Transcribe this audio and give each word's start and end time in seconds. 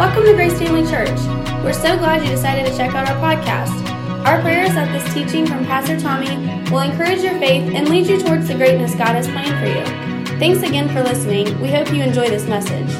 Welcome 0.00 0.24
to 0.24 0.32
Grace 0.32 0.58
Family 0.58 0.90
Church. 0.90 1.20
We're 1.62 1.74
so 1.74 1.94
glad 1.98 2.22
you 2.22 2.30
decided 2.30 2.64
to 2.64 2.74
check 2.74 2.94
out 2.94 3.06
our 3.06 3.16
podcast. 3.16 3.86
Our 4.24 4.40
prayer 4.40 4.64
is 4.64 4.72
that 4.72 4.90
this 4.92 5.12
teaching 5.12 5.46
from 5.46 5.66
Pastor 5.66 6.00
Tommy 6.00 6.36
will 6.70 6.78
encourage 6.78 7.20
your 7.20 7.38
faith 7.38 7.70
and 7.74 7.86
lead 7.86 8.06
you 8.06 8.18
towards 8.18 8.48
the 8.48 8.54
greatness 8.54 8.94
God 8.94 9.08
has 9.08 9.28
planned 9.28 9.58
for 9.60 9.66
you. 9.66 10.38
Thanks 10.38 10.66
again 10.66 10.88
for 10.88 11.02
listening. 11.02 11.60
We 11.60 11.68
hope 11.68 11.92
you 11.92 12.02
enjoy 12.02 12.30
this 12.30 12.46
message. 12.46 12.90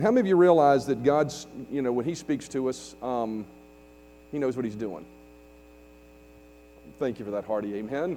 How 0.00 0.10
many 0.10 0.20
of 0.20 0.26
you 0.26 0.36
realize 0.36 0.86
that 0.86 1.02
God's, 1.02 1.46
you 1.70 1.82
know, 1.82 1.92
when 1.92 2.06
He 2.06 2.14
speaks 2.14 2.48
to 2.48 2.70
us, 2.70 2.96
um, 3.02 3.44
He 4.32 4.38
knows 4.38 4.56
what 4.56 4.64
He's 4.64 4.74
doing? 4.74 5.04
Thank 6.98 7.18
you 7.18 7.26
for 7.26 7.30
that 7.32 7.44
hearty 7.44 7.74
amen. 7.74 8.16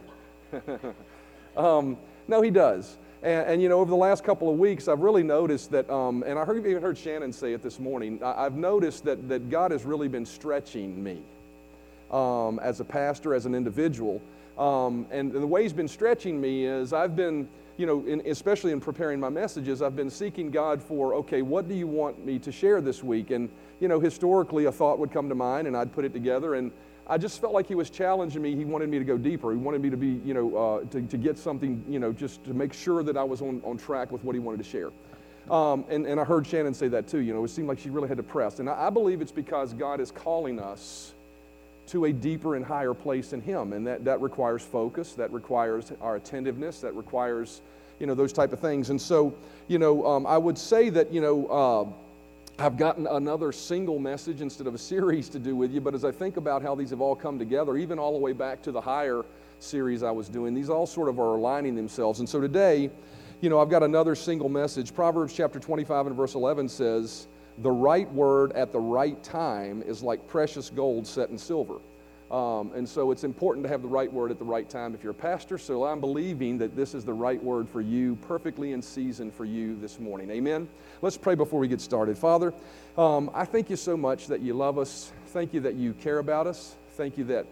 um, 1.58 1.98
no, 2.30 2.42
He 2.42 2.50
does. 2.50 2.96
And, 3.24 3.48
and, 3.48 3.62
you 3.62 3.70
know, 3.70 3.80
over 3.80 3.90
the 3.90 3.96
last 3.96 4.26
couple 4.26 4.52
of 4.52 4.60
weeks, 4.60 4.90
I've 4.90 5.00
really 5.00 5.24
noticed 5.24 5.72
that, 5.72 5.90
um, 5.90 6.24
and 6.28 6.38
I 6.38 6.44
heard, 6.44 6.66
even 6.68 6.84
heard 6.84 6.98
Shannon 6.98 7.32
say 7.32 7.54
it 7.54 7.64
this 7.64 7.80
morning, 7.80 8.22
I, 8.22 8.44
have 8.44 8.56
noticed 8.56 9.06
that, 9.06 9.30
that 9.30 9.50
God 9.50 9.72
has 9.72 9.86
really 9.86 10.10
been 10.10 10.26
stretching 10.26 11.02
me 11.02 11.22
um, 12.12 12.60
as 12.60 12.82
a 12.82 12.84
pastor, 12.84 13.34
as 13.34 13.46
an 13.46 13.56
individual. 13.56 14.22
Um, 14.58 15.08
and, 15.10 15.32
and 15.32 15.42
the 15.42 15.48
way 15.48 15.64
He's 15.64 15.72
been 15.72 15.88
stretching 15.88 16.40
me 16.40 16.66
is 16.66 16.92
I've 16.92 17.16
been, 17.16 17.48
you 17.78 17.86
know, 17.86 18.06
in, 18.06 18.22
especially 18.26 18.74
in 18.74 18.82
preparing 18.82 19.22
my 19.22 19.30
messages, 19.30 19.82
I've 19.82 19.96
been 19.96 20.10
seeking 20.10 20.52
God 20.52 20.84
for, 20.84 21.14
okay, 21.16 21.42
what 21.42 21.70
do 21.70 21.76
you 21.76 21.88
want 21.88 22.26
me 22.26 22.40
to 22.40 22.52
share 22.52 22.82
this 22.82 23.06
week? 23.06 23.32
And, 23.32 23.50
you 23.80 23.88
know, 23.88 24.02
historically, 24.02 24.66
a 24.66 24.72
thought 24.72 25.00
would 25.00 25.14
come 25.14 25.30
to 25.30 25.36
mind 25.36 25.66
and 25.66 25.78
I'd 25.78 25.94
put 25.94 26.04
it 26.04 26.12
together. 26.12 26.56
And 26.56 26.74
I 27.08 27.18
just 27.18 27.42
felt 27.42 27.54
like 27.54 27.68
he 27.68 27.76
was 27.76 27.90
challenging 27.90 28.42
me. 28.42 28.56
He 28.56 28.64
wanted 28.64 28.90
me 28.90 28.98
to 28.98 29.04
go 29.04 29.18
deeper. 29.18 29.52
He 29.52 29.58
wanted 29.58 29.82
me 29.82 29.90
to 29.90 29.98
be, 29.98 30.22
you 30.24 30.34
know, 30.34 30.56
uh, 30.56 30.86
to, 30.92 31.02
to 31.02 31.18
get 31.18 31.38
something, 31.38 31.84
you 31.90 32.00
know, 32.00 32.14
just 32.14 32.44
to 32.46 32.54
make 32.54 32.74
sure 32.74 33.04
that 33.04 33.18
I 33.18 33.24
was 33.24 33.42
on, 33.42 33.62
on 33.66 33.78
track 33.78 34.12
with 34.12 34.24
what 34.24 34.36
he 34.36 34.40
wanted 34.40 34.58
to 34.58 34.64
share. 34.64 34.92
Um, 35.50 35.84
and, 35.90 36.06
and 36.06 36.20
I 36.20 36.24
heard 36.24 36.48
Shannon 36.48 36.74
say 36.74 36.88
that 36.90 37.08
too. 37.08 37.20
You 37.20 37.34
know, 37.34 37.44
it 37.44 37.50
seemed 37.50 37.68
like 37.68 37.80
she 37.80 37.90
really 37.90 38.08
had 38.08 38.18
to 38.18 38.24
press. 38.24 38.60
And 38.60 38.70
I, 38.70 38.88
I 38.88 38.90
believe 38.90 39.22
it's 39.22 39.32
because 39.32 39.74
God 39.74 40.00
is 40.00 40.12
calling 40.12 40.60
us 40.60 41.14
to 41.88 42.06
a 42.06 42.14
deeper 42.14 42.56
and 42.56 42.66
higher 42.66 42.94
place 42.94 43.34
in 43.34 43.42
Him. 43.42 43.74
And 43.74 43.86
that, 43.86 44.06
that 44.06 44.22
requires 44.22 44.64
focus, 44.64 45.14
that 45.14 45.32
requires 45.34 45.92
our 46.02 46.16
attentiveness, 46.16 46.80
that 46.80 46.96
requires, 46.96 47.60
you 48.00 48.08
know, 48.08 48.16
those 48.16 48.32
type 48.32 48.54
of 48.54 48.60
things. 48.60 48.90
And 48.90 49.02
so, 49.02 49.36
you 49.68 49.80
know, 49.80 50.06
um, 50.08 50.26
I 50.26 50.38
would 50.38 50.58
say 50.58 50.90
that, 50.92 51.12
you 51.12 51.20
know, 51.20 51.48
uh, 51.48 52.03
I've 52.60 52.78
gotten 52.78 53.08
another 53.08 53.52
single 53.52 53.98
message 53.98 54.42
instead 54.42 54.68
of 54.68 54.76
a 54.76 54.78
series 54.78 55.28
to 55.30 55.40
do 55.40 55.56
with 55.56 55.72
you, 55.72 55.82
but 55.82 55.96
as 55.96 56.06
I 56.06 56.12
think 56.12 56.38
about 56.38 56.62
how 56.62 56.76
these 56.76 56.92
have 56.92 57.02
all 57.02 57.16
come 57.16 57.40
together, 57.40 57.78
even 57.78 57.98
all 57.98 58.12
the 58.12 58.20
way 58.20 58.32
back 58.32 58.62
to 58.64 58.72
the 58.72 58.80
higher 58.80 59.26
series 59.58 60.04
I 60.04 60.12
was 60.12 60.30
doing, 60.30 60.54
these 60.54 60.70
all 60.70 60.86
sort 60.86 61.10
of 61.10 61.20
are 61.20 61.36
aligning 61.36 61.74
themselves. 61.74 62.20
And 62.20 62.30
so 62.30 62.40
today, 62.40 62.92
you 63.42 63.50
know, 63.50 63.60
I've 63.60 63.70
got 63.70 63.82
another 63.82 64.14
single 64.14 64.50
message. 64.50 64.94
Proverbs 64.94 65.34
chapter 65.34 65.60
25 65.60 66.08
and 66.08 66.16
verse 66.16 66.36
11 66.36 66.70
says, 66.70 67.28
The 67.58 67.72
right 67.72 68.12
word 68.14 68.52
at 68.52 68.72
the 68.72 68.80
right 68.80 69.22
time 69.24 69.82
is 69.82 70.04
like 70.04 70.28
precious 70.28 70.70
gold 70.70 71.08
set 71.08 71.32
in 71.32 71.40
silver. 71.40 71.80
Um, 72.34 72.72
and 72.74 72.90
so 72.90 73.12
it's 73.12 73.24
important 73.24 73.64
to 73.64 73.70
have 73.70 73.84
the 73.84 73.88
right 73.88 74.12
word 74.12 74.32
at 74.32 74.40
the 74.40 74.46
right 74.46 74.68
time 74.68 74.96
if 74.96 75.04
you're 75.04 75.12
a 75.12 75.14
pastor. 75.14 75.60
So 75.60 75.84
I'm 75.86 76.00
believing 76.00 76.58
that 76.58 76.76
this 76.76 76.96
is 76.96 77.06
the 77.06 77.14
right 77.14 77.42
word 77.42 77.70
for 77.70 77.80
you, 77.80 78.16
perfectly 78.28 78.72
in 78.72 78.82
season 78.82 79.30
for 79.30 79.46
you 79.46 79.80
this 79.80 80.00
morning. 80.00 80.32
Amen. 80.32 80.68
Let's 81.04 81.16
pray 81.16 81.36
before 81.36 81.60
we 81.60 81.68
get 81.68 81.80
started. 81.80 82.18
Father, 82.18 82.52
um, 82.98 83.30
I 83.36 83.46
thank 83.46 83.70
you 83.70 83.76
so 83.76 83.96
much 83.96 84.26
that 84.28 84.42
you 84.42 84.56
love 84.56 84.80
us. 84.80 85.14
Thank 85.28 85.54
you 85.54 85.60
that 85.60 85.76
you 85.76 85.94
care 85.94 86.18
about 86.18 86.48
us. 86.48 86.76
Thank 86.94 87.20
you 87.20 87.24
that 87.26 87.46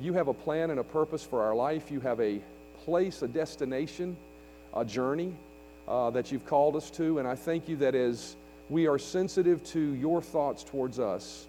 you 0.00 0.12
have 0.14 0.26
a 0.26 0.34
plan 0.34 0.70
and 0.70 0.80
a 0.80 0.84
purpose 0.84 1.22
for 1.22 1.44
our 1.44 1.54
life. 1.54 1.92
You 1.92 2.00
have 2.00 2.20
a 2.20 2.40
place, 2.84 3.22
a 3.22 3.28
destination, 3.28 4.16
a 4.74 4.84
journey 4.84 5.36
uh, 5.86 6.10
that 6.10 6.32
you've 6.32 6.46
called 6.46 6.74
us 6.74 6.90
to. 6.92 7.20
And 7.20 7.28
I 7.28 7.36
thank 7.36 7.68
you 7.68 7.76
that 7.76 7.94
as 7.94 8.34
we 8.70 8.88
are 8.88 8.98
sensitive 8.98 9.62
to 9.66 9.94
your 9.94 10.20
thoughts 10.20 10.64
towards 10.64 10.98
us, 10.98 11.46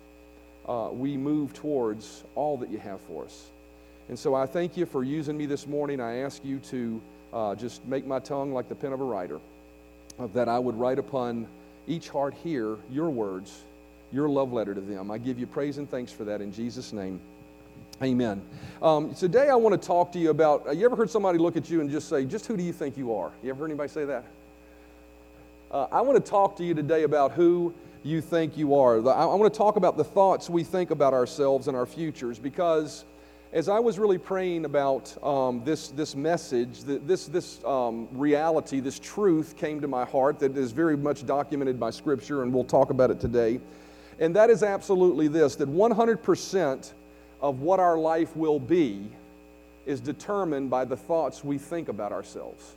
uh, 0.68 0.90
we 0.92 1.18
move 1.18 1.54
towards 1.54 2.24
all 2.36 2.58
that 2.58 2.70
you 2.70 2.78
have 2.78 3.00
for 3.02 3.26
us. 3.26 3.48
And 4.10 4.18
so 4.18 4.36
I 4.36 4.46
thank 4.46 4.78
you 4.78 4.86
for 4.86 5.04
using 5.04 5.38
me 5.38 5.46
this 5.46 5.68
morning. 5.68 6.00
I 6.00 6.18
ask 6.18 6.44
you 6.44 6.60
to 6.60 7.02
uh, 7.34 7.56
just 7.56 7.86
make 7.86 8.06
my 8.06 8.20
tongue 8.20 8.54
like 8.54 8.70
the 8.70 8.76
pen 8.76 8.94
of 8.94 9.02
a 9.02 9.04
writer, 9.04 9.40
that 10.34 10.48
I 10.48 10.60
would 10.60 10.76
write 10.76 11.00
upon 11.00 11.48
each 11.88 12.10
heart 12.10 12.34
here 12.34 12.78
your 12.90 13.10
words, 13.10 13.64
your 14.12 14.30
love 14.30 14.54
letter 14.54 14.74
to 14.74 14.82
them. 14.82 15.12
I 15.12 15.18
give 15.18 15.40
you 15.40 15.48
praise 15.48 15.78
and 15.78 15.90
thanks 15.90 16.12
for 16.12 16.24
that 16.26 16.42
in 16.42 16.52
Jesus' 16.52 16.94
name. 16.94 17.20
Amen. 18.02 18.42
Um, 18.82 19.14
today 19.16 19.50
I 19.50 19.56
want 19.56 19.80
to 19.80 19.88
talk 19.88 20.12
to 20.12 20.20
you 20.20 20.30
about. 20.30 20.68
Uh, 20.68 20.72
you 20.72 20.86
ever 20.86 20.96
heard 20.96 21.10
somebody 21.10 21.40
look 21.40 21.58
at 21.58 21.68
you 21.70 21.82
and 21.82 21.90
just 21.90 22.08
say, 22.08 22.26
"Just 22.26 22.46
who 22.46 22.56
do 22.56 22.62
you 22.62 22.72
think 22.72 22.96
you 22.96 23.16
are?" 23.16 23.32
You 23.42 23.50
ever 23.50 23.62
heard 23.62 23.72
anybody 23.72 23.90
say 23.90 24.06
that? 24.06 24.24
Uh, 25.72 25.88
I 25.92 26.02
want 26.02 26.24
to 26.24 26.30
talk 26.30 26.56
to 26.58 26.64
you 26.64 26.76
today 26.76 27.04
about 27.04 27.32
who 27.32 27.74
you 28.08 28.22
think 28.22 28.58
you 28.58 28.76
are. 28.76 28.98
I, 29.10 29.26
want 29.26 29.52
to 29.52 29.58
talk 29.58 29.76
about 29.76 29.98
the 29.98 30.04
thoughts 30.04 30.50
we 30.50 30.64
think 30.64 30.92
about 30.92 31.14
ourselves 31.14 31.68
and 31.68 31.76
our 31.76 31.86
futures 31.86 32.40
because 32.40 33.04
as 33.54 33.70
I 33.70 33.80
was 33.80 34.00
really 34.00 34.18
praying 34.18 34.66
about 34.66 35.16
um, 35.24 35.62
this, 35.64 35.90
this 35.90 36.16
message, 36.16 36.84
this, 36.84 37.28
this 37.28 37.64
um, 37.66 38.08
reality, 38.12 38.80
this 38.80 39.00
truth 39.00 39.56
came 39.58 39.82
to 39.82 39.88
my 39.88 40.06
heart 40.06 40.40
that 40.40 40.58
is 40.58 40.72
very 40.72 40.98
much 40.98 41.26
documented 41.26 41.80
by 41.80 41.90
Scripture, 41.90 42.44
and 42.44 42.54
we'll 42.54 42.64
talk 42.64 42.90
about 42.90 43.10
it 43.12 43.20
today. 43.20 43.60
And 44.20 44.36
that 44.36 44.50
is 44.50 44.64
absolutely 44.64 45.28
this 45.28 45.56
that 45.56 45.70
100% 45.70 46.92
of 47.42 47.62
what 47.62 47.80
our 47.80 47.98
life 47.98 48.36
will 48.36 48.60
be 48.60 49.08
is 49.86 50.02
determined 50.02 50.70
by 50.70 50.86
the 50.86 50.98
thoughts 50.98 51.44
we 51.44 51.58
think 51.58 51.88
about 51.88 52.12
ourselves. 52.12 52.76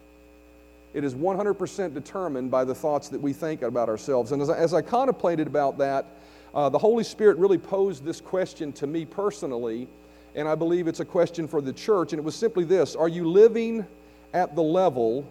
It 0.92 1.04
is 1.04 1.14
100% 1.14 1.94
determined 1.94 2.50
by 2.50 2.64
the 2.64 2.74
thoughts 2.74 3.08
that 3.08 3.20
we 3.20 3.32
think 3.32 3.62
about 3.62 3.88
ourselves. 3.88 4.32
And 4.32 4.42
as 4.42 4.50
I, 4.50 4.56
as 4.56 4.74
I 4.74 4.82
contemplated 4.82 5.46
about 5.46 5.78
that, 5.78 6.06
uh, 6.52 6.68
the 6.68 6.78
Holy 6.78 7.04
Spirit 7.04 7.38
really 7.38 7.58
posed 7.58 8.04
this 8.04 8.20
question 8.20 8.72
to 8.74 8.86
me 8.86 9.04
personally, 9.04 9.86
and 10.34 10.48
I 10.48 10.56
believe 10.56 10.88
it's 10.88 11.00
a 11.00 11.04
question 11.04 11.46
for 11.46 11.60
the 11.60 11.72
church. 11.72 12.12
And 12.12 12.18
it 12.18 12.24
was 12.24 12.34
simply 12.34 12.64
this 12.64 12.96
Are 12.96 13.08
you 13.08 13.28
living 13.28 13.86
at 14.32 14.56
the 14.56 14.62
level 14.62 15.24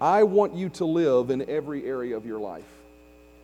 I 0.00 0.22
want 0.22 0.54
you 0.54 0.70
to 0.70 0.84
live 0.84 1.30
in 1.30 1.48
every 1.50 1.84
area 1.84 2.16
of 2.16 2.24
your 2.24 2.38
life? 2.38 2.64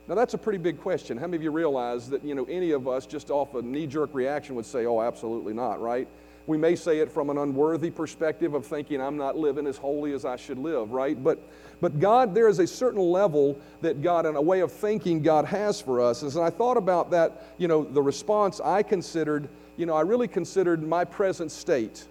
Now, 0.08 0.14
that's 0.14 0.34
a 0.34 0.38
pretty 0.38 0.58
big 0.58 0.80
question. 0.80 1.16
How 1.18 1.26
many 1.26 1.36
of 1.36 1.42
you 1.42 1.52
realize 1.52 2.08
that, 2.10 2.24
you 2.24 2.34
know, 2.34 2.44
any 2.46 2.72
of 2.72 2.88
us 2.88 3.06
just 3.06 3.30
off 3.30 3.54
a 3.54 3.62
knee 3.62 3.86
jerk 3.86 4.10
reaction 4.12 4.56
would 4.56 4.66
say, 4.66 4.86
oh, 4.86 5.00
absolutely 5.00 5.52
not, 5.52 5.80
right? 5.80 6.08
We 6.50 6.58
may 6.58 6.74
say 6.74 6.98
it 6.98 7.12
from 7.12 7.30
an 7.30 7.38
unworthy 7.38 7.92
perspective 7.92 8.54
of 8.54 8.66
thinking 8.66 9.00
I'm 9.00 9.16
not 9.16 9.38
living 9.38 9.68
as 9.68 9.76
holy 9.76 10.14
as 10.14 10.24
I 10.24 10.34
should 10.34 10.58
live, 10.58 10.90
right? 10.90 11.22
But, 11.22 11.38
but 11.80 12.00
God, 12.00 12.34
there 12.34 12.48
is 12.48 12.58
a 12.58 12.66
certain 12.66 13.00
level 13.00 13.56
that 13.82 14.02
God, 14.02 14.26
and 14.26 14.36
a 14.36 14.42
way 14.42 14.58
of 14.58 14.72
thinking 14.72 15.22
God 15.22 15.44
has 15.44 15.80
for 15.80 16.00
us. 16.00 16.24
As 16.24 16.36
I 16.36 16.50
thought 16.50 16.76
about 16.76 17.12
that, 17.12 17.54
you 17.56 17.68
know, 17.68 17.84
the 17.84 18.02
response 18.02 18.60
I 18.60 18.82
considered, 18.82 19.48
you 19.76 19.86
know, 19.86 19.94
I 19.94 20.00
really 20.00 20.26
considered 20.26 20.82
my 20.82 21.04
present 21.04 21.52
state 21.52 22.04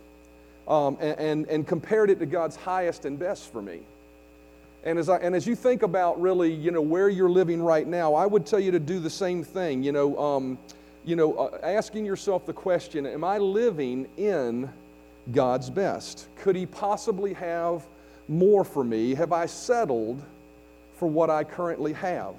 um, 0.69 0.97
and, 1.01 1.19
and, 1.19 1.47
and 1.49 1.67
compared 1.67 2.09
it 2.09 2.19
to 2.19 2.25
God's 2.25 2.55
highest 2.55 3.03
and 3.03 3.19
best 3.19 3.51
for 3.51 3.61
me. 3.61 3.81
And 4.85 4.97
as, 4.97 5.09
I, 5.09 5.17
and 5.17 5.35
as 5.35 5.45
you 5.47 5.55
think 5.57 5.83
about 5.83 6.21
really, 6.21 6.53
you 6.53 6.71
know, 6.71 6.81
where 6.81 7.09
you're 7.09 7.29
living 7.29 7.61
right 7.61 7.85
now, 7.85 8.13
I 8.13 8.25
would 8.25 8.45
tell 8.45 8.61
you 8.61 8.71
to 8.71 8.79
do 8.79 9.01
the 9.01 9.09
same 9.09 9.43
thing. 9.43 9.83
You 9.83 9.91
know, 9.91 10.17
um, 10.17 10.57
you 11.05 11.15
know, 11.15 11.35
uh, 11.35 11.59
asking 11.63 12.05
yourself 12.05 12.45
the 12.45 12.53
question 12.53 13.05
Am 13.05 13.23
I 13.23 13.37
living 13.37 14.07
in 14.17 14.69
God's 15.31 15.69
best? 15.69 16.27
Could 16.37 16.55
He 16.55 16.65
possibly 16.65 17.33
have 17.33 17.83
more 18.27 18.63
for 18.63 18.83
me? 18.83 19.13
Have 19.15 19.33
I 19.33 19.45
settled 19.45 20.21
for 20.97 21.07
what 21.07 21.29
I 21.29 21.43
currently 21.43 21.93
have? 21.93 22.35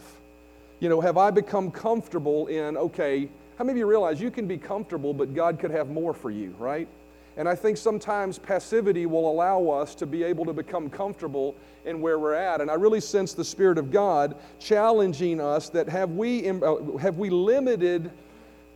You 0.80 0.88
know, 0.88 1.00
have 1.00 1.16
I 1.16 1.30
become 1.30 1.70
comfortable 1.70 2.46
in, 2.46 2.76
okay, 2.76 3.28
how 3.58 3.64
many 3.64 3.72
of 3.72 3.78
you 3.78 3.86
realize 3.86 4.20
you 4.20 4.30
can 4.30 4.46
be 4.46 4.56
comfortable, 4.56 5.12
but 5.12 5.34
God 5.34 5.58
could 5.58 5.70
have 5.70 5.90
more 5.90 6.14
for 6.14 6.30
you, 6.30 6.54
right? 6.58 6.88
And 7.36 7.48
I 7.48 7.54
think 7.54 7.76
sometimes 7.76 8.38
passivity 8.38 9.06
will 9.06 9.30
allow 9.30 9.68
us 9.68 9.94
to 9.96 10.06
be 10.06 10.22
able 10.22 10.44
to 10.46 10.52
become 10.52 10.90
comfortable 10.90 11.54
in 11.84 12.00
where 12.00 12.18
we're 12.18 12.34
at. 12.34 12.60
And 12.60 12.70
I 12.70 12.74
really 12.74 13.00
sense 13.00 13.34
the 13.34 13.44
Spirit 13.44 13.78
of 13.78 13.90
God 13.90 14.36
challenging 14.58 15.40
us 15.40 15.68
that 15.70 15.88
have 15.88 16.10
we, 16.10 16.48
uh, 16.48 16.96
have 16.98 17.18
we 17.18 17.30
limited 17.30 18.10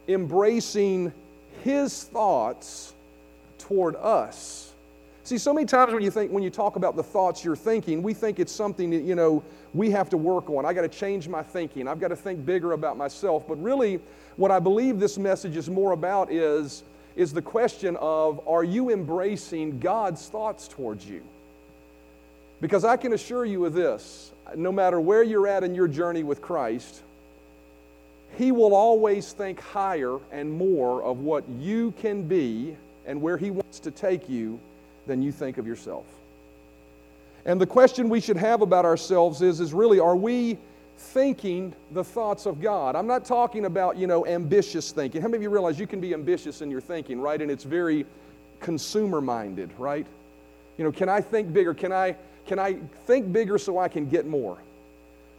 embracing 0.09 1.13
his 1.63 2.05
thoughts 2.05 2.93
toward 3.59 3.97
us. 3.97 4.73
See, 5.25 5.39
so 5.39 5.55
many 5.55 5.67
times 5.67 5.93
when 5.93 6.03
you 6.03 6.11
think 6.11 6.31
when 6.31 6.43
you 6.43 6.51
talk 6.51 6.77
about 6.77 6.97
the 6.97 7.03
thoughts 7.03 7.43
you're 7.43 7.57
thinking, 7.57 8.03
we 8.03 8.13
think 8.13 8.39
it's 8.39 8.53
something 8.53 8.91
that, 8.91 9.03
you 9.03 9.15
know, 9.15 9.43
we 9.73 9.91
have 9.91 10.11
to 10.11 10.19
work 10.19 10.51
on. 10.51 10.67
I 10.67 10.75
got 10.75 10.83
to 10.83 10.89
change 10.89 11.29
my 11.29 11.43
thinking. 11.43 11.89
I've 11.89 11.99
got 11.99 12.09
to 12.09 12.17
think 12.17 12.45
bigger 12.45 12.73
about 12.73 12.99
myself. 12.99 13.49
But 13.49 13.63
really, 13.63 14.01
what 14.37 14.51
I 14.51 14.59
believe 14.59 15.01
this 15.01 15.17
message 15.17 15.57
is 15.57 15.71
more 15.71 15.93
about 15.93 16.31
is, 16.31 16.83
is 17.17 17.33
the 17.33 17.41
question 17.41 17.97
of 17.97 18.47
are 18.47 18.65
you 18.65 18.91
embracing 18.91 19.81
God's 19.81 20.29
thoughts 20.29 20.69
towards 20.69 21.07
you? 21.07 21.23
Because 22.61 22.85
I 22.85 22.97
can 22.97 23.15
assure 23.15 23.45
you 23.45 23.65
of 23.65 23.73
this 23.73 24.31
no 24.57 24.71
matter 24.71 25.01
where 25.01 25.23
you're 25.23 25.47
at 25.47 25.65
in 25.65 25.75
your 25.75 25.89
journey 25.89 26.23
with 26.23 26.43
Christ, 26.43 27.03
he 28.37 28.53
will 28.53 28.75
always 28.75 29.33
think 29.33 29.61
higher 29.61 30.19
and 30.33 30.51
more 30.51 31.03
of 31.03 31.21
what 31.21 31.49
you 31.49 31.93
can 32.01 32.27
be 32.27 32.77
and 33.07 33.21
where 33.21 33.37
He 33.37 33.51
wants 33.51 33.81
to 33.81 33.91
take 33.91 34.29
you 34.29 34.59
than 35.07 35.23
you 35.23 35.33
think 35.33 35.59
of 35.59 35.67
yourself. 35.67 36.07
And 37.45 37.61
the 37.61 37.67
question 37.67 38.09
we 38.09 38.21
should 38.21 38.39
have 38.39 38.63
about 38.63 38.85
ourselves 38.85 39.43
is, 39.43 39.61
is 39.61 39.75
really, 39.75 40.01
are 40.01 40.17
we 40.17 40.59
thinking 40.97 41.75
the 41.93 42.05
thoughts 42.05 42.47
of 42.47 42.61
God. 42.61 42.97
I'm 42.97 43.07
not 43.07 43.25
talking 43.25 43.65
about, 43.65 43.97
you 43.97 44.07
know, 44.07 44.27
ambitious 44.27 44.93
thinking. 44.93 45.21
How 45.21 45.29
many 45.29 45.39
of 45.39 45.43
you 45.43 45.51
realize 45.51 45.79
you 45.79 45.87
can 45.87 46.01
be 46.01 46.15
ambitious 46.15 46.63
in 46.63 46.71
your 46.71 46.81
thinking, 46.81 47.21
right? 47.21 47.41
And 47.41 47.51
it's 47.51 47.65
very 47.65 48.07
consumer 48.61 49.21
minded, 49.21 49.71
right? 49.79 50.07
You 50.79 50.85
know, 50.85 50.93
can 50.93 51.09
I 51.09 51.21
think 51.21 51.53
bigger? 51.53 51.75
Can 51.75 51.93
I 51.93 52.17
can 52.47 52.59
I 52.59 52.75
think 53.07 53.33
bigger 53.33 53.59
so 53.59 53.79
I 53.79 53.89
can 53.89 54.09
get 54.09 54.27
more? 54.27 54.59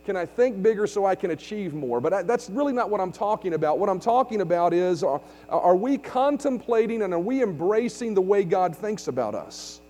Can 0.05 0.15
I 0.15 0.25
think 0.25 0.61
bigger 0.61 0.85
so 0.85 1.05
I 1.05 1.15
can 1.15 1.31
achieve 1.31 1.73
more? 1.73 1.99
But 1.99 2.13
I, 2.13 2.21
that's 2.21 2.49
really 2.49 2.73
not 2.73 2.91
what 2.91 3.01
I'm 3.01 3.11
talking 3.11 3.55
about. 3.55 3.79
What 3.79 3.89
I'm 3.89 3.99
talking 3.99 4.41
about 4.41 4.71
is 4.71 5.03
are, 5.03 5.19
are 5.49 5.75
we 5.75 5.97
contemplating 5.97 7.01
and 7.01 7.13
are 7.13 7.19
we 7.19 7.41
embracing 7.41 8.13
the 8.13 8.21
way 8.21 8.43
God 8.43 8.75
thinks 8.75 9.07
about 9.07 9.33
us? 9.33 9.81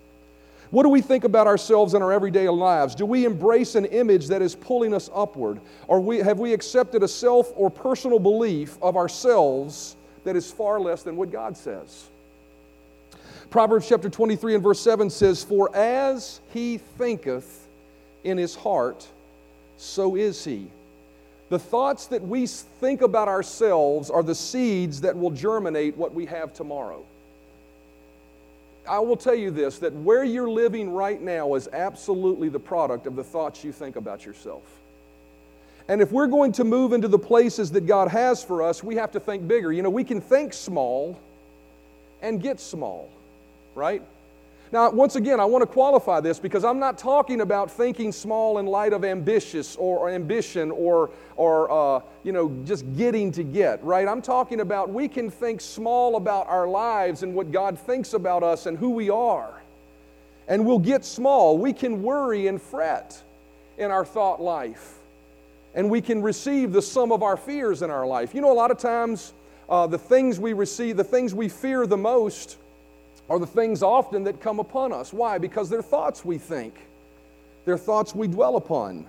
What 0.71 0.83
do 0.83 0.89
we 0.89 1.01
think 1.01 1.25
about 1.25 1.47
ourselves 1.47 1.93
in 1.93 2.01
our 2.01 2.13
everyday 2.13 2.47
lives? 2.47 2.95
Do 2.95 3.05
we 3.05 3.25
embrace 3.25 3.75
an 3.75 3.85
image 3.85 4.27
that 4.27 4.41
is 4.41 4.55
pulling 4.55 4.93
us 4.93 5.09
upward? 5.13 5.59
Or 5.87 5.99
we, 5.99 6.17
have 6.17 6.39
we 6.39 6.53
accepted 6.53 7.03
a 7.03 7.07
self 7.07 7.51
or 7.55 7.69
personal 7.69 8.19
belief 8.19 8.77
of 8.81 8.95
ourselves 8.95 9.95
that 10.23 10.35
is 10.35 10.49
far 10.49 10.79
less 10.79 11.03
than 11.03 11.17
what 11.17 11.31
God 11.31 11.55
says? 11.57 12.05
Proverbs 13.49 13.87
chapter 13.87 14.09
23 14.09 14.55
and 14.55 14.63
verse 14.63 14.79
7 14.79 15.09
says, 15.09 15.43
For 15.43 15.75
as 15.75 16.39
he 16.51 16.77
thinketh 16.77 17.67
in 18.23 18.37
his 18.37 18.55
heart, 18.55 19.07
so 19.77 20.15
is 20.15 20.43
he. 20.43 20.67
The 21.49 21.59
thoughts 21.59 22.07
that 22.07 22.23
we 22.23 22.47
think 22.47 23.01
about 23.01 23.27
ourselves 23.27 24.09
are 24.09 24.23
the 24.23 24.35
seeds 24.35 25.01
that 25.01 25.15
will 25.15 25.29
germinate 25.29 25.95
what 25.95 26.13
we 26.13 26.25
have 26.25 26.53
tomorrow. 26.53 27.03
I 28.87 28.99
will 28.99 29.17
tell 29.17 29.35
you 29.35 29.51
this 29.51 29.79
that 29.79 29.93
where 29.93 30.23
you're 30.23 30.49
living 30.49 30.91
right 30.91 31.21
now 31.21 31.55
is 31.55 31.67
absolutely 31.71 32.49
the 32.49 32.59
product 32.59 33.07
of 33.07 33.15
the 33.15 33.23
thoughts 33.23 33.63
you 33.63 33.71
think 33.71 33.95
about 33.95 34.25
yourself. 34.25 34.63
And 35.87 36.01
if 36.01 36.11
we're 36.11 36.27
going 36.27 36.51
to 36.53 36.63
move 36.63 36.93
into 36.93 37.07
the 37.07 37.19
places 37.19 37.71
that 37.71 37.85
God 37.85 38.07
has 38.09 38.43
for 38.43 38.63
us, 38.63 38.83
we 38.83 38.95
have 38.95 39.11
to 39.11 39.19
think 39.19 39.47
bigger. 39.47 39.71
You 39.71 39.83
know, 39.83 39.89
we 39.89 40.03
can 40.03 40.19
think 40.19 40.53
small 40.53 41.19
and 42.21 42.41
get 42.41 42.59
small, 42.59 43.11
right? 43.75 44.01
Now, 44.71 44.89
once 44.89 45.15
again, 45.15 45.39
I 45.39 45.45
want 45.45 45.61
to 45.61 45.67
qualify 45.67 46.19
this 46.19 46.39
because 46.39 46.63
I'm 46.63 46.79
not 46.79 46.97
talking 46.97 47.41
about 47.41 47.69
thinking 47.69 48.11
small 48.11 48.57
in 48.57 48.65
light 48.65 48.93
of 48.93 49.05
ambitious 49.05 49.75
or, 49.75 49.99
or 49.99 50.09
ambition 50.09 50.71
or, 50.71 51.11
or 51.35 51.71
uh, 51.71 52.01
you 52.23 52.31
know, 52.31 52.49
just 52.65 52.83
getting 52.95 53.31
to 53.33 53.43
get, 53.43 53.83
right? 53.83 54.07
I'm 54.07 54.21
talking 54.21 54.61
about 54.61 54.89
we 54.89 55.07
can 55.07 55.29
think 55.29 55.61
small 55.61 56.15
about 56.15 56.47
our 56.47 56.67
lives 56.67 57.21
and 57.21 57.35
what 57.35 57.51
God 57.51 57.77
thinks 57.77 58.13
about 58.13 58.41
us 58.41 58.65
and 58.65 58.77
who 58.77 58.89
we 58.89 59.09
are. 59.09 59.61
And 60.47 60.65
we'll 60.65 60.79
get 60.79 61.05
small. 61.05 61.57
We 61.57 61.71
can 61.71 62.01
worry 62.01 62.47
and 62.47 62.61
fret 62.61 63.21
in 63.77 63.91
our 63.91 64.05
thought 64.05 64.41
life. 64.41 64.95
And 65.75 65.89
we 65.89 66.01
can 66.01 66.21
receive 66.21 66.71
the 66.71 66.81
sum 66.81 67.11
of 67.11 67.21
our 67.21 67.37
fears 67.37 67.81
in 67.81 67.91
our 67.91 68.05
life. 68.07 68.33
You 68.33 68.41
know, 68.41 68.51
a 68.51 68.53
lot 68.53 68.71
of 68.71 68.77
times, 68.77 69.33
uh, 69.69 69.87
the 69.87 69.97
things 69.97 70.39
we 70.39 70.53
receive, 70.53 70.97
the 70.97 71.03
things 71.03 71.35
we 71.35 71.49
fear 71.49 71.85
the 71.85 71.97
most, 71.97 72.57
are 73.29 73.39
the 73.39 73.47
things 73.47 73.81
often 73.81 74.23
that 74.25 74.39
come 74.41 74.59
upon 74.59 74.91
us. 74.91 75.11
Why? 75.11 75.37
Because 75.37 75.69
they're 75.69 75.81
thoughts 75.81 76.23
we 76.23 76.37
think, 76.37 76.75
they're 77.65 77.77
thoughts 77.77 78.13
we 78.13 78.27
dwell 78.27 78.55
upon. 78.55 79.05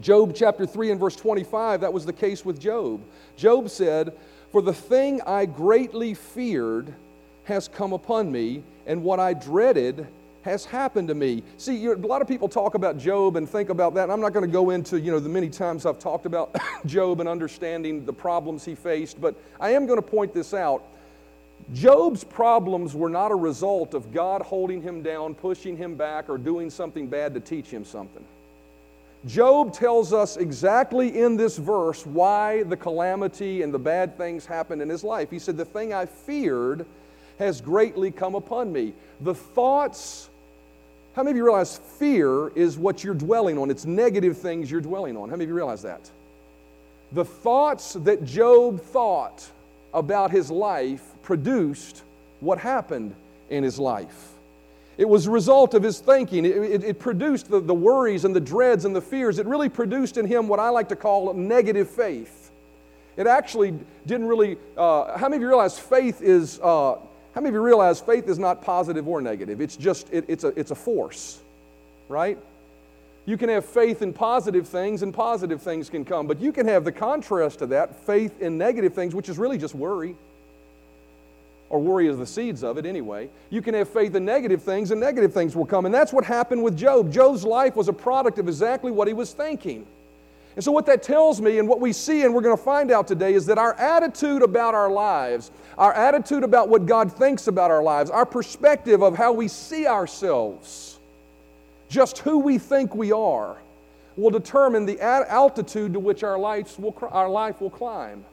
Job 0.00 0.32
chapter 0.34 0.66
3 0.66 0.90
and 0.90 1.00
verse 1.00 1.14
25, 1.14 1.80
that 1.82 1.92
was 1.92 2.04
the 2.04 2.12
case 2.12 2.44
with 2.44 2.60
Job. 2.60 3.00
Job 3.36 3.70
said, 3.70 4.12
For 4.50 4.60
the 4.60 4.74
thing 4.74 5.20
I 5.22 5.46
greatly 5.46 6.14
feared 6.14 6.92
has 7.44 7.68
come 7.68 7.92
upon 7.92 8.32
me, 8.32 8.64
and 8.86 9.04
what 9.04 9.20
I 9.20 9.34
dreaded 9.34 10.06
has 10.42 10.64
happened 10.64 11.08
to 11.08 11.14
me. 11.14 11.42
See, 11.56 11.86
a 11.86 11.94
lot 11.94 12.20
of 12.20 12.28
people 12.28 12.48
talk 12.48 12.74
about 12.74 12.98
Job 12.98 13.36
and 13.36 13.48
think 13.48 13.70
about 13.70 13.94
that. 13.94 14.10
I'm 14.10 14.20
not 14.20 14.34
going 14.34 14.44
to 14.44 14.52
go 14.52 14.70
into, 14.70 15.00
you 15.00 15.10
know, 15.10 15.18
the 15.18 15.28
many 15.28 15.48
times 15.48 15.86
I've 15.86 15.98
talked 15.98 16.26
about 16.26 16.54
Job 16.86 17.20
and 17.20 17.28
understanding 17.28 18.04
the 18.04 18.12
problems 18.12 18.64
he 18.64 18.74
faced, 18.74 19.20
but 19.20 19.34
I 19.58 19.70
am 19.70 19.86
going 19.86 19.98
to 19.98 20.06
point 20.06 20.34
this 20.34 20.52
out. 20.52 20.84
Job's 21.72 22.24
problems 22.24 22.94
were 22.94 23.08
not 23.08 23.30
a 23.30 23.34
result 23.34 23.94
of 23.94 24.12
God 24.12 24.42
holding 24.42 24.82
him 24.82 25.02
down, 25.02 25.34
pushing 25.34 25.76
him 25.76 25.94
back, 25.94 26.28
or 26.28 26.36
doing 26.36 26.68
something 26.68 27.06
bad 27.06 27.32
to 27.34 27.40
teach 27.40 27.66
him 27.66 27.84
something. 27.84 28.24
Job 29.26 29.72
tells 29.72 30.12
us 30.12 30.36
exactly 30.36 31.20
in 31.20 31.36
this 31.36 31.56
verse 31.56 32.04
why 32.04 32.62
the 32.64 32.76
calamity 32.76 33.62
and 33.62 33.72
the 33.72 33.78
bad 33.78 34.18
things 34.18 34.44
happened 34.44 34.82
in 34.82 34.88
his 34.90 35.02
life. 35.02 35.30
He 35.30 35.38
said, 35.38 35.56
The 35.56 35.64
thing 35.64 35.94
I 35.94 36.04
feared 36.04 36.84
has 37.38 37.62
greatly 37.62 38.10
come 38.10 38.34
upon 38.34 38.70
me. 38.70 38.92
The 39.22 39.34
thoughts, 39.34 40.28
how 41.16 41.22
many 41.22 41.30
of 41.30 41.36
you 41.38 41.44
realize 41.44 41.78
fear 41.78 42.48
is 42.48 42.76
what 42.76 43.02
you're 43.02 43.14
dwelling 43.14 43.56
on? 43.56 43.70
It's 43.70 43.86
negative 43.86 44.36
things 44.36 44.70
you're 44.70 44.82
dwelling 44.82 45.16
on. 45.16 45.30
How 45.30 45.36
many 45.36 45.44
of 45.44 45.48
you 45.48 45.56
realize 45.56 45.80
that? 45.82 46.10
The 47.12 47.24
thoughts 47.24 47.94
that 47.94 48.24
Job 48.26 48.80
thought 48.80 49.48
about 49.94 50.32
his 50.32 50.50
life 50.50 51.13
produced 51.24 52.02
what 52.40 52.58
happened 52.58 53.14
in 53.50 53.64
his 53.64 53.78
life. 53.78 54.30
It 54.96 55.08
was 55.08 55.26
a 55.26 55.30
result 55.30 55.74
of 55.74 55.82
his 55.82 55.98
thinking. 55.98 56.44
It, 56.44 56.56
it, 56.56 56.84
it, 56.84 56.98
produced 57.00 57.50
the, 57.50 57.60
the 57.60 57.74
worries 57.74 58.24
and 58.24 58.36
the 58.36 58.40
dreads 58.40 58.84
and 58.84 58.94
the 58.94 59.00
fears. 59.00 59.40
It 59.40 59.46
really 59.46 59.68
produced 59.68 60.18
in 60.18 60.26
him 60.26 60.46
what 60.46 60.60
I 60.60 60.68
like 60.68 60.88
to 60.90 60.96
call 60.96 61.34
negative 61.34 61.90
faith. 61.90 62.52
It 63.16 63.26
actually 63.26 63.74
didn't 64.06 64.28
really. 64.28 64.56
Uh, 64.76 65.16
how 65.18 65.28
many 65.28 65.36
of 65.36 65.42
you 65.42 65.48
realize 65.48 65.78
faith 65.78 66.22
is? 66.22 66.60
Uh, 66.60 66.96
how 67.34 67.40
many 67.40 67.48
of 67.48 67.54
you 67.54 67.62
realize 67.62 68.00
faith 68.00 68.28
is 68.28 68.38
not 68.38 68.62
positive 68.62 69.08
or 69.08 69.20
negative? 69.20 69.60
It's 69.60 69.76
just 69.76 70.12
it, 70.12 70.24
it's 70.28 70.44
a 70.44 70.48
it's 70.48 70.70
a 70.70 70.74
force, 70.76 71.40
right? 72.08 72.38
You 73.26 73.36
can 73.36 73.48
have 73.48 73.64
faith 73.64 74.02
in 74.02 74.12
positive 74.12 74.68
things, 74.68 75.02
and 75.02 75.14
positive 75.14 75.62
things 75.62 75.88
can 75.88 76.04
come, 76.04 76.26
but 76.26 76.40
you 76.40 76.52
can 76.52 76.66
have 76.66 76.84
the 76.84 76.92
contrast 76.92 77.60
to 77.60 77.66
that, 77.66 78.04
faith 78.04 78.40
in 78.42 78.58
negative 78.58 78.94
things, 78.94 79.14
which 79.14 79.28
is 79.28 79.38
really 79.38 79.58
just 79.58 79.74
worry 79.74 80.16
or 81.70 81.80
worry 81.80 82.06
is 82.06 82.18
the 82.18 82.26
seeds 82.26 82.62
of 82.62 82.78
it 82.78 82.86
anyway. 82.86 83.28
You 83.50 83.62
can 83.62 83.74
have 83.74 83.88
faith 83.88 84.14
in 84.14 84.24
negative 84.24 84.62
things, 84.62 84.90
and 84.90 85.00
negative 85.00 85.32
things 85.32 85.56
will 85.56 85.66
come. 85.66 85.86
And 85.86 85.94
that's 85.94 86.12
what 86.12 86.24
happened 86.24 86.62
with 86.62 86.76
Job. 86.76 87.12
Job's 87.12 87.44
life 87.44 87.74
was 87.76 87.88
a 87.88 87.92
product 87.92 88.38
of 88.38 88.48
exactly 88.48 88.92
what 88.92 89.08
he 89.08 89.14
was 89.14 89.32
thinking. 89.32 89.86
And 90.56 90.62
so, 90.62 90.70
what 90.70 90.86
that 90.86 91.02
tells 91.02 91.40
me, 91.40 91.58
and 91.58 91.68
what 91.68 91.80
we 91.80 91.92
see, 91.92 92.22
and 92.22 92.32
we're 92.32 92.42
going 92.42 92.56
to 92.56 92.62
find 92.62 92.92
out 92.92 93.08
today, 93.08 93.34
is 93.34 93.46
that 93.46 93.58
our 93.58 93.74
attitude 93.74 94.42
about 94.42 94.74
our 94.74 94.90
lives, 94.90 95.50
our 95.76 95.92
attitude 95.92 96.44
about 96.44 96.68
what 96.68 96.86
God 96.86 97.12
thinks 97.12 97.48
about 97.48 97.72
our 97.72 97.82
lives, 97.82 98.08
our 98.08 98.26
perspective 98.26 99.02
of 99.02 99.16
how 99.16 99.32
we 99.32 99.48
see 99.48 99.86
ourselves, 99.86 101.00
just 101.88 102.18
who 102.18 102.38
we 102.38 102.58
think 102.58 102.94
we 102.94 103.10
are, 103.10 103.56
will 104.16 104.30
determine 104.30 104.86
the 104.86 105.00
altitude 105.00 105.92
to 105.92 105.98
which 105.98 106.22
our, 106.22 106.38
lives 106.38 106.78
will, 106.78 106.96
our 107.10 107.28
life 107.28 107.60
will 107.60 107.70
climb. 107.70 108.24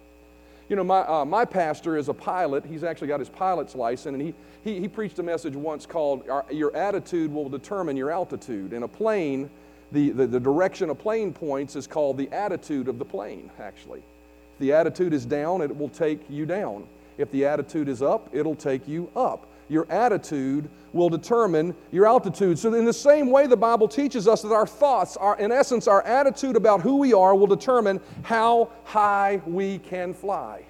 You 0.72 0.78
know, 0.78 0.86
my, 0.86 1.02
uh, 1.02 1.26
my 1.26 1.44
pastor 1.44 1.98
is 1.98 2.08
a 2.08 2.14
pilot. 2.14 2.66
He's 2.66 2.86
actually 2.86 3.10
got 3.10 3.20
his 3.20 3.28
pilot's 3.28 3.76
license, 3.76 4.14
and 4.14 4.22
he, 4.22 4.34
he, 4.64 4.80
he 4.80 4.88
preached 4.88 5.20
a 5.20 5.24
message 5.24 5.54
once 5.54 5.86
called 5.86 6.24
Your 6.50 6.74
Attitude 6.74 7.30
Will 7.30 7.50
Determine 7.50 7.98
Your 7.98 8.10
Altitude. 8.10 8.72
In 8.72 8.84
a 8.84 8.88
plane, 8.88 9.50
the, 9.92 10.12
the, 10.12 10.26
the 10.26 10.40
direction 10.40 10.90
a 10.90 10.96
plane 10.96 11.34
points 11.34 11.76
is 11.76 11.88
called 11.88 12.16
the 12.16 12.32
attitude 12.32 12.88
of 12.88 13.00
the 13.00 13.04
plane, 13.04 13.52
actually. 13.60 14.00
If 14.00 14.60
the 14.60 14.72
attitude 14.72 15.14
is 15.14 15.26
down, 15.26 15.62
it 15.62 15.76
will 15.76 15.90
take 15.90 16.22
you 16.30 16.46
down. 16.46 16.88
If 17.18 17.30
the 17.32 17.46
attitude 17.46 17.90
is 17.90 18.02
up, 18.02 18.30
it'll 18.32 18.56
take 18.56 18.88
you 18.88 19.12
up 19.14 19.51
your 19.72 19.90
attitude 19.90 20.70
will 20.94 21.10
determine 21.10 21.74
your 21.92 22.06
altitude. 22.06 22.60
So, 22.60 22.74
in 22.74 22.86
the 22.86 22.94
same 22.94 23.32
way, 23.32 23.48
the 23.48 23.58
Bible 23.58 23.88
teaches 23.88 24.28
us 24.28 24.42
that 24.42 24.52
our 24.52 24.68
thoughts, 24.68 25.18
are, 25.18 25.38
in 25.38 25.52
essence, 25.52 25.88
our 25.88 26.02
attitude 26.04 26.56
about 26.56 26.82
who 26.82 26.98
we 26.98 27.14
are, 27.14 27.34
will 27.34 27.48
determine 27.48 28.00
how 28.24 28.70
high 28.84 29.42
we 29.46 29.80
can 29.80 30.14
fly. 30.14 30.66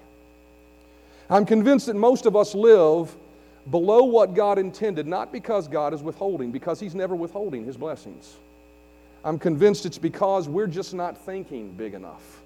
I'm 1.28 1.44
convinced 1.44 1.86
that 1.86 1.96
most 1.96 2.26
of 2.26 2.36
us 2.36 2.54
live 2.54 3.14
below 3.70 4.04
what 4.04 4.34
God 4.34 4.58
intended, 4.58 5.06
not 5.06 5.32
because 5.32 5.68
God 5.68 5.94
is 5.94 6.02
withholding, 6.02 6.52
because 6.52 6.78
He's 6.78 6.94
never 6.94 7.14
withholding 7.14 7.64
His 7.64 7.76
blessings. 7.76 8.36
I'm 9.24 9.38
convinced 9.38 9.86
it's 9.86 9.98
because 9.98 10.48
we're 10.48 10.66
just 10.66 10.94
not 10.94 11.16
thinking 11.16 11.72
big 11.72 11.94
enough. 11.94 12.40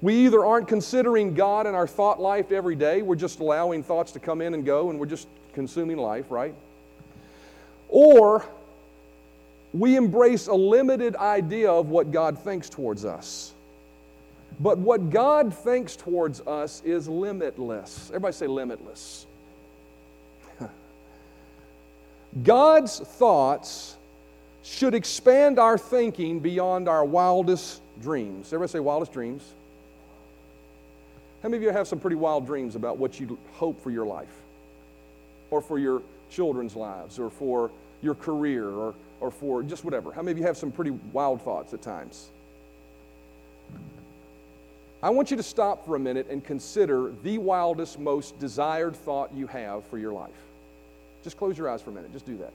We 0.00 0.26
either 0.26 0.44
aren't 0.44 0.66
considering 0.66 1.32
God 1.32 1.66
in 1.66 1.76
our 1.76 1.86
thought 1.86 2.20
life 2.20 2.50
every 2.50 2.74
day, 2.74 3.02
we're 3.02 3.14
just 3.14 3.38
allowing 3.38 3.84
thoughts 3.84 4.10
to 4.12 4.20
come 4.20 4.40
in 4.40 4.54
and 4.54 4.64
go, 4.64 4.90
and 4.90 4.98
we're 4.98 5.06
just 5.06 5.28
consuming 5.54 5.96
life, 5.96 6.30
right? 6.30 6.54
Or 7.88 8.44
we 9.72 9.96
embrace 9.96 10.46
a 10.46 10.54
limited 10.54 11.16
idea 11.16 11.70
of 11.70 11.88
what 11.88 12.10
God 12.10 12.38
thinks 12.38 12.68
towards 12.68 13.04
us. 13.04 13.52
But 14.60 14.78
what 14.78 15.10
God 15.10 15.54
thinks 15.54 15.96
towards 15.96 16.40
us 16.42 16.82
is 16.84 17.08
limitless. 17.08 18.08
Everybody 18.08 18.34
say 18.34 18.46
limitless. 18.46 19.26
God's 22.42 23.00
thoughts 23.00 23.96
should 24.62 24.94
expand 24.94 25.58
our 25.58 25.76
thinking 25.76 26.38
beyond 26.38 26.88
our 26.88 27.04
wildest 27.04 27.80
dreams. 28.00 28.48
Everybody 28.48 28.72
say 28.72 28.80
wildest 28.80 29.12
dreams. 29.12 29.42
How 31.42 31.48
many 31.48 31.56
of 31.56 31.62
you 31.64 31.70
have 31.70 31.88
some 31.88 31.98
pretty 31.98 32.16
wild 32.16 32.46
dreams 32.46 32.76
about 32.76 32.98
what 32.98 33.18
you 33.18 33.36
hope 33.54 33.82
for 33.82 33.90
your 33.90 34.06
life? 34.06 34.28
Or 35.52 35.60
for 35.60 35.78
your 35.78 36.02
children's 36.30 36.74
lives 36.74 37.18
or 37.18 37.28
for 37.28 37.70
your 38.00 38.14
career 38.14 38.66
or, 38.66 38.94
or 39.20 39.30
for 39.30 39.62
just 39.62 39.84
whatever. 39.84 40.10
How 40.10 40.22
many 40.22 40.32
of 40.32 40.38
you 40.38 40.44
have 40.44 40.56
some 40.56 40.72
pretty 40.72 40.92
wild 41.12 41.42
thoughts 41.42 41.74
at 41.74 41.82
times? 41.82 42.30
I 45.02 45.10
want 45.10 45.30
you 45.30 45.36
to 45.36 45.42
stop 45.42 45.84
for 45.84 45.94
a 45.94 45.98
minute 45.98 46.28
and 46.30 46.42
consider 46.42 47.12
the 47.22 47.36
wildest, 47.36 47.98
most 47.98 48.38
desired 48.40 48.96
thought 48.96 49.30
you 49.34 49.46
have 49.48 49.84
for 49.86 49.98
your 49.98 50.12
life. 50.12 50.30
Just 51.22 51.36
close 51.36 51.58
your 51.58 51.68
eyes 51.68 51.82
for 51.82 51.90
a 51.90 51.92
minute. 51.92 52.12
Just 52.12 52.24
do 52.24 52.38
that. 52.38 52.52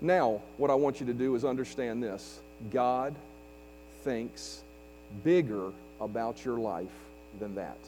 Now, 0.00 0.40
what 0.56 0.70
I 0.70 0.74
want 0.74 1.00
you 1.00 1.06
to 1.06 1.14
do 1.14 1.34
is 1.34 1.44
understand 1.44 2.02
this 2.02 2.40
God 2.70 3.14
thinks 4.02 4.62
bigger 5.24 5.72
about 6.00 6.42
your 6.44 6.58
life 6.58 7.05
than 7.38 7.54
that. 7.54 7.78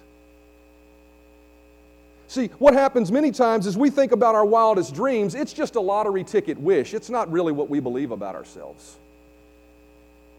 See, 2.28 2.49
what 2.59 2.75
happens 2.75 3.11
many 3.11 3.31
times 3.31 3.67
is 3.67 3.78
we 3.78 3.88
think 3.88 4.12
about 4.12 4.35
our 4.35 4.45
wildest 4.45 4.95
dreams, 4.95 5.35
it's 5.35 5.55
just 5.55 5.76
a 5.76 5.81
lottery 5.81 6.25
ticket 6.25 6.59
wish. 6.59 6.93
It's 6.93 7.09
not 7.09 7.31
really 7.33 7.52
what 7.52 7.71
we 7.71 7.81
believe 7.81 8.11
about 8.11 8.35
ourselves. 8.35 8.97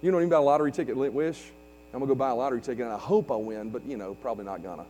You 0.01 0.11
know 0.11 0.17
anything 0.17 0.31
about 0.31 0.41
a 0.41 0.45
lottery 0.45 0.71
ticket 0.71 0.95
wish? 0.95 1.51
I'm 1.91 1.99
going 1.99 2.07
to 2.07 2.13
go 2.13 2.17
buy 2.17 2.29
a 2.29 2.35
lottery 2.35 2.61
ticket 2.61 2.85
and 2.85 2.93
I 2.93 2.99
hope 2.99 3.31
I 3.31 3.35
win, 3.35 3.71
but 3.71 3.83
you 3.85 3.97
know, 3.97 4.13
probably 4.13 4.45
not 4.45 4.61
gonna. 4.61 4.85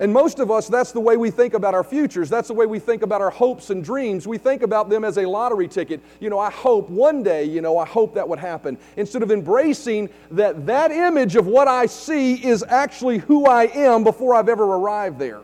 And 0.00 0.14
most 0.14 0.38
of 0.38 0.50
us, 0.50 0.66
that's 0.66 0.92
the 0.92 1.00
way 1.00 1.18
we 1.18 1.30
think 1.30 1.52
about 1.52 1.74
our 1.74 1.84
futures. 1.84 2.30
That's 2.30 2.48
the 2.48 2.54
way 2.54 2.64
we 2.64 2.78
think 2.78 3.02
about 3.02 3.20
our 3.20 3.28
hopes 3.28 3.68
and 3.68 3.84
dreams. 3.84 4.26
We 4.26 4.38
think 4.38 4.62
about 4.62 4.88
them 4.88 5.04
as 5.04 5.18
a 5.18 5.28
lottery 5.28 5.68
ticket. 5.68 6.00
You 6.20 6.30
know, 6.30 6.38
I 6.38 6.50
hope 6.50 6.88
one 6.88 7.22
day, 7.22 7.44
you 7.44 7.60
know, 7.60 7.76
I 7.76 7.84
hope 7.84 8.14
that 8.14 8.26
would 8.26 8.38
happen. 8.38 8.78
Instead 8.96 9.22
of 9.22 9.30
embracing 9.30 10.08
that 10.30 10.64
that 10.64 10.90
image 10.90 11.36
of 11.36 11.46
what 11.46 11.68
I 11.68 11.84
see 11.84 12.34
is 12.34 12.64
actually 12.66 13.18
who 13.18 13.44
I 13.44 13.64
am 13.64 14.02
before 14.02 14.34
I've 14.34 14.48
ever 14.48 14.64
arrived 14.64 15.18
there. 15.18 15.42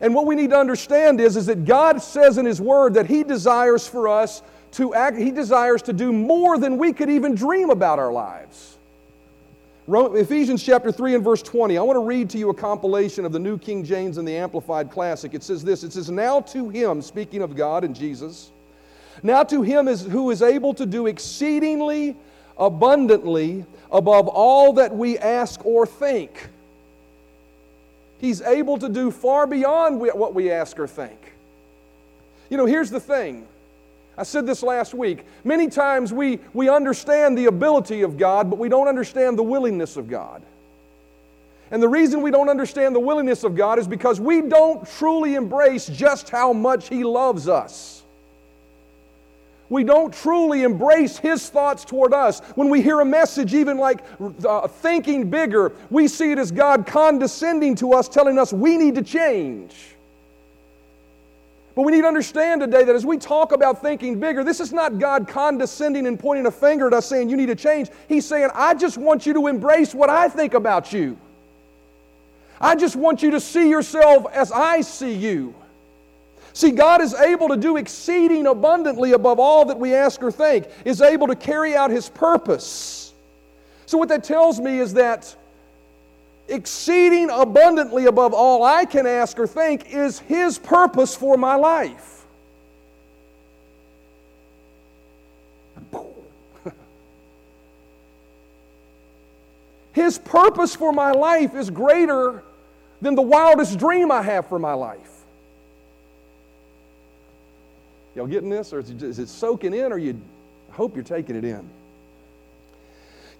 And 0.00 0.14
what 0.14 0.24
we 0.24 0.34
need 0.34 0.48
to 0.48 0.58
understand 0.58 1.20
is, 1.20 1.36
is 1.36 1.44
that 1.46 1.66
God 1.66 2.00
says 2.00 2.38
in 2.38 2.46
His 2.46 2.62
Word 2.62 2.94
that 2.94 3.04
He 3.04 3.24
desires 3.24 3.86
for 3.86 4.08
us 4.08 4.40
to 4.72 4.94
act, 4.94 5.18
He 5.18 5.30
desires 5.30 5.82
to 5.82 5.92
do 5.92 6.14
more 6.14 6.56
than 6.56 6.78
we 6.78 6.94
could 6.94 7.10
even 7.10 7.34
dream 7.34 7.68
about 7.68 7.98
our 7.98 8.10
lives. 8.10 8.78
Ephesians 9.92 10.62
chapter 10.62 10.92
3 10.92 11.16
and 11.16 11.24
verse 11.24 11.42
20. 11.42 11.76
I 11.76 11.82
want 11.82 11.96
to 11.96 12.04
read 12.04 12.30
to 12.30 12.38
you 12.38 12.50
a 12.50 12.54
compilation 12.54 13.24
of 13.24 13.32
the 13.32 13.40
New 13.40 13.58
King 13.58 13.84
James 13.84 14.18
and 14.18 14.28
the 14.28 14.36
Amplified 14.36 14.88
Classic. 14.88 15.34
It 15.34 15.42
says 15.42 15.64
this 15.64 15.82
It 15.82 15.92
says, 15.92 16.10
Now 16.10 16.40
to 16.42 16.68
him, 16.68 17.02
speaking 17.02 17.42
of 17.42 17.56
God 17.56 17.82
and 17.82 17.94
Jesus, 17.94 18.50
now 19.22 19.42
to 19.42 19.62
him 19.62 19.88
is, 19.88 20.02
who 20.02 20.30
is 20.30 20.42
able 20.42 20.74
to 20.74 20.86
do 20.86 21.06
exceedingly 21.06 22.16
abundantly 22.56 23.64
above 23.90 24.28
all 24.28 24.74
that 24.74 24.94
we 24.94 25.18
ask 25.18 25.64
or 25.66 25.86
think. 25.86 26.48
He's 28.20 28.42
able 28.42 28.78
to 28.78 28.88
do 28.88 29.10
far 29.10 29.46
beyond 29.46 29.98
what 29.98 30.34
we 30.34 30.50
ask 30.50 30.78
or 30.78 30.86
think. 30.86 31.18
You 32.48 32.58
know, 32.58 32.66
here's 32.66 32.90
the 32.90 33.00
thing 33.00 33.48
I 34.20 34.22
said 34.22 34.46
this 34.46 34.62
last 34.62 34.92
week. 34.92 35.24
Many 35.44 35.68
times 35.68 36.12
we, 36.12 36.40
we 36.52 36.68
understand 36.68 37.38
the 37.38 37.46
ability 37.46 38.02
of 38.02 38.18
God, 38.18 38.50
but 38.50 38.58
we 38.58 38.68
don't 38.68 38.86
understand 38.86 39.38
the 39.38 39.42
willingness 39.42 39.96
of 39.96 40.10
God. 40.10 40.42
And 41.70 41.82
the 41.82 41.88
reason 41.88 42.20
we 42.20 42.30
don't 42.30 42.50
understand 42.50 42.94
the 42.94 43.00
willingness 43.00 43.44
of 43.44 43.56
God 43.56 43.78
is 43.78 43.88
because 43.88 44.20
we 44.20 44.42
don't 44.42 44.86
truly 44.86 45.36
embrace 45.36 45.86
just 45.86 46.28
how 46.28 46.52
much 46.52 46.90
He 46.90 47.02
loves 47.02 47.48
us. 47.48 48.02
We 49.70 49.84
don't 49.84 50.12
truly 50.12 50.64
embrace 50.64 51.16
His 51.16 51.48
thoughts 51.48 51.86
toward 51.86 52.12
us. 52.12 52.40
When 52.56 52.68
we 52.68 52.82
hear 52.82 53.00
a 53.00 53.06
message, 53.06 53.54
even 53.54 53.78
like 53.78 54.04
uh, 54.46 54.68
thinking 54.68 55.30
bigger, 55.30 55.72
we 55.88 56.08
see 56.08 56.32
it 56.32 56.38
as 56.38 56.52
God 56.52 56.86
condescending 56.86 57.74
to 57.76 57.94
us, 57.94 58.06
telling 58.06 58.38
us 58.38 58.52
we 58.52 58.76
need 58.76 58.96
to 58.96 59.02
change. 59.02 59.96
But 61.74 61.82
we 61.82 61.92
need 61.92 62.02
to 62.02 62.08
understand 62.08 62.60
today 62.60 62.82
that 62.84 62.94
as 62.94 63.06
we 63.06 63.16
talk 63.16 63.52
about 63.52 63.80
thinking 63.80 64.18
bigger, 64.18 64.42
this 64.42 64.60
is 64.60 64.72
not 64.72 64.98
God 64.98 65.28
condescending 65.28 66.06
and 66.06 66.18
pointing 66.18 66.46
a 66.46 66.50
finger 66.50 66.88
at 66.88 66.92
us 66.92 67.06
saying 67.06 67.30
you 67.30 67.36
need 67.36 67.46
to 67.46 67.54
change. 67.54 67.88
He's 68.08 68.26
saying, 68.26 68.50
I 68.54 68.74
just 68.74 68.98
want 68.98 69.24
you 69.24 69.32
to 69.34 69.46
embrace 69.46 69.94
what 69.94 70.10
I 70.10 70.28
think 70.28 70.54
about 70.54 70.92
you. 70.92 71.16
I 72.60 72.74
just 72.74 72.96
want 72.96 73.22
you 73.22 73.30
to 73.30 73.40
see 73.40 73.70
yourself 73.70 74.26
as 74.32 74.52
I 74.52 74.80
see 74.80 75.14
you. 75.14 75.54
See, 76.52 76.72
God 76.72 77.00
is 77.00 77.14
able 77.14 77.48
to 77.48 77.56
do 77.56 77.76
exceeding 77.76 78.46
abundantly 78.46 79.12
above 79.12 79.38
all 79.38 79.64
that 79.66 79.78
we 79.78 79.94
ask 79.94 80.22
or 80.22 80.32
think, 80.32 80.66
is 80.84 81.00
able 81.00 81.28
to 81.28 81.36
carry 81.36 81.76
out 81.76 81.90
His 81.90 82.08
purpose. 82.08 83.14
So, 83.86 83.96
what 83.96 84.08
that 84.08 84.24
tells 84.24 84.60
me 84.60 84.78
is 84.78 84.94
that 84.94 85.34
exceeding 86.48 87.30
abundantly 87.30 88.06
above 88.06 88.34
all 88.34 88.64
I 88.64 88.84
can 88.84 89.06
ask 89.06 89.38
or 89.38 89.46
think 89.46 89.94
is 89.94 90.18
His 90.20 90.58
purpose 90.58 91.14
for 91.14 91.36
my 91.36 91.54
life. 91.54 92.24
His 99.92 100.18
purpose 100.18 100.74
for 100.74 100.92
my 100.92 101.12
life 101.12 101.54
is 101.54 101.70
greater 101.70 102.42
than 103.00 103.14
the 103.14 103.22
wildest 103.22 103.78
dream 103.78 104.10
I 104.10 104.22
have 104.22 104.46
for 104.48 104.58
my 104.58 104.74
life. 104.74 105.10
Y'all 108.14 108.26
getting 108.26 108.50
this? 108.50 108.72
Or 108.72 108.80
is 108.80 109.18
it 109.18 109.28
soaking 109.28 109.72
in, 109.72 109.92
or 109.92 109.98
you 109.98 110.20
hope 110.72 110.94
you're 110.94 111.04
taking 111.04 111.36
it 111.36 111.44
in? 111.44 111.68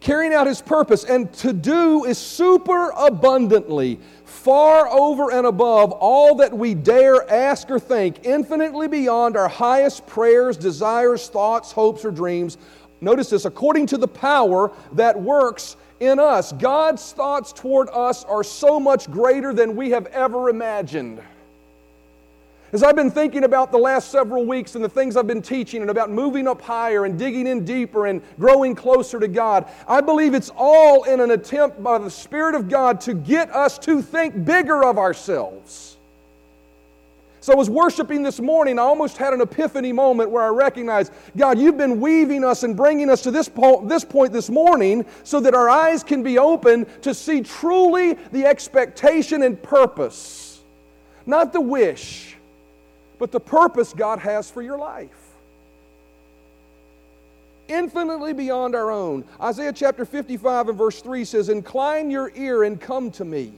Carrying 0.01 0.33
out 0.33 0.47
his 0.47 0.63
purpose, 0.63 1.05
and 1.05 1.33
to 1.35 1.53
do 1.53 2.05
is 2.05 2.19
super 2.19 2.91
abundantly, 2.97 4.01
far 4.25 4.89
over 4.89 5.31
and 5.31 5.47
above 5.47 5.93
all 5.93 6.35
that 6.37 6.53
we 6.57 6.75
dare 6.75 7.31
ask 7.31 7.71
or 7.71 7.79
think, 7.79 8.25
infinitely 8.25 8.89
beyond 8.89 9.37
our 9.37 9.49
highest 9.49 10.07
prayers, 10.07 10.57
desires, 10.57 11.29
thoughts, 11.29 11.71
hopes, 11.71 12.05
or 12.05 12.11
dreams. 12.11 12.57
Notice 13.03 13.31
this 13.31 13.45
according 13.45 13.87
to 13.87 13.99
the 13.99 14.09
power 14.09 14.73
that 14.93 15.21
works 15.21 15.77
in 16.01 16.19
us. 16.19 16.53
God's 16.53 17.13
thoughts 17.13 17.53
toward 17.53 17.89
us 17.91 18.25
are 18.25 18.45
so 18.45 18.81
much 18.81 19.11
greater 19.11 19.53
than 19.53 19.77
we 19.77 19.91
have 19.91 20.07
ever 20.07 20.49
imagined. 20.49 21.23
As 22.73 22.85
I've 22.85 22.95
been 22.95 23.11
thinking 23.11 23.43
about 23.43 23.73
the 23.73 23.79
last 23.79 24.13
several 24.13 24.47
weeks 24.47 24.77
and 24.77 24.85
the 24.85 24.89
things 24.89 25.17
I've 25.17 25.27
been 25.27 25.43
teaching 25.43 25.81
and 25.83 25.91
about 25.91 26.11
moving 26.11 26.47
up 26.47 26.63
higher 26.63 27.05
and 27.05 27.19
digging 27.19 27.49
in 27.49 27.65
deeper 27.65 28.07
and 28.07 28.23
growing 28.39 28.77
closer 28.77 29.19
to 29.19 29.27
God, 29.27 29.69
I 29.89 30.01
believe 30.01 30.35
it's 30.35 30.53
all 30.57 31.03
in 31.03 31.19
an 31.19 31.33
attempt 31.33 31.83
by 31.83 31.99
the 31.99 32.11
Spirit 32.11 32.55
of 32.55 32.69
God 32.69 33.01
to 33.03 33.15
get 33.15 33.51
us 33.51 33.77
to 33.81 34.01
think 34.01 34.45
bigger 34.45 34.85
of 34.85 34.99
ourselves. 34.99 35.97
So 37.41 37.53
I 37.53 37.57
was 37.57 37.69
worshiping 37.69 38.23
this 38.23 38.39
morning. 38.39 38.79
I 38.79 38.83
almost 38.83 39.17
had 39.17 39.33
an 39.33 39.41
epiphany 39.41 39.93
moment 39.93 40.31
where 40.31 40.45
I 40.45 40.49
recognized, 40.49 41.11
God, 41.37 41.59
you've 41.59 41.79
been 41.79 41.99
weaving 41.99 42.45
us 42.45 42.63
and 42.63 42.77
bringing 42.77 43.11
us 43.11 43.23
to 43.23 43.33
this, 43.33 43.49
po- 43.49 43.85
this 43.85 44.05
point 44.05 44.33
this 44.33 44.49
morning 44.49 45.05
so 45.25 45.41
that 45.41 45.55
our 45.55 45.69
eyes 45.69 46.05
can 46.05 46.23
be 46.23 46.39
open 46.39 46.87
to 47.01 47.15
see 47.15 47.41
truly 47.41 48.13
the 48.31 48.45
expectation 48.45 49.43
and 49.43 49.61
purpose, 49.61 50.61
not 51.27 51.53
the 51.53 51.61
wish 51.61 52.37
but 53.21 53.31
the 53.31 53.39
purpose 53.39 53.93
God 53.93 54.19
has 54.19 54.51
for 54.51 54.63
your 54.63 54.79
life. 54.79 55.11
Infinitely 57.69 58.33
beyond 58.33 58.75
our 58.75 58.91
own. 58.91 59.25
Isaiah 59.41 59.75
chapter 59.75 60.05
55 60.05 60.71
and 60.71 60.79
verse 60.79 61.01
3 61.03 61.25
says, 61.25 61.51
Incline 61.51 62.11
your 62.11 62.33
ear 62.35 62.65
and 62.65 62.81
come 62.81 63.13
to 63.13 63.25
me. 63.25 63.53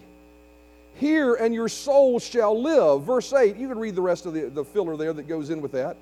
Hear, 0.97 1.35
and 1.35 1.55
your 1.55 1.69
soul 1.69 2.19
shall 2.19 2.61
live. 2.61 3.05
Verse 3.05 3.33
8, 3.33 3.57
you 3.57 3.69
can 3.69 3.79
read 3.79 3.95
the 3.95 4.03
rest 4.03 4.27
of 4.27 4.35
the, 4.35 4.51
the 4.51 4.65
filler 4.65 4.97
there 4.97 5.15
that 5.15 5.29
goes 5.29 5.49
in 5.49 5.63
with 5.63 5.73
that. 5.73 5.97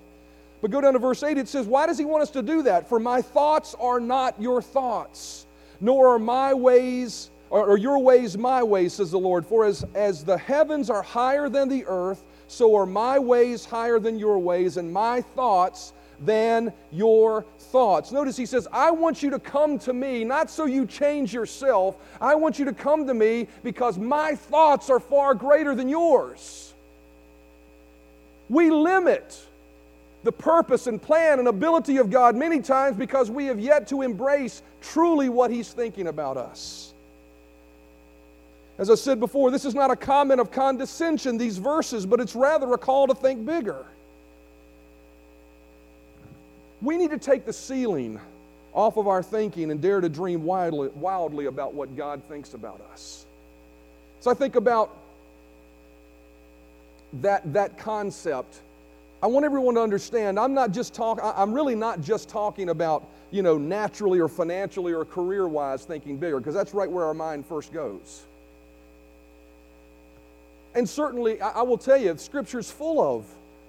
But 0.63 0.71
go 0.71 0.81
down 0.81 0.95
to 0.95 0.99
verse 0.99 1.23
8, 1.23 1.39
it 1.39 1.47
says, 1.47 1.67
Why 1.67 1.87
does 1.87 1.99
he 1.99 2.05
want 2.07 2.23
us 2.23 2.31
to 2.31 2.43
do 2.43 2.63
that? 2.63 2.89
For 2.89 2.99
my 2.99 3.21
thoughts 3.21 3.77
are 3.79 4.01
not 4.01 4.41
your 4.41 4.63
thoughts, 4.63 5.47
nor 5.81 6.09
are 6.15 6.19
my 6.19 6.55
ways, 6.55 7.31
or, 7.51 7.67
or 7.67 7.79
your 7.79 7.99
ways 7.99 8.37
my 8.37 8.63
ways, 8.63 8.95
says 8.95 9.11
the 9.11 9.19
Lord. 9.19 9.47
For 9.47 9.67
as, 9.67 9.85
as 9.95 10.25
the 10.25 10.39
heavens 10.39 10.89
are 10.91 11.03
higher 11.03 11.49
than 11.49 11.69
the 11.69 11.85
earth, 11.87 12.25
so 12.51 12.75
are 12.75 12.87
my 12.87 13.19
ways 13.19 13.65
higher 13.65 13.99
than 13.99 14.19
your 14.19 14.39
ways, 14.39 14.77
and 14.77 14.93
my 14.93 15.23
thoughts 15.23 15.93
than 16.21 16.73
your 16.93 17.47
thoughts. 17.59 18.13
Notice 18.13 18.37
he 18.37 18.47
says, 18.47 18.69
I 18.73 18.91
want 18.91 19.23
you 19.23 19.31
to 19.31 19.39
come 19.39 19.79
to 19.81 19.93
me, 19.93 20.25
not 20.25 20.51
so 20.51 20.67
you 20.67 20.85
change 20.85 21.33
yourself. 21.33 21.97
I 22.21 22.35
want 22.35 22.59
you 22.59 22.65
to 22.67 22.73
come 22.73 23.07
to 23.07 23.15
me 23.15 23.49
because 23.63 23.99
my 23.99 24.35
thoughts 24.35 24.91
are 24.91 25.01
far 25.01 25.35
greater 25.35 25.75
than 25.75 25.89
yours. 25.89 26.75
We 28.49 28.71
limit 28.71 29.47
the 30.25 30.33
purpose 30.33 30.87
and 30.87 31.01
plan 31.01 31.39
and 31.39 31.49
ability 31.49 31.97
of 31.97 32.11
God 32.11 32.37
many 32.37 32.61
times 32.61 32.97
because 32.97 33.31
we 33.31 33.47
have 33.47 33.59
yet 33.59 33.89
to 33.89 34.03
embrace 34.03 34.63
truly 34.83 35.29
what 35.29 35.51
He's 35.51 35.73
thinking 35.73 36.09
about 36.09 36.37
us. 36.37 36.90
As 38.81 38.89
I 38.89 38.95
said 38.95 39.21
before, 39.21 39.51
this 39.51 39.65
is 39.65 39.75
not 39.75 39.91
a 39.91 39.97
comment 39.97 40.41
of 40.41 40.51
condescension, 40.51 41.37
these 41.37 41.59
verses, 41.59 42.07
but 42.07 42.19
it's 42.19 42.35
rather 42.35 42.73
a 42.73 42.79
call 42.79 43.07
to 43.07 43.15
think 43.15 43.45
bigger. 43.45 43.85
We 46.81 46.97
need 46.97 47.11
to 47.11 47.19
take 47.19 47.45
the 47.45 47.53
ceiling 47.53 48.19
off 48.73 48.97
of 48.97 49.07
our 49.07 49.23
thinking 49.23 49.71
and 49.71 49.83
dare 49.83 50.01
to 50.01 50.09
dream 50.09 50.45
wildly, 50.45 50.89
wildly 50.95 51.45
about 51.45 51.75
what 51.75 51.95
God 51.95 52.23
thinks 52.25 52.55
about 52.55 52.81
us. 52.93 53.27
So 54.21 54.31
I 54.31 54.35
think 54.35 54.57
about 54.57 54.97
that, 57.21 57.53
that 57.53 57.77
concept 57.79 58.61
I 59.23 59.27
want 59.27 59.45
everyone 59.45 59.75
to 59.75 59.83
understand 59.83 60.41
I'm 60.41 60.55
not 60.55 60.73
just 60.73 60.95
talking, 60.95 61.23
I'm 61.23 61.53
really 61.53 61.75
not 61.75 62.01
just 62.01 62.31
talking 62.31 62.71
about, 62.71 63.07
you 63.31 63.43
know, 63.43 63.59
naturally 63.59 64.19
or 64.19 64.29
financially 64.29 64.95
or 64.95 65.05
career 65.05 65.47
wise 65.47 65.85
thinking 65.85 66.17
bigger, 66.17 66.39
because 66.39 66.55
that's 66.55 66.73
right 66.73 66.91
where 66.91 67.05
our 67.05 67.13
mind 67.13 67.45
first 67.45 67.71
goes. 67.73 68.23
And 70.75 70.89
certainly, 70.89 71.41
I, 71.41 71.63
will 71.63 71.79
tell 71.79 71.97
you, 71.97 72.17
Scripture's 72.17 72.71
full 72.71 73.01
of 73.01 73.27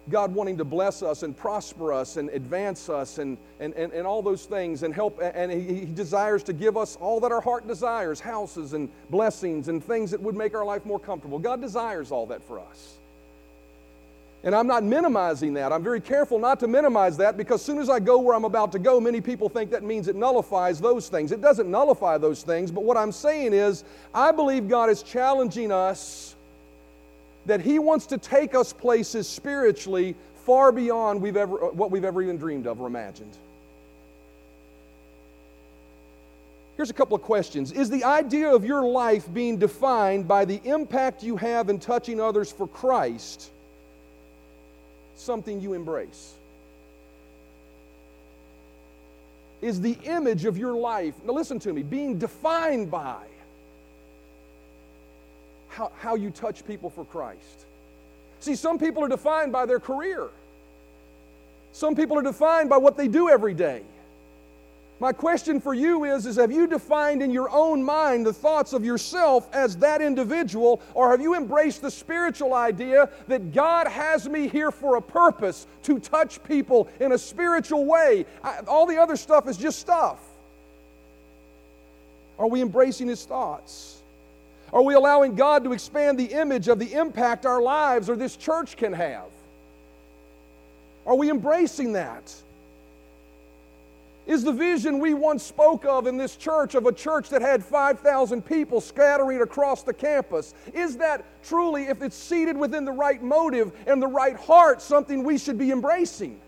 God 0.09 0.33
wanting 0.33 0.57
to 0.57 0.65
bless 0.65 1.01
us 1.01 1.23
and 1.23 1.35
prosper 1.35 1.93
us 1.93 2.17
and 2.17 2.29
advance 2.29 2.89
us 2.89 3.17
and, 3.17 3.37
and, 3.59 3.73
and, 3.73 3.91
and 3.93 4.05
all 4.05 4.21
those 4.21 4.45
things 4.45 4.83
and 4.83 4.93
help. 4.93 5.19
And 5.21 5.51
he, 5.51 5.61
he 5.61 5.85
desires 5.85 6.43
to 6.43 6.53
give 6.53 6.77
us 6.77 6.97
all 6.97 7.19
that 7.21 7.31
our 7.31 7.41
heart 7.41 7.67
desires 7.67 8.19
houses 8.19 8.73
and 8.73 8.89
blessings 9.09 9.67
and 9.67 9.83
things 9.83 10.11
that 10.11 10.21
would 10.21 10.35
make 10.35 10.53
our 10.53 10.65
life 10.65 10.85
more 10.85 10.99
comfortable. 10.99 11.39
God 11.39 11.61
desires 11.61 12.11
all 12.11 12.27
that 12.27 12.43
for 12.43 12.59
us. 12.59 12.97
And 14.43 14.55
I'm 14.55 14.65
not 14.65 14.83
minimizing 14.83 15.53
that. 15.53 15.71
I'm 15.71 15.83
very 15.83 16.01
careful 16.01 16.39
not 16.39 16.59
to 16.61 16.67
minimize 16.67 17.15
that 17.17 17.37
because 17.37 17.61
as 17.61 17.65
soon 17.65 17.77
as 17.77 17.89
I 17.89 17.99
go 17.99 18.17
where 18.19 18.35
I'm 18.35 18.45
about 18.45 18.71
to 18.71 18.79
go, 18.79 18.99
many 18.99 19.21
people 19.21 19.49
think 19.49 19.69
that 19.69 19.83
means 19.83 20.07
it 20.07 20.15
nullifies 20.15 20.81
those 20.81 21.09
things. 21.09 21.31
It 21.31 21.41
doesn't 21.41 21.69
nullify 21.69 22.17
those 22.17 22.41
things, 22.41 22.71
but 22.71 22.83
what 22.83 22.97
I'm 22.97 23.11
saying 23.11 23.53
is, 23.53 23.83
I 24.15 24.31
believe 24.31 24.67
God 24.67 24.89
is 24.89 25.03
challenging 25.03 25.71
us 25.71 26.35
that 27.45 27.61
He 27.61 27.79
wants 27.79 28.05
to 28.07 28.17
take 28.17 28.55
us 28.55 28.73
places 28.73 29.27
spiritually 29.27 30.15
far 30.45 30.71
beyond 30.71 31.21
we've 31.21 31.37
ever, 31.37 31.65
uh, 31.65 31.67
what 31.67 31.91
we've 31.91 32.05
ever 32.05 32.21
even 32.21 32.37
dreamed 32.37 32.67
of 32.67 32.81
or 32.81 32.87
imagined. 32.87 33.35
Here's 36.77 36.89
a 36.89 36.93
couple 36.93 37.15
of 37.15 37.21
questions. 37.21 37.71
Is 37.71 37.89
the 37.89 38.03
idea 38.03 38.53
of 38.53 38.65
your 38.65 38.83
life 38.83 39.31
being 39.31 39.57
defined 39.57 40.27
by 40.27 40.45
the 40.45 40.59
impact 40.63 41.21
you 41.21 41.37
have 41.37 41.69
in 41.69 41.79
touching 41.79 42.19
others 42.19 42.51
for 42.51 42.67
Christ 42.67 43.51
something 45.15 45.61
you 45.61 45.73
embrace? 45.73 46.33
Is 49.61 49.79
the 49.79 49.95
image 50.05 50.45
of 50.45 50.57
your 50.57 50.73
life, 50.73 51.13
now 51.23 51.33
listen 51.33 51.59
to 51.59 51.73
me, 51.73 51.83
being 51.83 52.17
defined 52.17 52.89
by 52.89 53.25
how, 55.71 55.91
how 55.99 56.15
you 56.15 56.29
touch 56.29 56.65
people 56.65 56.89
for 56.89 57.05
Christ. 57.05 57.65
See, 58.39 58.55
some 58.55 58.77
people 58.77 59.03
are 59.03 59.09
defined 59.09 59.51
by 59.51 59.65
their 59.65 59.79
career, 59.79 60.27
some 61.71 61.95
people 61.95 62.17
are 62.17 62.23
defined 62.23 62.69
by 62.69 62.77
what 62.77 62.97
they 62.97 63.07
do 63.07 63.29
every 63.29 63.53
day. 63.53 63.83
My 64.99 65.11
question 65.11 65.59
for 65.59 65.73
you 65.73 66.03
is, 66.03 66.27
is 66.27 66.35
have 66.35 66.51
you 66.51 66.67
defined 66.67 67.23
in 67.23 67.31
your 67.31 67.49
own 67.49 67.83
mind 67.83 68.23
the 68.23 68.33
thoughts 68.33 68.71
of 68.71 68.85
yourself 68.85 69.49
as 69.51 69.75
that 69.77 69.99
individual, 69.99 70.79
or 70.93 71.09
have 71.09 71.19
you 71.19 71.33
embraced 71.33 71.81
the 71.81 71.89
spiritual 71.89 72.53
idea 72.53 73.09
that 73.27 73.51
God 73.51 73.87
has 73.87 74.29
me 74.29 74.47
here 74.47 74.69
for 74.69 74.97
a 74.97 75.01
purpose 75.01 75.65
to 75.83 75.97
touch 75.97 76.43
people 76.43 76.87
in 76.99 77.13
a 77.13 77.17
spiritual 77.17 77.85
way? 77.85 78.27
I, 78.43 78.59
all 78.67 78.85
the 78.85 78.97
other 78.97 79.15
stuff 79.15 79.47
is 79.47 79.57
just 79.57 79.79
stuff. 79.79 80.19
Are 82.37 82.47
we 82.47 82.61
embracing 82.61 83.07
His 83.07 83.25
thoughts? 83.25 84.00
Are 84.73 84.81
we 84.81 84.93
allowing 84.93 85.35
God 85.35 85.63
to 85.65 85.73
expand 85.73 86.17
the 86.17 86.33
image 86.33 86.67
of 86.67 86.79
the 86.79 86.93
impact 86.93 87.45
our 87.45 87.61
lives 87.61 88.09
or 88.09 88.15
this 88.15 88.37
church 88.37 88.77
can 88.77 88.93
have? 88.93 89.27
Are 91.05 91.15
we 91.15 91.29
embracing 91.29 91.93
that? 91.93 92.33
Is 94.27 94.43
the 94.43 94.53
vision 94.53 94.99
we 94.99 95.13
once 95.13 95.43
spoke 95.43 95.83
of 95.83 96.07
in 96.07 96.15
this 96.15 96.35
church 96.35 96.75
of 96.75 96.85
a 96.85 96.93
church 96.93 97.29
that 97.29 97.41
had 97.41 97.65
5,000 97.65 98.45
people 98.45 98.79
scattering 98.79 99.41
across 99.41 99.83
the 99.83 99.93
campus, 99.93 100.53
is 100.73 100.97
that 100.97 101.25
truly, 101.43 101.87
if 101.87 102.01
it's 102.01 102.15
seated 102.15 102.55
within 102.55 102.85
the 102.85 102.91
right 102.91 103.21
motive 103.21 103.71
and 103.87 104.01
the 104.01 104.07
right 104.07 104.37
heart, 104.37 104.81
something 104.81 105.23
we 105.23 105.37
should 105.37 105.57
be 105.57 105.71
embracing? 105.71 106.39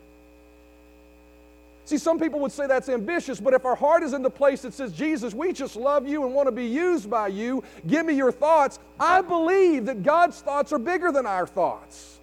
See, 1.86 1.98
some 1.98 2.18
people 2.18 2.40
would 2.40 2.52
say 2.52 2.66
that's 2.66 2.88
ambitious, 2.88 3.42
but 3.42 3.54
if 3.54 3.66
our 3.66 3.76
heart 3.76 4.04
is 4.04 4.14
in 4.14 4.22
the 4.22 4.30
place 4.30 4.62
that 4.62 4.74
says, 4.74 4.94
Jesus, 4.94 5.34
we 5.34 5.52
just 5.52 5.76
love 5.76 6.08
you 6.08 6.26
and 6.26 6.34
want 6.34 6.48
to 6.48 6.52
be 6.52 6.66
used 6.66 7.10
by 7.10 7.28
you, 7.28 7.62
give 7.88 8.06
me 8.06 8.14
your 8.14 8.32
thoughts, 8.32 8.80
I 9.00 9.22
believe 9.22 9.86
that 9.88 10.02
God's 10.02 10.40
thoughts 10.40 10.72
are 10.72 10.80
bigger 10.80 11.12
than 11.12 11.26
our 11.26 11.46
thoughts. 11.46 12.20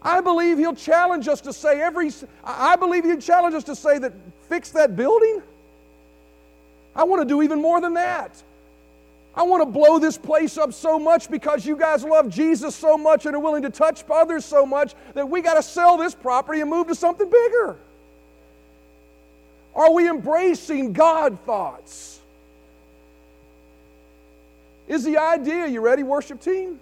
I 0.00 0.20
believe 0.20 0.58
He'll 0.58 0.76
challenge 0.76 1.26
us 1.26 1.40
to 1.42 1.52
say 1.52 1.80
every, 1.80 2.12
I 2.44 2.76
believe 2.76 3.04
He'll 3.04 3.20
challenge 3.20 3.56
us 3.56 3.64
to 3.64 3.74
say 3.74 3.98
that 3.98 4.12
fix 4.48 4.70
that 4.70 4.94
building. 4.94 5.42
I 6.94 7.02
want 7.04 7.20
to 7.22 7.26
do 7.26 7.42
even 7.42 7.60
more 7.60 7.80
than 7.80 7.94
that. 7.94 8.40
I 9.34 9.42
want 9.42 9.62
to 9.62 9.66
blow 9.66 9.98
this 9.98 10.16
place 10.16 10.58
up 10.58 10.72
so 10.72 10.98
much 10.98 11.30
because 11.30 11.66
you 11.66 11.76
guys 11.76 12.04
love 12.04 12.28
Jesus 12.28 12.74
so 12.74 12.96
much 12.96 13.26
and 13.26 13.34
are 13.34 13.40
willing 13.40 13.62
to 13.62 13.70
touch 13.70 14.04
others 14.10 14.44
so 14.44 14.64
much 14.64 14.94
that 15.14 15.28
we 15.28 15.42
got 15.42 15.54
to 15.54 15.62
sell 15.62 15.96
this 15.96 16.14
property 16.14 16.60
and 16.60 16.70
move 16.70 16.86
to 16.88 16.94
something 16.94 17.28
bigger. 17.28 17.76
Are 19.78 19.92
we 19.92 20.08
embracing 20.08 20.92
God 20.92 21.38
thoughts? 21.46 22.18
Is 24.88 25.04
the 25.04 25.18
idea, 25.18 25.68
you 25.68 25.80
ready, 25.80 26.02
worship 26.02 26.40
team? 26.40 26.80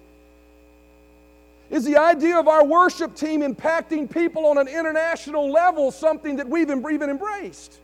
Is 1.68 1.84
the 1.84 1.98
idea 1.98 2.38
of 2.38 2.48
our 2.48 2.64
worship 2.64 3.14
team 3.14 3.42
impacting 3.42 4.10
people 4.10 4.46
on 4.46 4.56
an 4.56 4.66
international 4.66 5.50
level 5.50 5.90
something 5.90 6.36
that 6.36 6.48
we've 6.48 6.70
even 6.70 7.10
embraced? 7.10 7.78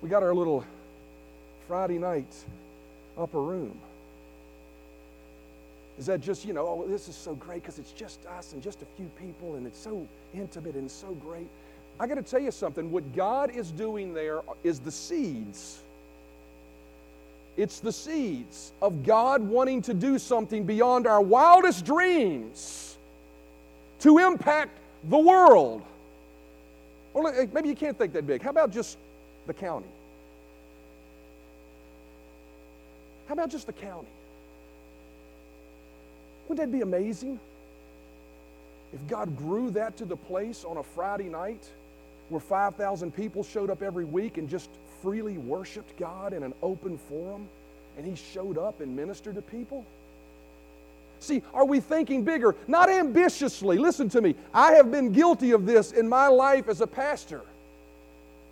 We 0.00 0.08
got 0.08 0.22
our 0.22 0.34
little 0.34 0.64
Friday 1.66 1.98
night 1.98 2.32
upper 3.18 3.42
room. 3.42 3.76
Is 5.98 6.06
that 6.06 6.20
just, 6.20 6.44
you 6.44 6.52
know, 6.52 6.66
oh, 6.66 6.86
this 6.88 7.08
is 7.08 7.16
so 7.16 7.34
great 7.34 7.62
because 7.62 7.80
it's 7.80 7.92
just 7.92 8.24
us 8.26 8.52
and 8.52 8.62
just 8.62 8.80
a 8.80 8.86
few 8.96 9.10
people 9.18 9.56
and 9.56 9.66
it's 9.66 9.78
so 9.78 10.06
intimate 10.32 10.76
and 10.76 10.88
so 10.88 11.08
great? 11.14 11.48
I 12.00 12.06
got 12.06 12.14
to 12.14 12.22
tell 12.22 12.40
you 12.40 12.50
something. 12.50 12.90
What 12.90 13.14
God 13.14 13.54
is 13.54 13.70
doing 13.70 14.14
there 14.14 14.40
is 14.64 14.80
the 14.80 14.90
seeds. 14.90 15.80
It's 17.58 17.78
the 17.80 17.92
seeds 17.92 18.72
of 18.80 19.04
God 19.04 19.42
wanting 19.42 19.82
to 19.82 19.92
do 19.92 20.18
something 20.18 20.64
beyond 20.64 21.06
our 21.06 21.20
wildest 21.20 21.84
dreams 21.84 22.96
to 23.98 24.16
impact 24.16 24.78
the 25.10 25.18
world. 25.18 25.82
Or 27.12 27.30
maybe 27.52 27.68
you 27.68 27.76
can't 27.76 27.98
think 27.98 28.14
that 28.14 28.26
big. 28.26 28.40
How 28.40 28.48
about 28.48 28.72
just 28.72 28.96
the 29.46 29.52
county? 29.52 29.88
How 33.28 33.34
about 33.34 33.50
just 33.50 33.66
the 33.66 33.74
county? 33.74 34.08
Wouldn't 36.48 36.66
that 36.66 36.74
be 36.74 36.80
amazing? 36.80 37.38
If 38.94 39.06
God 39.06 39.36
grew 39.36 39.70
that 39.72 39.98
to 39.98 40.06
the 40.06 40.16
place 40.16 40.64
on 40.64 40.78
a 40.78 40.82
Friday 40.82 41.28
night 41.28 41.68
where 42.30 42.40
5,000 42.40 43.14
people 43.14 43.42
showed 43.42 43.70
up 43.70 43.82
every 43.82 44.04
week 44.04 44.38
and 44.38 44.48
just 44.48 44.70
freely 45.02 45.38
worshiped 45.38 45.96
God 45.98 46.32
in 46.32 46.42
an 46.42 46.54
open 46.62 46.98
forum, 46.98 47.48
and 47.96 48.06
He 48.06 48.14
showed 48.14 48.58
up 48.58 48.80
and 48.80 48.94
ministered 48.94 49.34
to 49.34 49.42
people? 49.42 49.84
See, 51.18 51.42
are 51.52 51.66
we 51.66 51.80
thinking 51.80 52.24
bigger? 52.24 52.56
Not 52.66 52.88
ambitiously. 52.88 53.76
Listen 53.76 54.08
to 54.10 54.22
me. 54.22 54.34
I 54.54 54.72
have 54.72 54.90
been 54.90 55.12
guilty 55.12 55.50
of 55.50 55.66
this 55.66 55.92
in 55.92 56.08
my 56.08 56.28
life 56.28 56.68
as 56.68 56.80
a 56.80 56.86
pastor. 56.86 57.42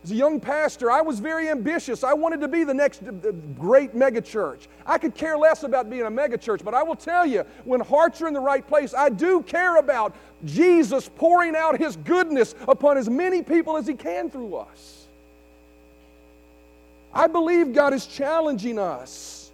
As 0.04 0.12
a 0.12 0.14
young 0.14 0.38
pastor, 0.38 0.90
I 0.90 1.00
was 1.00 1.18
very 1.18 1.48
ambitious. 1.48 2.04
I 2.04 2.14
wanted 2.14 2.40
to 2.40 2.48
be 2.48 2.62
the 2.62 2.74
next 2.74 3.02
uh, 3.02 3.08
uh, 3.08 3.32
great 3.58 3.94
megachurch. 3.96 4.68
I 4.86 4.96
could 4.96 5.14
care 5.14 5.36
less 5.36 5.64
about 5.64 5.90
being 5.90 6.02
a 6.02 6.10
megachurch, 6.10 6.64
but 6.64 6.72
I 6.72 6.84
will 6.84 6.94
tell 6.94 7.26
you, 7.26 7.44
when 7.64 7.80
hearts 7.80 8.22
are 8.22 8.28
in 8.28 8.34
the 8.34 8.40
right 8.40 8.66
place, 8.66 8.94
I 8.94 9.08
do 9.08 9.42
care 9.42 9.76
about 9.76 10.14
Jesus 10.44 11.10
pouring 11.16 11.56
out 11.56 11.78
His 11.78 11.96
goodness 11.96 12.54
upon 12.68 12.96
as 12.96 13.10
many 13.10 13.42
people 13.42 13.76
as 13.76 13.88
He 13.88 13.94
can 13.94 14.30
through 14.30 14.56
us. 14.56 15.08
I 17.12 17.26
believe 17.26 17.72
God 17.72 17.92
is 17.92 18.06
challenging 18.06 18.78
us 18.78 19.50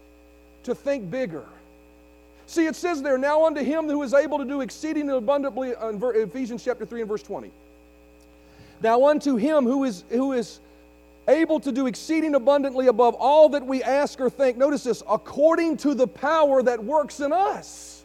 to 0.64 0.74
think 0.74 1.10
bigger. 1.10 1.46
See, 2.46 2.66
it 2.66 2.76
says 2.76 3.00
there, 3.00 3.16
now 3.16 3.46
unto 3.46 3.62
Him 3.62 3.88
who 3.88 4.02
is 4.02 4.12
able 4.12 4.36
to 4.38 4.44
do 4.44 4.60
exceeding 4.60 5.08
abundantly, 5.08 5.74
uh, 5.74 5.88
in 5.88 6.02
Ephesians 6.02 6.62
chapter 6.62 6.84
3 6.84 7.00
and 7.00 7.08
verse 7.08 7.22
20. 7.22 7.50
Now 8.84 9.06
unto 9.06 9.36
him 9.36 9.64
who 9.64 9.84
is, 9.84 10.04
who 10.10 10.34
is 10.34 10.60
able 11.26 11.58
to 11.60 11.72
do 11.72 11.86
exceeding 11.86 12.34
abundantly 12.34 12.88
above 12.88 13.14
all 13.14 13.48
that 13.48 13.64
we 13.66 13.82
ask 13.82 14.20
or 14.20 14.28
think, 14.28 14.58
notice 14.58 14.84
this, 14.84 15.02
according 15.08 15.78
to 15.78 15.94
the 15.94 16.06
power 16.06 16.62
that 16.62 16.84
works 16.84 17.20
in 17.20 17.32
us. 17.32 18.04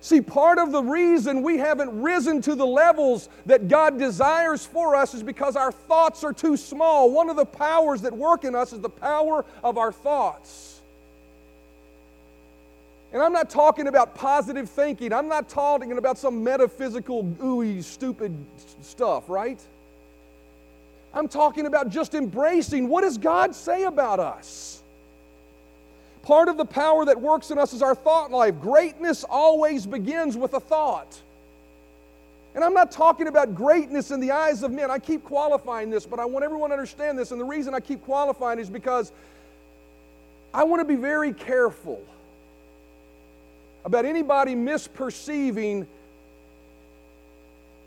See, 0.00 0.22
part 0.22 0.58
of 0.58 0.72
the 0.72 0.82
reason 0.82 1.42
we 1.42 1.58
haven't 1.58 2.00
risen 2.00 2.40
to 2.40 2.54
the 2.54 2.66
levels 2.66 3.28
that 3.44 3.68
God 3.68 3.98
desires 3.98 4.64
for 4.64 4.96
us 4.96 5.12
is 5.12 5.22
because 5.22 5.56
our 5.56 5.70
thoughts 5.70 6.24
are 6.24 6.32
too 6.32 6.56
small. 6.56 7.10
One 7.10 7.28
of 7.28 7.36
the 7.36 7.44
powers 7.44 8.00
that 8.00 8.16
work 8.16 8.44
in 8.44 8.54
us 8.54 8.72
is 8.72 8.80
the 8.80 8.88
power 8.88 9.44
of 9.62 9.76
our 9.76 9.92
thoughts. 9.92 10.73
And 13.14 13.22
I'm 13.22 13.32
not 13.32 13.48
talking 13.48 13.86
about 13.86 14.16
positive 14.16 14.68
thinking. 14.68 15.12
I'm 15.12 15.28
not 15.28 15.48
talking 15.48 15.96
about 15.96 16.18
some 16.18 16.42
metaphysical, 16.42 17.22
ooey, 17.22 17.80
stupid 17.84 18.36
stuff, 18.82 19.28
right? 19.28 19.60
I'm 21.14 21.28
talking 21.28 21.66
about 21.66 21.90
just 21.90 22.14
embracing 22.14 22.88
what 22.88 23.02
does 23.02 23.16
God 23.16 23.54
say 23.54 23.84
about 23.84 24.18
us? 24.18 24.82
Part 26.22 26.48
of 26.48 26.56
the 26.56 26.64
power 26.64 27.04
that 27.04 27.20
works 27.20 27.52
in 27.52 27.58
us 27.58 27.72
is 27.72 27.82
our 27.82 27.94
thought 27.94 28.32
life. 28.32 28.56
Greatness 28.60 29.22
always 29.22 29.86
begins 29.86 30.36
with 30.36 30.54
a 30.54 30.60
thought. 30.60 31.20
And 32.56 32.64
I'm 32.64 32.74
not 32.74 32.90
talking 32.90 33.28
about 33.28 33.54
greatness 33.54 34.10
in 34.10 34.18
the 34.18 34.32
eyes 34.32 34.64
of 34.64 34.72
men. 34.72 34.90
I 34.90 34.98
keep 34.98 35.22
qualifying 35.22 35.88
this, 35.88 36.04
but 36.04 36.18
I 36.18 36.24
want 36.24 36.44
everyone 36.44 36.70
to 36.70 36.74
understand 36.74 37.16
this. 37.16 37.30
And 37.30 37.40
the 37.40 37.44
reason 37.44 37.74
I 37.74 37.80
keep 37.80 38.04
qualifying 38.04 38.58
is 38.58 38.68
because 38.68 39.12
I 40.52 40.64
want 40.64 40.80
to 40.80 40.84
be 40.84 40.96
very 40.96 41.32
careful 41.32 42.02
about 43.84 44.04
anybody 44.04 44.54
misperceiving 44.54 45.86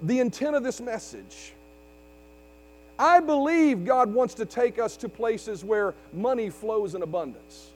the 0.02 0.20
intent 0.20 0.56
of 0.56 0.64
this 0.64 0.80
message. 0.80 1.54
I 3.00 3.20
believe 3.20 3.86
God 3.86 4.14
wants 4.14 4.36
to 4.36 4.46
take 4.46 4.80
us 4.80 4.98
to 4.98 5.10
places 5.10 5.64
where 5.64 5.94
money 6.14 6.50
flows 6.50 6.96
in 6.96 7.02
abundance. 7.02 7.70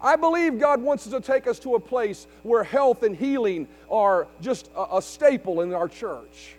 I 0.00 0.16
believe 0.16 0.58
God 0.58 0.82
wants 0.82 1.06
to 1.08 1.20
take 1.20 1.46
us 1.46 1.60
to 1.60 1.76
a 1.76 1.80
place 1.80 2.26
where 2.42 2.64
health 2.64 3.04
and 3.04 3.16
healing 3.16 3.68
are 3.88 4.26
just 4.40 4.68
a, 4.76 4.96
a 4.96 5.02
staple 5.02 5.60
in 5.60 5.72
our 5.72 5.88
church. 5.88 6.56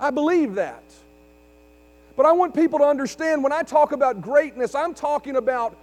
I 0.00 0.10
believe 0.10 0.56
that. 0.56 0.82
But 2.16 2.26
I 2.26 2.32
want 2.32 2.54
people 2.54 2.80
to 2.80 2.84
understand 2.84 3.42
when 3.42 3.52
I 3.52 3.62
talk 3.62 3.92
about 3.92 4.20
greatness, 4.20 4.74
I'm 4.74 4.94
talking 4.94 5.36
about 5.36 5.76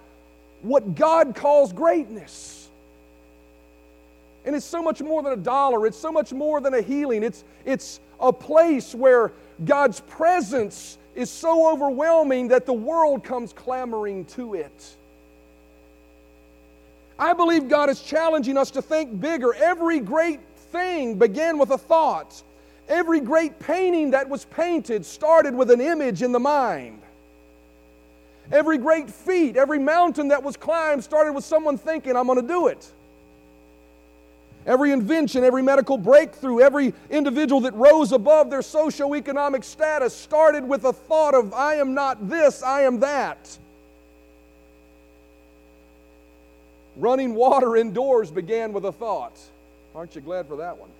what 0.60 0.94
God 0.94 1.34
calls 1.34 1.72
greatness. 1.72 2.61
And 4.44 4.56
it's 4.56 4.66
so 4.66 4.82
much 4.82 5.00
more 5.00 5.22
than 5.22 5.32
a 5.32 5.36
dollar, 5.36 5.86
it's 5.86 5.98
so 5.98 6.10
much 6.10 6.32
more 6.32 6.60
than 6.60 6.74
a 6.74 6.82
healing. 6.82 7.22
It's, 7.22 7.44
it's 7.64 8.00
a 8.20 8.32
place 8.32 8.94
where 8.94 9.32
God's 9.64 10.00
presence 10.00 10.98
is 11.14 11.30
so 11.30 11.70
overwhelming 11.70 12.48
that 12.48 12.66
the 12.66 12.72
world 12.72 13.22
comes 13.22 13.52
clamoring 13.52 14.24
to 14.26 14.54
it. 14.54 14.96
I 17.18 17.34
believe 17.34 17.68
God 17.68 17.90
is 17.90 18.02
challenging 18.02 18.56
us 18.56 18.70
to 18.72 18.82
think 18.82 19.20
bigger. 19.20 19.54
Every 19.54 20.00
great 20.00 20.40
thing 20.72 21.18
began 21.18 21.58
with 21.58 21.70
a 21.70 21.78
thought. 21.78 22.42
Every 22.88 23.20
great 23.20 23.60
painting 23.60 24.10
that 24.10 24.28
was 24.28 24.44
painted 24.46 25.06
started 25.06 25.54
with 25.54 25.70
an 25.70 25.80
image 25.80 26.22
in 26.22 26.32
the 26.32 26.40
mind. 26.40 27.00
Every 28.50 28.76
great 28.76 29.08
feat, 29.08 29.56
every 29.56 29.78
mountain 29.78 30.28
that 30.28 30.42
was 30.42 30.56
climbed 30.56 31.04
started 31.04 31.32
with 31.32 31.44
someone 31.44 31.78
thinking, 31.78 32.16
I'm 32.16 32.26
going 32.26 32.40
to 32.40 32.46
do 32.46 32.66
it. 32.66 32.90
Every 34.64 34.92
invention, 34.92 35.42
every 35.42 35.62
medical 35.62 35.98
breakthrough, 35.98 36.60
every 36.60 36.94
individual 37.10 37.62
that 37.62 37.74
rose 37.74 38.12
above 38.12 38.48
their 38.48 38.60
socioeconomic 38.60 39.64
status 39.64 40.14
started 40.14 40.66
with 40.68 40.84
a 40.84 40.92
thought 40.92 41.34
of, 41.34 41.52
I 41.52 41.74
am 41.74 41.94
not 41.94 42.28
this, 42.28 42.62
I 42.62 42.82
am 42.82 43.00
that. 43.00 43.58
Running 46.96 47.34
water 47.34 47.76
indoors 47.76 48.30
began 48.30 48.72
with 48.72 48.84
a 48.84 48.92
thought. 48.92 49.36
Aren't 49.94 50.14
you 50.14 50.20
glad 50.20 50.46
for 50.46 50.56
that 50.56 50.78
one? 50.78 50.90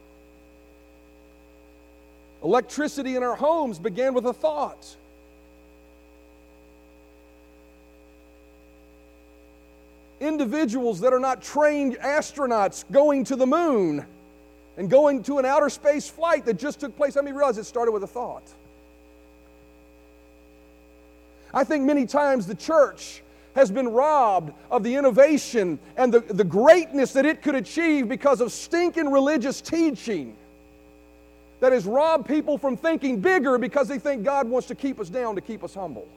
Electricity 2.43 3.15
in 3.15 3.23
our 3.23 3.37
homes 3.37 3.79
began 3.79 4.15
with 4.15 4.27
a 4.27 4.33
thought. 4.33 4.97
Individuals 10.23 11.01
that 11.01 11.13
are 11.13 11.21
not 11.21 11.43
trained 11.43 11.97
astronauts 11.97 12.85
going 12.91 13.25
to 13.25 13.37
the 13.37 13.47
moon 13.47 14.07
and 14.77 14.89
going 14.89 15.23
to 15.25 15.39
an 15.39 15.45
outer 15.45 15.69
space 15.69 16.09
flight 16.09 16.45
that 16.47 16.55
just 16.55 16.81
took 16.81 16.97
place. 16.97 17.17
Let 17.17 17.25
me 17.25 17.33
realize 17.33 17.59
it 17.59 17.65
started 17.65 17.93
with 17.93 18.05
a 18.05 18.07
thought. 18.07 18.45
I 21.53 21.65
think 21.65 21.85
many 21.85 22.07
times 22.07 22.47
the 22.47 22.55
church 22.55 23.23
has 23.55 23.71
been 23.71 23.89
robbed 23.89 24.55
of 24.71 24.83
the 24.83 24.95
innovation 24.95 25.79
and 25.97 26.13
the, 26.13 26.21
the 26.21 26.45
greatness 26.45 27.13
that 27.13 27.27
it 27.27 27.43
could 27.43 27.55
achieve 27.55 28.09
because 28.09 28.41
of 28.41 28.51
stinking 28.51 29.11
religious 29.11 29.61
teaching 29.61 30.35
that 31.61 31.73
has 31.73 31.85
robbed 31.85 32.27
people 32.27 32.57
from 32.57 32.77
thinking 32.77 33.21
bigger 33.21 33.59
because 33.59 33.89
they 33.89 33.99
think 33.99 34.25
God 34.25 34.49
wants 34.49 34.69
to 34.69 34.75
keep 34.75 34.99
us 34.99 35.09
down 35.11 35.35
to 35.35 35.41
keep 35.41 35.63
us 35.63 35.75
humble. 35.75 36.09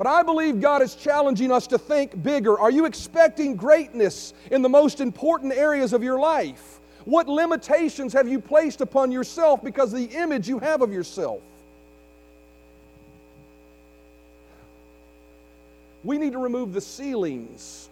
But 0.00 0.06
I 0.06 0.22
believe 0.22 0.62
God 0.62 0.80
is 0.80 0.94
challenging 0.94 1.52
us 1.52 1.66
to 1.66 1.76
think 1.76 2.22
bigger. 2.22 2.58
Are 2.58 2.70
you 2.70 2.86
expecting 2.86 3.54
greatness 3.54 4.32
in 4.50 4.62
the 4.62 4.68
most 4.70 4.98
important 4.98 5.52
areas 5.52 5.92
of 5.92 6.02
your 6.02 6.18
life? 6.18 6.80
What 7.04 7.28
limitations 7.28 8.14
have 8.14 8.26
you 8.26 8.40
placed 8.40 8.80
upon 8.80 9.12
yourself 9.12 9.62
because 9.62 9.92
of 9.92 9.98
the 9.98 10.16
image 10.16 10.48
you 10.48 10.58
have 10.58 10.80
of 10.80 10.90
yourself? 10.90 11.42
We 16.02 16.16
need 16.16 16.32
to 16.32 16.38
remove 16.38 16.72
the 16.72 16.80
ceilings 16.80 17.90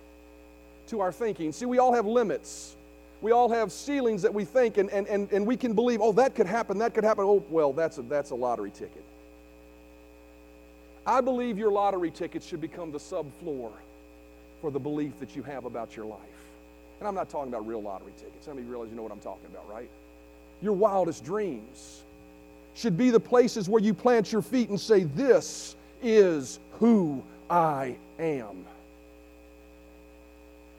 to 0.87 1.01
our 1.01 1.13
thinking. 1.13 1.53
See, 1.53 1.67
we 1.67 1.77
all 1.77 1.93
have 1.93 2.07
limits. 2.07 2.75
We 3.21 3.33
all 3.33 3.51
have 3.51 3.71
ceilings 3.71 4.23
that 4.23 4.33
we 4.33 4.47
think, 4.47 4.79
and, 4.79 4.89
and, 4.89 5.07
and, 5.09 5.31
and 5.31 5.47
we 5.47 5.59
can 5.59 5.75
believe, 5.75 6.01
oh, 6.01 6.13
that 6.13 6.35
could 6.35 6.47
happen, 6.47 6.79
that 6.79 6.95
could 6.95 7.05
happen. 7.05 7.25
Oh, 7.27 7.45
well, 7.51 7.75
that's 7.75 7.99
a, 7.99 8.03
that's 8.03 8.31
a 8.31 8.35
lottery 8.35 8.71
ticket. 8.71 9.05
I 11.09 11.23
believe 11.23 11.57
your 11.57 11.73
lottery 11.73 12.11
tickets 12.11 12.47
should 12.47 12.61
become 12.61 12.93
the 12.93 12.99
subfloor 12.99 13.73
for 14.61 14.71
the 14.71 14.79
belief 14.79 15.19
that 15.21 15.35
you 15.35 15.43
have 15.43 15.65
about 15.65 15.97
your 15.97 16.05
life. 16.05 16.21
And 16.99 17.09
I'm 17.09 17.15
not 17.15 17.31
talking 17.31 17.49
about 17.49 17.67
real 17.67 17.81
lottery 17.81 18.13
tickets. 18.19 18.47
How 18.47 18.53
many 18.53 18.67
realize 18.67 18.91
you 18.91 18.95
know 18.97 19.05
what 19.05 19.13
I'm 19.13 19.21
talking 19.21 19.47
about, 19.51 19.67
right? 19.71 19.89
Your 20.61 20.75
wildest 20.75 21.25
dreams 21.25 22.03
should 22.75 22.99
be 22.99 23.09
the 23.09 23.21
places 23.21 23.71
where 23.71 23.81
you 23.81 23.95
plant 23.95 24.31
your 24.31 24.43
feet 24.43 24.69
and 24.69 24.79
say, 24.79 25.05
This 25.05 25.77
is 26.03 26.61
who 26.73 27.23
I 27.49 27.97
am. 28.19 28.67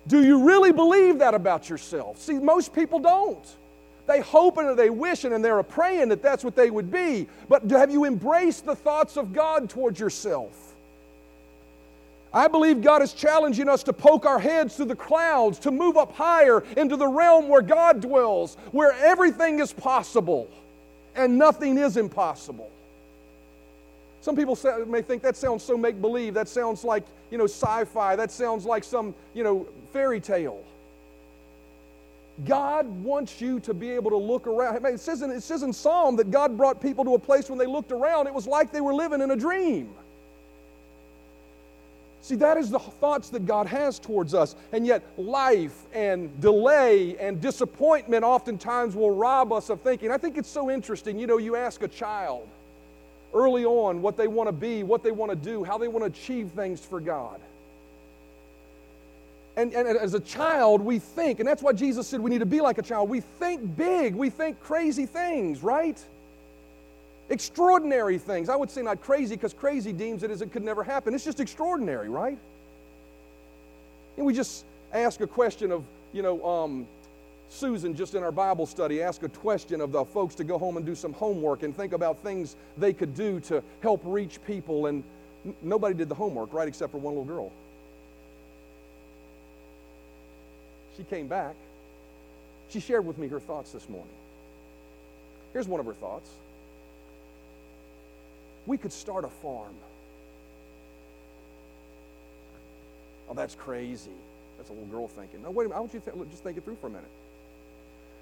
Do 0.07 0.23
you 0.23 0.43
really 0.43 0.71
believe 0.71 1.17
that 1.19 1.33
about 1.33 1.71
yourself? 1.71 2.19
See, 2.21 2.33
most 2.33 2.71
people 2.71 2.99
don't. 2.99 3.45
They 4.09 4.21
hope 4.21 4.57
and 4.57 4.77
they 4.77 4.89
wish 4.89 5.23
and 5.23 5.45
they're 5.45 5.61
praying 5.61 6.09
that 6.09 6.23
that's 6.23 6.43
what 6.43 6.55
they 6.55 6.71
would 6.71 6.91
be. 6.91 7.27
But 7.47 7.69
have 7.69 7.91
you 7.91 8.05
embraced 8.05 8.65
the 8.65 8.75
thoughts 8.75 9.17
of 9.17 9.33
God 9.33 9.69
towards 9.69 9.99
yourself? 9.99 10.73
I 12.33 12.47
believe 12.47 12.81
God 12.81 13.03
is 13.03 13.13
challenging 13.13 13.69
us 13.69 13.83
to 13.83 13.93
poke 13.93 14.25
our 14.25 14.39
heads 14.39 14.75
through 14.75 14.87
the 14.87 14.95
clouds, 14.95 15.59
to 15.59 15.69
move 15.69 15.95
up 15.95 16.15
higher 16.15 16.63
into 16.75 16.95
the 16.95 17.07
realm 17.07 17.47
where 17.47 17.61
God 17.61 18.01
dwells, 18.01 18.55
where 18.71 18.93
everything 18.93 19.59
is 19.59 19.71
possible 19.71 20.49
and 21.15 21.37
nothing 21.37 21.77
is 21.77 21.95
impossible. 21.95 22.71
Some 24.21 24.35
people 24.35 24.55
say, 24.55 24.73
may 24.87 25.03
think 25.03 25.21
that 25.21 25.37
sounds 25.37 25.63
so 25.63 25.77
make 25.77 26.01
believe. 26.01 26.33
That 26.33 26.49
sounds 26.49 26.83
like, 26.83 27.03
you 27.29 27.37
know, 27.37 27.45
sci 27.45 27.85
fi. 27.85 28.15
That 28.15 28.31
sounds 28.31 28.65
like 28.65 28.83
some, 28.83 29.13
you 29.35 29.43
know, 29.43 29.67
fairy 29.93 30.19
tale. 30.19 30.63
God 32.45 32.87
wants 32.87 33.41
you 33.41 33.59
to 33.61 33.73
be 33.73 33.89
able 33.91 34.11
to 34.11 34.17
look 34.17 34.47
around. 34.47 34.85
It 34.85 34.99
says, 34.99 35.21
in, 35.21 35.31
it 35.31 35.41
says 35.41 35.63
in 35.63 35.73
Psalm 35.73 36.15
that 36.17 36.31
God 36.31 36.57
brought 36.57 36.81
people 36.81 37.03
to 37.05 37.15
a 37.15 37.19
place 37.19 37.49
when 37.49 37.59
they 37.59 37.65
looked 37.65 37.91
around, 37.91 38.27
it 38.27 38.33
was 38.33 38.47
like 38.47 38.71
they 38.71 38.81
were 38.81 38.93
living 38.93 39.21
in 39.21 39.31
a 39.31 39.35
dream. 39.35 39.93
See, 42.21 42.35
that 42.35 42.57
is 42.57 42.69
the 42.69 42.79
thoughts 42.79 43.29
that 43.29 43.45
God 43.45 43.65
has 43.67 43.97
towards 43.97 44.33
us. 44.33 44.55
And 44.71 44.85
yet, 44.85 45.03
life 45.17 45.85
and 45.93 46.39
delay 46.41 47.17
and 47.17 47.39
disappointment 47.41 48.23
oftentimes 48.23 48.95
will 48.95 49.11
rob 49.11 49.53
us 49.53 49.69
of 49.69 49.81
thinking. 49.81 50.11
I 50.11 50.17
think 50.17 50.37
it's 50.37 50.49
so 50.49 50.69
interesting. 50.69 51.17
You 51.17 51.27
know, 51.27 51.37
you 51.37 51.55
ask 51.55 51.81
a 51.81 51.87
child 51.87 52.47
early 53.33 53.63
on 53.63 54.01
what 54.01 54.17
they 54.17 54.27
want 54.27 54.47
to 54.47 54.53
be, 54.53 54.83
what 54.83 55.03
they 55.03 55.11
want 55.11 55.31
to 55.31 55.35
do, 55.35 55.63
how 55.63 55.77
they 55.77 55.87
want 55.87 56.03
to 56.03 56.19
achieve 56.19 56.51
things 56.51 56.83
for 56.83 56.99
God. 56.99 57.39
And, 59.59 59.73
and, 59.73 59.97
as 59.97 60.13
a 60.13 60.21
child, 60.21 60.79
we 60.79 60.99
think, 60.99 61.41
and 61.41 61.47
that's 61.47 61.61
why 61.61 61.73
Jesus 61.73 62.07
said 62.07 62.21
we 62.21 62.29
need 62.29 62.39
to 62.39 62.45
be 62.45 62.61
like 62.61 62.77
a 62.77 62.81
child. 62.81 63.09
We 63.09 63.19
think 63.19 63.75
big, 63.75 64.15
we 64.15 64.29
think 64.29 64.57
crazy 64.61 65.05
things, 65.05 65.61
right? 65.61 66.01
Extraordinary 67.29 68.17
things. 68.17 68.47
I 68.47 68.55
would 68.55 68.71
say 68.71 68.81
not 68.81 69.01
crazy 69.01 69.35
because 69.35 69.53
crazy 69.53 69.91
deems 69.91 70.23
it 70.23 70.31
as 70.31 70.41
it 70.41 70.53
could 70.53 70.63
never 70.63 70.81
happen. 70.81 71.13
It's 71.13 71.25
just 71.25 71.41
extraordinary, 71.41 72.07
right? 72.07 72.37
And 74.15 74.25
we 74.25 74.33
just 74.33 74.63
ask 74.93 75.19
a 75.19 75.27
question 75.27 75.73
of, 75.73 75.83
you 76.13 76.21
know, 76.21 76.41
um, 76.45 76.87
Susan, 77.49 77.93
just 77.93 78.15
in 78.15 78.23
our 78.23 78.31
Bible 78.31 78.65
study, 78.65 79.03
ask 79.03 79.23
a 79.23 79.29
question 79.29 79.81
of 79.81 79.91
the 79.91 80.05
folks 80.05 80.35
to 80.35 80.45
go 80.45 80.57
home 80.57 80.77
and 80.77 80.85
do 80.85 80.95
some 80.95 81.11
homework 81.11 81.63
and 81.63 81.75
think 81.75 81.91
about 81.91 82.17
things 82.19 82.55
they 82.77 82.93
could 82.93 83.13
do 83.13 83.41
to 83.41 83.61
help 83.81 83.99
reach 84.05 84.39
people. 84.47 84.85
And 84.85 85.03
n- 85.45 85.53
nobody 85.61 85.95
did 85.95 86.07
the 86.07 86.15
homework, 86.15 86.53
right, 86.53 86.67
except 86.69 86.93
for 86.93 86.99
one 86.99 87.13
little 87.13 87.25
girl. 87.25 87.51
She 90.99 91.05
came 91.05 91.27
back. 91.27 91.55
She 92.67 92.81
shared 92.81 93.05
with 93.05 93.17
me 93.17 93.29
her 93.29 93.39
thoughts 93.39 93.71
this 93.71 93.87
morning. 93.87 94.11
Here's 95.53 95.65
one 95.65 95.79
of 95.79 95.85
her 95.85 95.93
thoughts 95.93 96.29
We 98.67 98.77
could 98.77 98.91
start 98.91 99.23
a 99.23 99.29
farm. 99.29 99.73
Oh, 103.29 103.33
that's 103.33 103.55
crazy. 103.55 104.11
That's 104.57 104.71
a 104.71 104.73
little 104.73 104.89
girl 104.89 105.07
thinking. 105.07 105.41
No, 105.41 105.51
wait 105.51 105.65
a 105.65 105.69
minute. 105.69 105.77
I 105.77 105.79
want 105.79 105.93
you 105.93 106.01
to 106.01 106.11
th- 106.11 106.29
just 106.31 106.43
think 106.43 106.57
it 106.57 106.65
through 106.65 106.75
for 106.75 106.87
a 106.87 106.89
minute. 106.89 107.11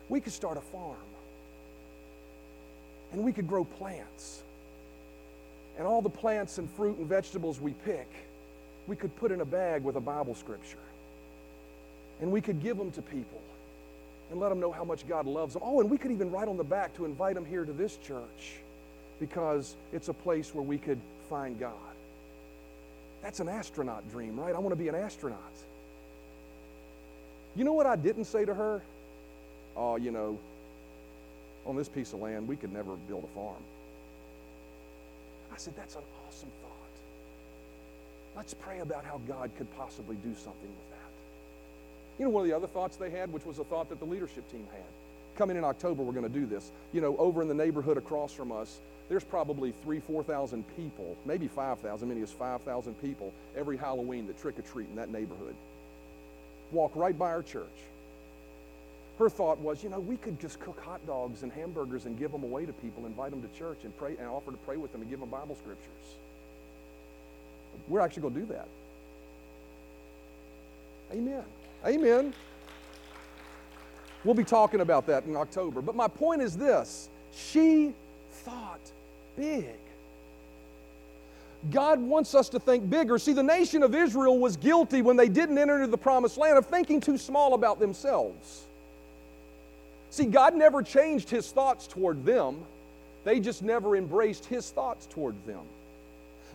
We 0.07 0.21
could 0.21 0.33
start 0.33 0.57
a 0.57 0.61
farm. 0.61 0.97
And 3.11 3.23
we 3.23 3.33
could 3.33 3.47
grow 3.47 3.63
plants. 3.63 4.43
And 5.79 5.87
all 5.87 6.03
the 6.03 6.09
plants 6.09 6.59
and 6.59 6.69
fruit 6.71 6.99
and 6.99 7.07
vegetables 7.07 7.59
we 7.59 7.73
pick, 7.85 8.07
we 8.85 8.95
could 8.95 9.15
put 9.15 9.31
in 9.31 9.41
a 9.41 9.45
bag 9.45 9.83
with 9.83 9.95
a 9.95 10.01
Bible 10.01 10.35
scripture. 10.35 10.77
And 12.21 12.31
we 12.31 12.41
could 12.41 12.61
give 12.61 12.77
them 12.77 12.91
to 12.91 13.01
people 13.01 13.41
and 14.31 14.39
let 14.39 14.49
them 14.49 14.59
know 14.59 14.71
how 14.71 14.83
much 14.83 15.07
God 15.07 15.25
loves 15.25 15.53
them. 15.53 15.63
Oh, 15.65 15.79
and 15.79 15.89
we 15.89 15.97
could 15.97 16.11
even 16.11 16.31
write 16.31 16.47
on 16.47 16.57
the 16.57 16.63
back 16.63 16.95
to 16.97 17.05
invite 17.05 17.35
them 17.35 17.45
here 17.45 17.63
to 17.63 17.71
this 17.71 17.97
church 17.97 18.55
because 19.19 19.75
it's 19.93 20.09
a 20.09 20.13
place 20.13 20.53
where 20.53 20.63
we 20.63 20.77
could 20.77 20.99
find 21.29 21.59
God. 21.59 21.73
That's 23.21 23.39
an 23.39 23.49
astronaut 23.49 24.09
dream, 24.11 24.39
right? 24.39 24.55
I 24.55 24.59
want 24.59 24.71
to 24.71 24.81
be 24.81 24.89
an 24.89 24.95
astronaut. 24.95 25.39
You 27.55 27.63
know 27.63 27.73
what 27.73 27.87
I 27.87 27.95
didn't 27.95 28.25
say 28.25 28.45
to 28.45 28.53
her? 28.53 28.81
Oh, 29.75 29.95
you 29.95 30.11
know, 30.11 30.37
on 31.65 31.75
this 31.75 31.89
piece 31.89 32.13
of 32.13 32.19
land, 32.19 32.47
we 32.47 32.55
could 32.55 32.71
never 32.71 32.95
build 33.07 33.23
a 33.23 33.27
farm. 33.27 33.61
I 35.53 35.57
said, 35.57 35.75
that's 35.75 35.95
an 35.95 36.03
awesome 36.27 36.49
thought. 36.61 36.71
Let's 38.35 38.53
pray 38.53 38.79
about 38.79 39.03
how 39.03 39.19
God 39.27 39.49
could 39.57 39.75
possibly 39.75 40.15
do 40.17 40.35
something 40.35 40.69
with 40.69 40.89
that. 40.91 40.96
You 42.17 42.25
know, 42.25 42.31
one 42.31 42.41
of 42.41 42.49
the 42.49 42.55
other 42.55 42.67
thoughts 42.67 42.97
they 42.97 43.09
had, 43.09 43.31
which 43.31 43.45
was 43.45 43.59
a 43.59 43.63
thought 43.63 43.89
that 43.89 43.99
the 43.99 44.05
leadership 44.05 44.49
team 44.51 44.65
had. 44.71 44.85
Coming 45.37 45.55
in 45.55 45.63
October, 45.63 46.01
we're 46.01 46.13
going 46.13 46.31
to 46.31 46.39
do 46.39 46.47
this. 46.47 46.71
You 46.93 47.01
know, 47.01 47.15
over 47.17 47.41
in 47.43 47.47
the 47.47 47.53
neighborhood 47.53 47.97
across 47.97 48.33
from 48.33 48.51
us, 48.51 48.79
there's 49.07 49.23
probably 49.23 49.73
three, 49.83 49.99
4,000 49.99 50.65
people, 50.75 51.15
maybe 51.25 51.47
5,000, 51.47 52.07
many 52.07 52.21
as 52.21 52.31
5,000 52.31 52.93
people 53.01 53.33
every 53.55 53.77
Halloween 53.77 54.27
that 54.27 54.41
trick 54.41 54.57
or 54.57 54.63
treat 54.63 54.89
in 54.89 54.95
that 54.95 55.11
neighborhood. 55.11 55.55
Walk 56.71 56.91
right 56.95 57.17
by 57.17 57.31
our 57.31 57.43
church. 57.43 57.65
Her 59.19 59.29
thought 59.29 59.59
was, 59.59 59.83
you 59.83 59.89
know, 59.89 59.99
we 59.99 60.17
could 60.17 60.39
just 60.39 60.59
cook 60.59 60.79
hot 60.79 61.05
dogs 61.07 61.43
and 61.43 61.51
hamburgers 61.51 62.05
and 62.05 62.19
give 62.19 62.31
them 62.31 62.43
away 62.43 62.65
to 62.65 62.73
people, 62.73 63.05
invite 63.05 63.31
them 63.31 63.41
to 63.41 63.47
church 63.57 63.79
and 63.83 63.97
pray 63.97 64.15
and 64.19 64.27
offer 64.27 64.51
to 64.51 64.57
pray 64.57 64.77
with 64.77 64.91
them 64.91 65.01
and 65.01 65.09
give 65.09 65.19
them 65.19 65.29
Bible 65.29 65.55
scriptures. 65.55 65.87
We're 67.87 68.01
actually 68.01 68.23
going 68.23 68.33
to 68.33 68.39
do 68.41 68.45
that. 68.47 68.67
Amen. 71.13 71.43
Amen. 71.85 72.33
We'll 74.23 74.35
be 74.35 74.43
talking 74.43 74.81
about 74.81 75.05
that 75.07 75.25
in 75.25 75.35
October. 75.35 75.81
But 75.81 75.95
my 75.95 76.07
point 76.07 76.41
is 76.41 76.57
this 76.57 77.09
she 77.33 77.93
thought 78.31 78.79
big. 79.35 79.75
God 81.71 81.99
wants 81.99 82.35
us 82.35 82.49
to 82.49 82.59
think 82.59 82.89
bigger. 82.89 83.17
See, 83.17 83.33
the 83.33 83.43
nation 83.43 83.83
of 83.83 83.95
Israel 83.95 84.37
was 84.37 84.57
guilty 84.57 85.01
when 85.01 85.17
they 85.17 85.27
didn't 85.27 85.57
enter 85.57 85.75
into 85.75 85.87
the 85.87 85.97
promised 85.97 86.37
land 86.37 86.57
of 86.57 86.65
thinking 86.65 87.01
too 87.01 87.17
small 87.17 87.53
about 87.53 87.79
themselves. 87.79 88.65
See, 90.09 90.25
God 90.25 90.55
never 90.55 90.81
changed 90.81 91.29
his 91.29 91.51
thoughts 91.51 91.87
toward 91.87 92.25
them, 92.25 92.63
they 93.23 93.39
just 93.39 93.61
never 93.61 93.95
embraced 93.95 94.45
his 94.45 94.69
thoughts 94.69 95.05
toward 95.07 95.35
them. 95.45 95.65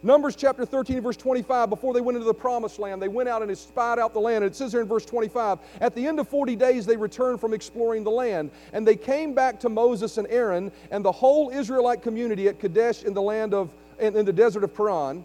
Numbers 0.05 0.35
chapter 0.35 0.67
13, 0.67 1.01
verse 1.01 1.17
25, 1.17 1.71
before 1.71 1.95
they 1.95 2.01
went 2.01 2.17
into 2.17 2.27
the 2.27 2.35
promised 2.35 2.81
land, 2.81 3.01
they 3.01 3.07
went 3.07 3.29
out 3.29 3.41
and 3.41 3.57
spied 3.57 4.01
out 4.01 4.13
the 4.13 4.21
land. 4.21 4.43
And 4.43 4.53
it 4.53 4.57
says 4.57 4.73
here 4.73 4.81
in 4.81 4.89
verse 4.89 5.05
25, 5.05 5.61
at 5.81 5.95
the 5.95 6.05
end 6.05 6.19
of 6.19 6.27
40 6.27 6.57
days, 6.57 6.87
they 6.87 6.97
returned 6.97 7.41
from 7.41 7.55
exploring 7.55 8.03
the 8.03 8.11
land. 8.11 8.51
And 8.73 8.85
they 8.85 8.97
came 8.97 9.33
back 9.33 9.61
to 9.61 9.69
Moses 9.69 10.19
and 10.19 10.27
Aaron 10.29 10.73
and 10.91 11.05
the 11.05 11.13
whole 11.13 11.51
Israelite 11.51 12.03
community 12.03 12.49
at 12.49 12.59
Kadesh 12.59 13.05
in 13.05 13.15
the 13.15 13.23
land 13.23 13.55
of, 13.55 13.71
in, 14.01 14.17
in 14.17 14.25
the 14.25 14.33
desert 14.33 14.65
of 14.65 14.75
Paran. 14.75 15.25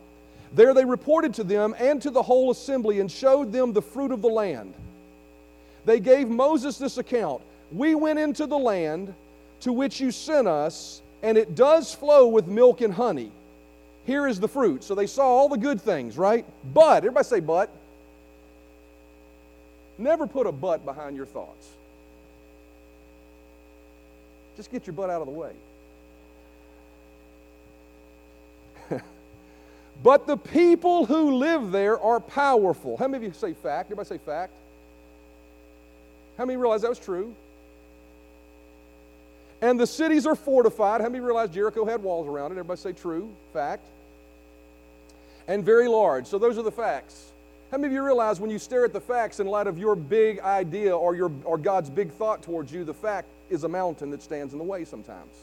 There 0.53 0.75
they 0.75 0.85
reported 0.85 1.33
to 1.35 1.43
them 1.43 1.73
and 1.79 1.99
to 2.03 2.11
the 2.11 2.21
whole 2.21 2.51
assembly 2.51 2.99
and 2.99 3.11
showed 3.11 3.51
them 3.51 3.73
the 3.73 3.81
fruit 3.81 4.11
of 4.11 4.21
the 4.21 4.29
land. 4.29 4.75
They 5.85 5.99
gave 5.99 6.29
Moses 6.29 6.77
this 6.77 6.99
account 6.99 7.41
We 7.71 7.95
went 7.95 8.19
into 8.19 8.45
the 8.45 8.59
land 8.59 9.15
to 9.61 9.73
which 9.73 9.99
you 9.99 10.11
sent 10.11 10.47
us, 10.47 11.01
and 11.23 11.35
it 11.35 11.55
does 11.55 11.95
flow 11.95 12.27
with 12.27 12.45
milk 12.45 12.81
and 12.81 12.93
honey 12.93 13.31
here 14.07 14.25
is 14.25 14.39
the 14.39 14.47
fruit. 14.47 14.85
So 14.85 14.95
they 14.95 15.05
saw 15.05 15.25
all 15.25 15.49
the 15.49 15.57
good 15.57 15.81
things, 15.81 16.17
right? 16.17 16.45
But, 16.73 16.99
everybody 16.99 17.25
say 17.25 17.41
but. 17.41 17.69
Never 19.97 20.25
put 20.25 20.47
a 20.47 20.51
but 20.51 20.85
behind 20.85 21.17
your 21.17 21.25
thoughts. 21.25 21.67
Just 24.55 24.71
get 24.71 24.87
your 24.87 24.93
butt 24.93 25.09
out 25.09 25.21
of 25.21 25.27
the 25.27 25.33
way. 25.33 25.51
but 30.03 30.25
the 30.25 30.37
people 30.37 31.05
who 31.05 31.35
live 31.35 31.71
there 31.71 31.99
are 31.99 32.21
powerful. 32.21 32.95
How 32.95 33.09
many 33.09 33.25
of 33.25 33.33
you 33.33 33.37
say 33.37 33.53
fact? 33.53 33.87
Everybody 33.87 34.07
say 34.07 34.19
fact? 34.19 34.53
How 36.37 36.45
many 36.45 36.55
realize 36.55 36.83
that 36.83 36.89
was 36.89 36.99
true? 36.99 37.35
And 39.61 39.77
the 39.77 39.87
cities 39.87 40.25
are 40.25 40.35
fortified. 40.35 41.01
How 41.01 41.09
many 41.09 41.19
realize 41.19 41.49
Jericho 41.49 41.83
had 41.83 42.01
walls 42.01 42.25
around 42.25 42.51
it? 42.51 42.53
Everybody 42.53 42.79
say 42.79 42.93
true, 42.93 43.29
fact 43.51 43.83
and 45.47 45.63
very 45.63 45.87
large. 45.87 46.25
So 46.27 46.37
those 46.37 46.57
are 46.57 46.63
the 46.63 46.71
facts. 46.71 47.31
How 47.71 47.77
many 47.77 47.87
of 47.87 47.93
you 47.93 48.03
realize 48.03 48.39
when 48.39 48.49
you 48.49 48.59
stare 48.59 48.85
at 48.85 48.93
the 48.93 49.01
facts 49.01 49.39
in 49.39 49.47
light 49.47 49.67
of 49.67 49.77
your 49.77 49.95
big 49.95 50.39
idea 50.39 50.95
or, 50.95 51.15
your, 51.15 51.31
or 51.43 51.57
God's 51.57 51.89
big 51.89 52.11
thought 52.11 52.41
towards 52.41 52.71
you, 52.71 52.83
the 52.83 52.93
fact 52.93 53.27
is 53.49 53.63
a 53.63 53.67
mountain 53.67 54.09
that 54.11 54.21
stands 54.21 54.53
in 54.53 54.59
the 54.59 54.65
way 54.65 54.85
sometimes? 54.85 55.33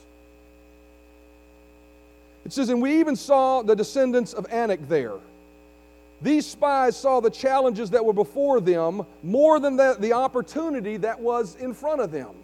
It 2.44 2.52
says, 2.52 2.68
and 2.68 2.80
we 2.80 3.00
even 3.00 3.16
saw 3.16 3.62
the 3.62 3.74
descendants 3.74 4.32
of 4.32 4.46
Anak 4.50 4.88
there. 4.88 5.18
These 6.22 6.46
spies 6.46 6.96
saw 6.96 7.20
the 7.20 7.30
challenges 7.30 7.90
that 7.90 8.04
were 8.04 8.12
before 8.12 8.60
them 8.60 9.04
more 9.22 9.60
than 9.60 9.76
the, 9.76 9.96
the 9.98 10.12
opportunity 10.12 10.96
that 10.98 11.20
was 11.20 11.56
in 11.56 11.74
front 11.74 12.00
of 12.00 12.10
them. 12.10 12.34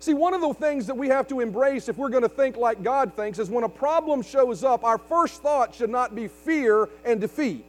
See, 0.00 0.14
one 0.14 0.32
of 0.32 0.40
the 0.40 0.54
things 0.54 0.86
that 0.86 0.96
we 0.96 1.08
have 1.08 1.28
to 1.28 1.40
embrace 1.40 1.88
if 1.88 1.98
we're 1.98 2.08
going 2.08 2.22
to 2.22 2.28
think 2.28 2.56
like 2.56 2.82
God 2.82 3.14
thinks 3.14 3.38
is 3.38 3.50
when 3.50 3.64
a 3.64 3.68
problem 3.68 4.22
shows 4.22 4.64
up, 4.64 4.82
our 4.82 4.96
first 4.96 5.42
thought 5.42 5.74
should 5.74 5.90
not 5.90 6.14
be 6.14 6.26
fear 6.26 6.88
and 7.04 7.20
defeat. 7.20 7.66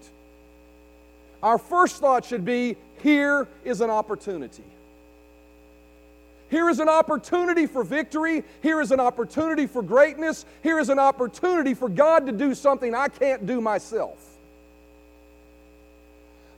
Our 1.43 1.57
first 1.57 1.97
thought 1.97 2.23
should 2.23 2.45
be 2.45 2.77
here 3.03 3.49
is 3.65 3.81
an 3.81 3.89
opportunity. 3.89 4.63
Here 6.49 6.69
is 6.69 6.79
an 6.79 6.87
opportunity 6.87 7.65
for 7.65 7.83
victory. 7.83 8.43
Here 8.61 8.79
is 8.79 8.91
an 8.91 9.01
opportunity 9.01 9.67
for 9.67 9.81
greatness. 9.81 10.45
Here 10.63 10.79
is 10.79 10.87
an 10.87 10.99
opportunity 10.99 11.73
for 11.73 11.89
God 11.89 12.27
to 12.27 12.31
do 12.31 12.55
something 12.55 12.95
I 12.95 13.09
can't 13.09 13.45
do 13.45 13.59
myself. 13.59 14.17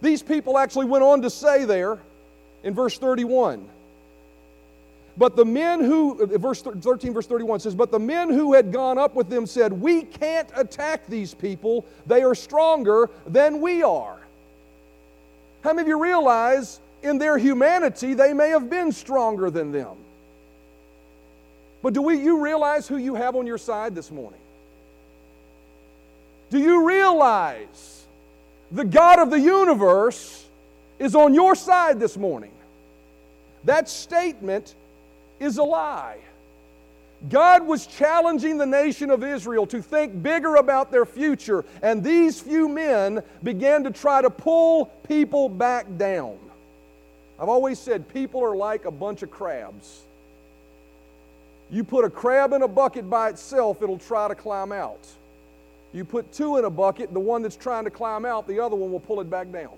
These 0.01 0.21
people 0.21 0.59
actually 0.59 0.85
went 0.85 1.03
on 1.03 1.23
to 1.23 1.31
say 1.31 1.65
there 1.65 1.97
in 2.63 2.75
verse 2.75 2.97
31 2.99 3.69
but 5.15 5.35
the 5.35 5.45
men 5.45 5.83
who, 5.83 6.21
uh, 6.23 6.37
verse 6.37 6.61
13, 6.61 7.13
verse 7.13 7.27
31 7.27 7.59
says, 7.59 7.75
But 7.75 7.91
the 7.91 7.99
men 7.99 8.29
who 8.29 8.53
had 8.53 8.71
gone 8.71 8.97
up 8.97 9.13
with 9.15 9.29
them 9.29 9.45
said, 9.45 9.71
We 9.71 10.03
can't 10.03 10.49
attack 10.55 11.05
these 11.07 11.33
people. 11.33 11.85
They 12.07 12.23
are 12.23 12.33
stronger 12.33 13.09
than 13.27 13.61
we 13.61 13.83
are. 13.83 14.17
How 15.63 15.71
many 15.71 15.83
of 15.83 15.87
you 15.87 16.01
realize 16.01 16.79
in 17.03 17.19
their 17.19 17.37
humanity 17.37 18.13
they 18.15 18.33
may 18.33 18.49
have 18.49 18.69
been 18.69 18.91
stronger 18.91 19.49
than 19.49 19.71
them? 19.71 19.97
But 21.83 21.93
do 21.93 22.01
we, 22.01 22.17
you 22.17 22.41
realize 22.41 22.87
who 22.87 22.97
you 22.97 23.15
have 23.15 23.35
on 23.35 23.45
your 23.45 23.57
side 23.57 23.93
this 23.93 24.09
morning? 24.09 24.39
Do 26.49 26.57
you 26.57 26.87
realize 26.87 28.05
the 28.71 28.85
God 28.85 29.19
of 29.19 29.29
the 29.29 29.39
universe 29.39 30.45
is 30.97 31.13
on 31.13 31.33
your 31.33 31.55
side 31.55 31.99
this 31.99 32.17
morning? 32.17 32.51
That 33.65 33.89
statement 33.89 34.75
is 35.39 35.57
a 35.57 35.63
lie. 35.63 36.17
God 37.29 37.65
was 37.65 37.87
challenging 37.87 38.57
the 38.57 38.65
nation 38.65 39.09
of 39.09 39.23
Israel 39.23 39.65
to 39.67 39.81
think 39.81 40.21
bigger 40.21 40.57
about 40.57 40.91
their 40.91 41.05
future, 41.05 41.63
and 41.81 42.03
these 42.03 42.39
few 42.41 42.67
men 42.67 43.23
began 43.43 43.83
to 43.85 43.91
try 43.91 44.21
to 44.21 44.29
pull 44.29 44.87
people 45.07 45.47
back 45.47 45.85
down. 45.97 46.37
I've 47.39 47.49
always 47.49 47.79
said 47.79 48.07
people 48.09 48.43
are 48.43 48.55
like 48.55 48.85
a 48.85 48.91
bunch 48.91 49.23
of 49.23 49.31
crabs. 49.31 50.01
You 51.71 51.83
put 51.83 52.03
a 52.03 52.09
crab 52.09 52.51
in 52.53 52.61
a 52.61 52.67
bucket 52.67 53.09
by 53.09 53.29
itself, 53.29 53.81
it'll 53.81 53.97
try 53.97 54.27
to 54.27 54.35
climb 54.35 54.71
out. 54.71 55.07
You 55.93 56.03
put 56.03 56.31
two 56.33 56.57
in 56.57 56.65
a 56.65 56.69
bucket, 56.69 57.13
the 57.13 57.19
one 57.19 57.41
that's 57.41 57.55
trying 57.55 57.85
to 57.85 57.89
climb 57.89 58.25
out, 58.25 58.47
the 58.47 58.59
other 58.59 58.75
one 58.75 58.91
will 58.91 58.99
pull 58.99 59.21
it 59.21 59.29
back 59.29 59.51
down. 59.51 59.71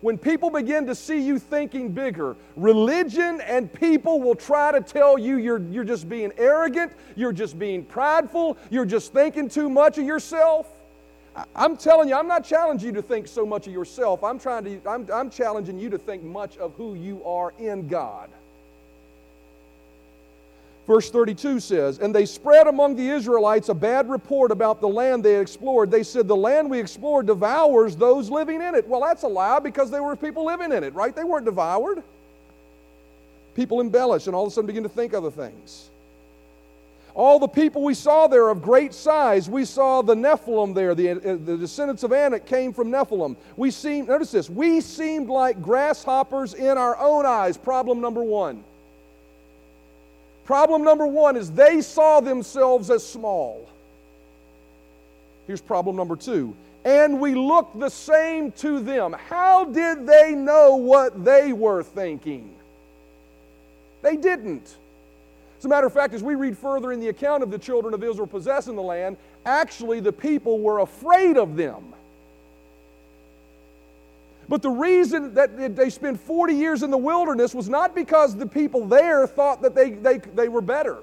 When 0.00 0.16
people 0.16 0.48
begin 0.48 0.86
to 0.86 0.94
see 0.94 1.20
you 1.20 1.38
thinking 1.38 1.92
bigger, 1.92 2.36
religion 2.56 3.42
and 3.42 3.70
people 3.70 4.20
will 4.20 4.34
try 4.34 4.72
to 4.72 4.80
tell 4.80 5.18
you 5.18 5.36
you're, 5.36 5.60
you're 5.70 5.84
just 5.84 6.08
being 6.08 6.32
arrogant, 6.38 6.92
you're 7.16 7.34
just 7.34 7.58
being 7.58 7.84
prideful, 7.84 8.56
you're 8.70 8.86
just 8.86 9.12
thinking 9.12 9.48
too 9.48 9.68
much 9.68 9.98
of 9.98 10.06
yourself. 10.06 10.68
I'm 11.54 11.76
telling 11.76 12.08
you, 12.08 12.14
I'm 12.14 12.26
not 12.26 12.44
challenging 12.44 12.88
you 12.88 12.94
to 12.94 13.02
think 13.02 13.28
so 13.28 13.44
much 13.44 13.66
of 13.66 13.72
yourself. 13.72 14.24
I'm, 14.24 14.38
trying 14.38 14.64
to, 14.64 14.80
I'm, 14.88 15.06
I'm 15.12 15.30
challenging 15.30 15.78
you 15.78 15.90
to 15.90 15.98
think 15.98 16.22
much 16.22 16.56
of 16.56 16.74
who 16.74 16.94
you 16.94 17.22
are 17.24 17.52
in 17.58 17.86
God. 17.86 18.30
Verse 20.90 21.08
32 21.08 21.60
says, 21.60 22.00
And 22.00 22.12
they 22.12 22.26
spread 22.26 22.66
among 22.66 22.96
the 22.96 23.10
Israelites 23.10 23.68
a 23.68 23.74
bad 23.74 24.10
report 24.10 24.50
about 24.50 24.80
the 24.80 24.88
land 24.88 25.24
they 25.24 25.38
explored. 25.38 25.88
They 25.88 26.02
said, 26.02 26.26
The 26.26 26.34
land 26.34 26.68
we 26.68 26.80
explored 26.80 27.26
devours 27.28 27.94
those 27.94 28.28
living 28.28 28.60
in 28.60 28.74
it. 28.74 28.88
Well, 28.88 29.00
that's 29.00 29.22
a 29.22 29.28
lie 29.28 29.60
because 29.60 29.92
there 29.92 30.02
were 30.02 30.16
people 30.16 30.46
living 30.46 30.72
in 30.72 30.82
it, 30.82 30.92
right? 30.92 31.14
They 31.14 31.22
weren't 31.22 31.44
devoured. 31.44 32.02
People 33.54 33.80
embellish 33.80 34.26
and 34.26 34.34
all 34.34 34.42
of 34.42 34.48
a 34.48 34.50
sudden 34.50 34.66
begin 34.66 34.82
to 34.82 34.88
think 34.88 35.14
other 35.14 35.30
things. 35.30 35.90
All 37.14 37.38
the 37.38 37.46
people 37.46 37.84
we 37.84 37.94
saw 37.94 38.26
there 38.26 38.48
of 38.48 38.60
great 38.60 38.92
size. 38.92 39.48
We 39.48 39.66
saw 39.66 40.02
the 40.02 40.16
Nephilim 40.16 40.74
there. 40.74 40.96
The, 40.96 41.10
uh, 41.10 41.36
the 41.36 41.56
descendants 41.56 42.02
of 42.02 42.12
Anak 42.12 42.46
came 42.46 42.72
from 42.72 42.90
Nephilim. 42.90 43.36
We 43.56 43.70
seemed, 43.70 44.08
notice 44.08 44.32
this, 44.32 44.50
we 44.50 44.80
seemed 44.80 45.28
like 45.28 45.62
grasshoppers 45.62 46.54
in 46.54 46.76
our 46.76 46.98
own 46.98 47.26
eyes. 47.26 47.56
Problem 47.56 48.00
number 48.00 48.24
one. 48.24 48.64
Problem 50.50 50.82
number 50.82 51.06
one 51.06 51.36
is 51.36 51.52
they 51.52 51.80
saw 51.80 52.18
themselves 52.18 52.90
as 52.90 53.06
small. 53.06 53.68
Here's 55.46 55.60
problem 55.60 55.94
number 55.94 56.16
two. 56.16 56.56
And 56.84 57.20
we 57.20 57.36
looked 57.36 57.78
the 57.78 57.88
same 57.88 58.50
to 58.54 58.80
them. 58.80 59.14
How 59.28 59.64
did 59.64 60.08
they 60.08 60.34
know 60.34 60.74
what 60.74 61.24
they 61.24 61.52
were 61.52 61.84
thinking? 61.84 62.52
They 64.02 64.16
didn't. 64.16 64.76
As 65.56 65.66
a 65.66 65.68
matter 65.68 65.86
of 65.86 65.92
fact, 65.92 66.14
as 66.14 66.22
we 66.24 66.34
read 66.34 66.58
further 66.58 66.90
in 66.90 66.98
the 66.98 67.10
account 67.10 67.44
of 67.44 67.52
the 67.52 67.58
children 67.58 67.94
of 67.94 68.02
Israel 68.02 68.26
possessing 68.26 68.74
the 68.74 68.82
land, 68.82 69.18
actually 69.46 70.00
the 70.00 70.10
people 70.12 70.58
were 70.58 70.80
afraid 70.80 71.36
of 71.36 71.54
them. 71.54 71.94
But 74.50 74.62
the 74.62 74.70
reason 74.70 75.32
that 75.34 75.76
they 75.76 75.88
spent 75.90 76.18
40 76.18 76.54
years 76.54 76.82
in 76.82 76.90
the 76.90 76.98
wilderness 76.98 77.54
was 77.54 77.68
not 77.68 77.94
because 77.94 78.36
the 78.36 78.46
people 78.46 78.84
there 78.84 79.24
thought 79.28 79.62
that 79.62 79.76
they, 79.76 79.90
they, 79.90 80.18
they 80.18 80.48
were 80.48 80.60
better. 80.60 80.98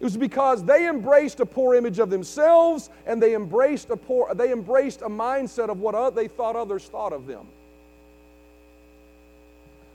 It 0.00 0.04
was 0.04 0.16
because 0.16 0.64
they 0.64 0.88
embraced 0.88 1.40
a 1.40 1.46
poor 1.46 1.74
image 1.74 1.98
of 1.98 2.08
themselves 2.08 2.88
and 3.06 3.22
they 3.22 3.34
embraced 3.34 3.90
a, 3.90 3.98
poor, 3.98 4.34
they 4.34 4.50
embraced 4.50 5.02
a 5.02 5.10
mindset 5.10 5.68
of 5.68 5.80
what 5.80 6.14
they 6.14 6.26
thought 6.26 6.56
others 6.56 6.86
thought 6.86 7.12
of 7.12 7.26
them. 7.26 7.46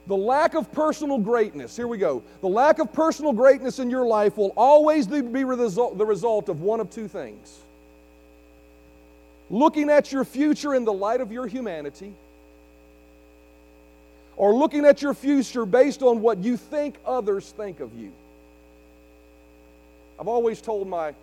The 0.05 0.15
lack 0.15 0.53
of 0.53 0.71
personal 0.71 1.17
greatness, 1.17 1.75
here 1.75 1.87
we 1.87 1.97
go. 1.97 2.21
The 2.41 2.47
lack 2.47 2.77
of 2.77 2.93
personal 2.93 3.33
greatness 3.33 3.79
in 3.79 3.89
your 3.89 4.05
life 4.05 4.37
will 4.37 4.53
always 4.55 5.07
be 5.07 5.21
the 5.21 6.05
result 6.05 6.49
of 6.49 6.61
one 6.61 6.79
of 6.81 6.91
two 6.91 7.07
things 7.07 7.61
looking 9.49 9.89
at 9.89 10.11
your 10.11 10.25
future 10.25 10.75
in 10.75 10.85
the 10.85 10.93
light 10.93 11.21
of 11.21 11.31
your 11.31 11.47
humanity, 11.47 12.13
or 14.37 14.53
looking 14.53 14.85
at 14.85 15.01
your 15.01 15.13
future 15.13 15.65
based 15.65 16.01
on 16.01 16.21
what 16.21 16.37
you 16.37 16.55
think 16.55 16.95
others 17.05 17.51
think 17.51 17.79
of 17.79 17.93
you. 17.97 18.11
I've 20.19 20.27
always 20.27 20.61
told 20.61 20.87
my, 20.87 21.13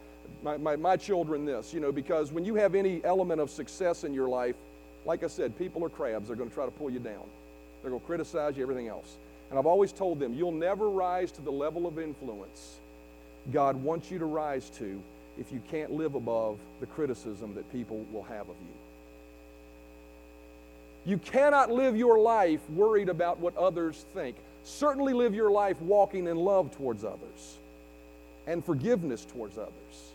my, 0.42 0.56
my, 0.56 0.76
my, 0.76 0.96
children 0.96 1.44
this, 1.44 1.72
you 1.72 1.80
know, 1.80 1.90
because 1.90 2.30
when 2.30 2.44
you 2.44 2.54
have 2.56 2.74
any 2.74 3.02
element 3.04 3.40
of 3.40 3.50
success 3.50 4.04
in 4.04 4.14
your 4.14 4.28
life, 4.28 4.56
like 5.04 5.24
I 5.24 5.28
said, 5.28 5.56
people 5.58 5.84
are 5.84 5.88
crabs. 5.88 6.28
They're 6.28 6.36
going 6.36 6.48
to 6.48 6.54
try 6.54 6.64
to 6.64 6.70
pull 6.70 6.90
you 6.90 7.00
down. 7.00 7.24
They're 7.82 7.90
going 7.90 8.00
to 8.00 8.06
criticize 8.06 8.56
you, 8.56 8.62
everything 8.62 8.88
else. 8.88 9.16
And 9.50 9.58
I've 9.58 9.66
always 9.66 9.92
told 9.92 10.20
them, 10.20 10.34
you'll 10.34 10.52
never 10.52 10.88
rise 10.88 11.32
to 11.32 11.40
the 11.40 11.50
level 11.50 11.86
of 11.86 11.98
influence 11.98 12.78
God 13.52 13.76
wants 13.76 14.10
you 14.10 14.18
to 14.18 14.24
rise 14.24 14.70
to 14.78 15.02
if 15.38 15.52
you 15.52 15.60
can't 15.70 15.90
live 15.90 16.14
above 16.14 16.58
the 16.80 16.86
criticism 16.86 17.54
that 17.54 17.70
people 17.72 18.06
will 18.12 18.22
have 18.22 18.48
of 18.48 18.56
you. 18.60 18.74
You 21.04 21.18
cannot 21.18 21.70
live 21.70 21.96
your 21.96 22.18
life 22.18 22.60
worried 22.70 23.08
about 23.08 23.38
what 23.38 23.56
others 23.56 24.06
think. 24.14 24.36
Certainly 24.62 25.12
live 25.12 25.34
your 25.34 25.50
life 25.50 25.80
walking 25.82 26.26
in 26.26 26.36
love 26.36 26.74
towards 26.74 27.04
others 27.04 27.58
and 28.46 28.64
forgiveness 28.64 29.24
towards 29.24 29.58
others. 29.58 30.12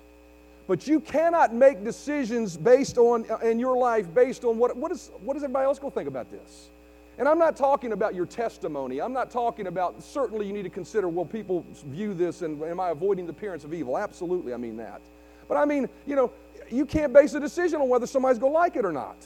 But 0.67 0.87
you 0.87 0.99
cannot 0.99 1.53
make 1.53 1.83
decisions 1.83 2.55
based 2.55 2.97
on 2.97 3.25
in 3.43 3.59
your 3.59 3.77
life 3.77 4.11
based 4.13 4.43
on 4.43 4.57
what, 4.57 4.75
what, 4.77 4.91
is, 4.91 5.11
what 5.23 5.33
does 5.33 5.43
everybody 5.43 5.65
else 5.65 5.79
going 5.79 5.91
to 5.91 5.95
think 5.95 6.07
about 6.07 6.29
this? 6.31 6.69
And 7.17 7.27
I'm 7.27 7.39
not 7.39 7.57
talking 7.57 7.91
about 7.91 8.15
your 8.15 8.25
testimony. 8.25 9.01
I'm 9.01 9.11
not 9.11 9.29
talking 9.29 9.67
about, 9.67 10.01
certainly 10.01 10.47
you 10.47 10.53
need 10.53 10.63
to 10.63 10.69
consider, 10.69 11.09
will 11.09 11.25
people 11.25 11.65
view 11.87 12.13
this 12.13 12.43
and 12.43 12.61
am 12.63 12.79
I 12.79 12.91
avoiding 12.91 13.25
the 13.25 13.31
appearance 13.31 13.63
of 13.63 13.73
evil? 13.73 13.97
Absolutely, 13.97 14.53
I 14.53 14.57
mean 14.57 14.77
that. 14.77 15.01
But 15.47 15.57
I 15.57 15.65
mean, 15.65 15.89
you 16.07 16.15
know, 16.15 16.31
you 16.69 16.85
can't 16.85 17.11
base 17.11 17.33
a 17.33 17.39
decision 17.39 17.81
on 17.81 17.89
whether 17.89 18.07
somebody's 18.07 18.39
going 18.39 18.53
to 18.53 18.57
like 18.57 18.75
it 18.75 18.85
or 18.85 18.91
not. 18.91 19.17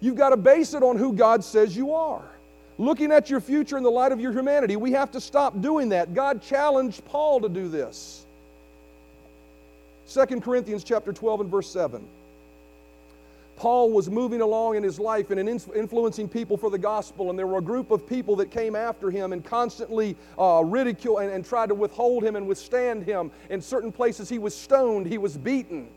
You've 0.00 0.16
got 0.16 0.30
to 0.30 0.36
base 0.36 0.74
it 0.74 0.82
on 0.82 0.96
who 0.96 1.12
God 1.12 1.42
says 1.42 1.76
you 1.76 1.92
are. 1.92 2.30
Looking 2.78 3.10
at 3.10 3.30
your 3.30 3.40
future 3.40 3.78
in 3.78 3.82
the 3.82 3.90
light 3.90 4.12
of 4.12 4.20
your 4.20 4.32
humanity, 4.32 4.76
we 4.76 4.92
have 4.92 5.10
to 5.12 5.20
stop 5.20 5.60
doing 5.62 5.88
that. 5.90 6.12
God 6.12 6.42
challenged 6.42 7.04
Paul 7.06 7.40
to 7.40 7.48
do 7.48 7.68
this. 7.68 8.26
2 10.12 10.40
Corinthians 10.40 10.84
chapter 10.84 11.12
12 11.12 11.42
and 11.42 11.50
verse 11.50 11.70
7. 11.70 12.06
Paul 13.56 13.90
was 13.90 14.10
moving 14.10 14.42
along 14.42 14.76
in 14.76 14.82
his 14.82 15.00
life 15.00 15.30
and 15.30 15.48
influencing 15.48 16.28
people 16.28 16.58
for 16.58 16.68
the 16.68 16.78
gospel, 16.78 17.30
and 17.30 17.38
there 17.38 17.46
were 17.46 17.58
a 17.58 17.62
group 17.62 17.90
of 17.90 18.06
people 18.06 18.36
that 18.36 18.50
came 18.50 18.76
after 18.76 19.10
him 19.10 19.32
and 19.32 19.42
constantly 19.42 20.14
uh, 20.38 20.62
ridiculed 20.62 21.22
and, 21.22 21.32
and 21.32 21.44
tried 21.44 21.70
to 21.70 21.74
withhold 21.74 22.22
him 22.22 22.36
and 22.36 22.46
withstand 22.46 23.04
him. 23.04 23.30
In 23.48 23.62
certain 23.62 23.90
places, 23.90 24.28
he 24.28 24.38
was 24.38 24.54
stoned, 24.54 25.06
he 25.06 25.16
was 25.16 25.38
beaten. 25.38 25.88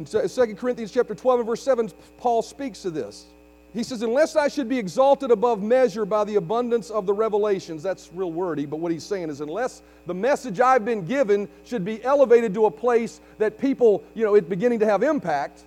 In 0.00 0.06
2 0.06 0.54
Corinthians 0.54 0.90
chapter 0.90 1.14
12 1.14 1.40
and 1.40 1.46
verse 1.46 1.62
7, 1.62 1.92
Paul 2.16 2.40
speaks 2.40 2.80
to 2.80 2.90
this. 2.90 3.26
He 3.74 3.82
says, 3.82 4.00
Unless 4.00 4.34
I 4.34 4.48
should 4.48 4.66
be 4.66 4.78
exalted 4.78 5.30
above 5.30 5.62
measure 5.62 6.06
by 6.06 6.24
the 6.24 6.36
abundance 6.36 6.88
of 6.88 7.04
the 7.04 7.12
revelations, 7.12 7.82
that's 7.82 8.08
real 8.14 8.32
wordy, 8.32 8.64
but 8.64 8.78
what 8.78 8.92
he's 8.92 9.04
saying 9.04 9.28
is, 9.28 9.42
unless 9.42 9.82
the 10.06 10.14
message 10.14 10.58
I've 10.58 10.86
been 10.86 11.04
given 11.04 11.50
should 11.66 11.84
be 11.84 12.02
elevated 12.02 12.54
to 12.54 12.64
a 12.64 12.70
place 12.70 13.20
that 13.36 13.58
people, 13.58 14.02
you 14.14 14.24
know, 14.24 14.36
it's 14.36 14.48
beginning 14.48 14.78
to 14.78 14.86
have 14.86 15.02
impact, 15.02 15.64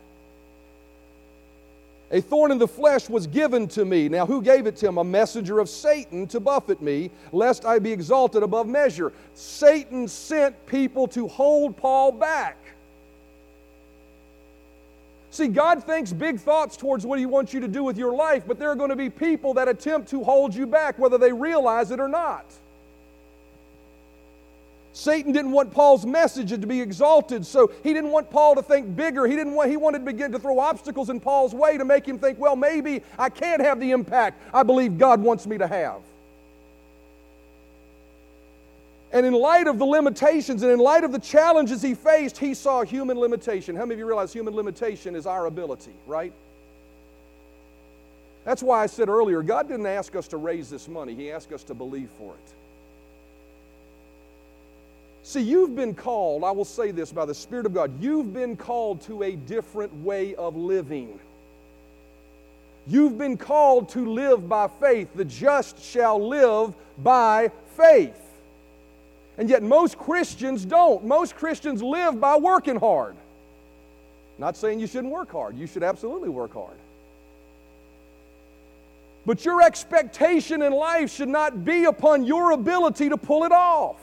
a 2.10 2.20
thorn 2.20 2.52
in 2.52 2.58
the 2.58 2.68
flesh 2.68 3.10
was 3.10 3.28
given 3.28 3.68
to 3.68 3.86
me. 3.86 4.10
Now, 4.10 4.26
who 4.26 4.42
gave 4.42 4.66
it 4.66 4.78
to 4.78 4.88
him? 4.88 4.98
A 4.98 5.04
messenger 5.04 5.60
of 5.60 5.70
Satan 5.70 6.26
to 6.30 6.40
buffet 6.40 6.82
me, 6.82 7.12
lest 7.32 7.66
I 7.66 7.78
be 7.78 7.92
exalted 7.92 8.42
above 8.42 8.68
measure. 8.68 9.14
Satan 9.36 10.08
sent 10.08 10.66
people 10.66 11.08
to 11.10 11.28
hold 11.28 11.78
Paul 11.78 12.12
back. 12.12 12.58
See, 15.34 15.48
God 15.48 15.84
thinks 15.84 16.14
big 16.14 16.40
thoughts 16.40 16.78
towards 16.78 17.08
what 17.08 17.18
He 17.18 17.26
wants 17.26 17.56
you 17.56 17.60
to 17.62 17.68
do 17.68 17.84
with 17.84 17.98
your 17.98 18.14
life, 18.14 18.44
but 18.46 18.60
there 18.60 18.70
are 18.70 18.76
going 18.76 18.92
to 18.92 18.96
be 18.96 19.10
people 19.10 19.56
that 19.56 19.68
attempt 19.68 20.12
to 20.12 20.24
hold 20.24 20.54
you 20.54 20.68
back, 20.68 21.00
whether 21.00 21.18
they 21.18 21.34
realize 21.34 21.90
it 21.90 22.00
or 22.00 22.08
not. 22.08 22.46
Satan 24.92 25.32
didn't 25.32 25.52
want 25.52 25.72
Paul's 25.72 26.06
message 26.06 26.52
to 26.52 26.68
be 26.68 26.80
exalted, 26.80 27.48
so 27.48 27.72
he 27.82 27.96
didn't 27.96 28.12
want 28.12 28.30
Paul 28.30 28.54
to 28.54 28.62
think 28.62 28.96
bigger. 28.96 29.26
He 29.26 29.36
didn't 29.36 29.56
want 29.56 29.72
he 29.72 29.78
wanted 29.78 30.00
to 30.00 30.06
begin 30.06 30.32
to 30.34 30.38
throw 30.38 30.60
obstacles 30.60 31.10
in 31.10 31.20
Paul's 31.20 31.56
way 31.56 31.80
to 31.80 31.84
make 31.84 32.08
him 32.08 32.20
think, 32.20 32.38
well, 32.38 32.56
maybe 32.56 33.02
I 33.18 33.30
can't 33.30 33.60
have 33.60 33.80
the 33.80 33.90
impact 33.90 34.40
I 34.54 34.62
believe 34.62 35.00
God 35.00 35.20
wants 35.20 35.48
me 35.48 35.58
to 35.58 35.66
have. 35.66 36.04
And 39.14 39.28
in 39.28 39.34
light 39.34 39.68
of 39.68 39.78
the 39.78 39.86
limitations 39.86 40.64
and 40.64 40.72
in 40.72 40.80
light 40.80 41.04
of 41.04 41.12
the 41.12 41.20
challenges 41.20 41.84
he 41.84 41.94
faced, 41.94 42.36
he 42.40 42.56
saw 42.56 42.84
human 42.84 43.20
limitation. 43.20 43.76
How 43.76 43.84
many 43.84 43.94
of 43.94 44.00
you 44.00 44.08
realize 44.08 44.34
human 44.34 44.56
limitation 44.56 45.16
is 45.16 45.28
our 45.28 45.46
ability, 45.46 45.94
right? 46.08 46.34
That's 48.44 48.64
why 48.64 48.82
I 48.82 48.88
said 48.88 49.10
earlier 49.10 49.44
God 49.44 49.68
didn't 49.68 49.86
ask 49.86 50.16
us 50.16 50.28
to 50.30 50.38
raise 50.38 50.70
this 50.70 50.88
money, 50.88 51.14
He 51.14 51.32
asked 51.32 51.54
us 51.54 51.64
to 51.66 51.76
believe 51.76 52.10
for 52.18 52.34
it. 52.34 52.54
See, 55.22 55.42
you've 55.42 55.76
been 55.76 55.94
called, 55.94 56.44
I 56.44 56.52
will 56.52 56.66
say 56.66 56.90
this 56.92 57.12
by 57.12 57.26
the 57.26 57.36
Spirit 57.36 57.68
of 57.68 57.74
God, 57.74 58.02
you've 58.02 58.34
been 58.34 58.58
called 58.58 59.02
to 59.04 59.24
a 59.24 59.36
different 59.36 59.94
way 60.04 60.34
of 60.36 60.58
living. 60.58 61.20
You've 62.88 63.18
been 63.18 63.38
called 63.38 63.90
to 63.90 64.12
live 64.12 64.50
by 64.50 64.68
faith. 64.68 65.10
The 65.16 65.24
just 65.24 65.82
shall 65.82 66.28
live 66.28 66.74
by 66.98 67.52
faith. 67.78 68.23
And 69.38 69.50
yet, 69.50 69.64
most 69.64 69.98
Christians 69.98 70.64
don't. 70.64 71.06
Most 71.06 71.36
Christians 71.36 71.82
live 71.82 72.20
by 72.20 72.38
working 72.38 72.76
hard. 72.76 73.16
Not 74.38 74.58
saying 74.58 74.80
you 74.80 74.88
shouldn't 74.88 75.14
work 75.14 75.32
hard, 75.32 75.58
you 75.58 75.68
should 75.68 75.84
absolutely 75.84 76.30
work 76.30 76.54
hard. 76.54 76.78
But 79.26 79.46
your 79.46 79.62
expectation 79.62 80.62
in 80.62 80.74
life 80.74 81.12
should 81.12 81.30
not 81.30 81.64
be 81.64 81.86
upon 81.86 82.26
your 82.26 82.52
ability 82.52 83.10
to 83.10 83.18
pull 83.18 83.46
it 83.46 83.52
off. 83.52 84.02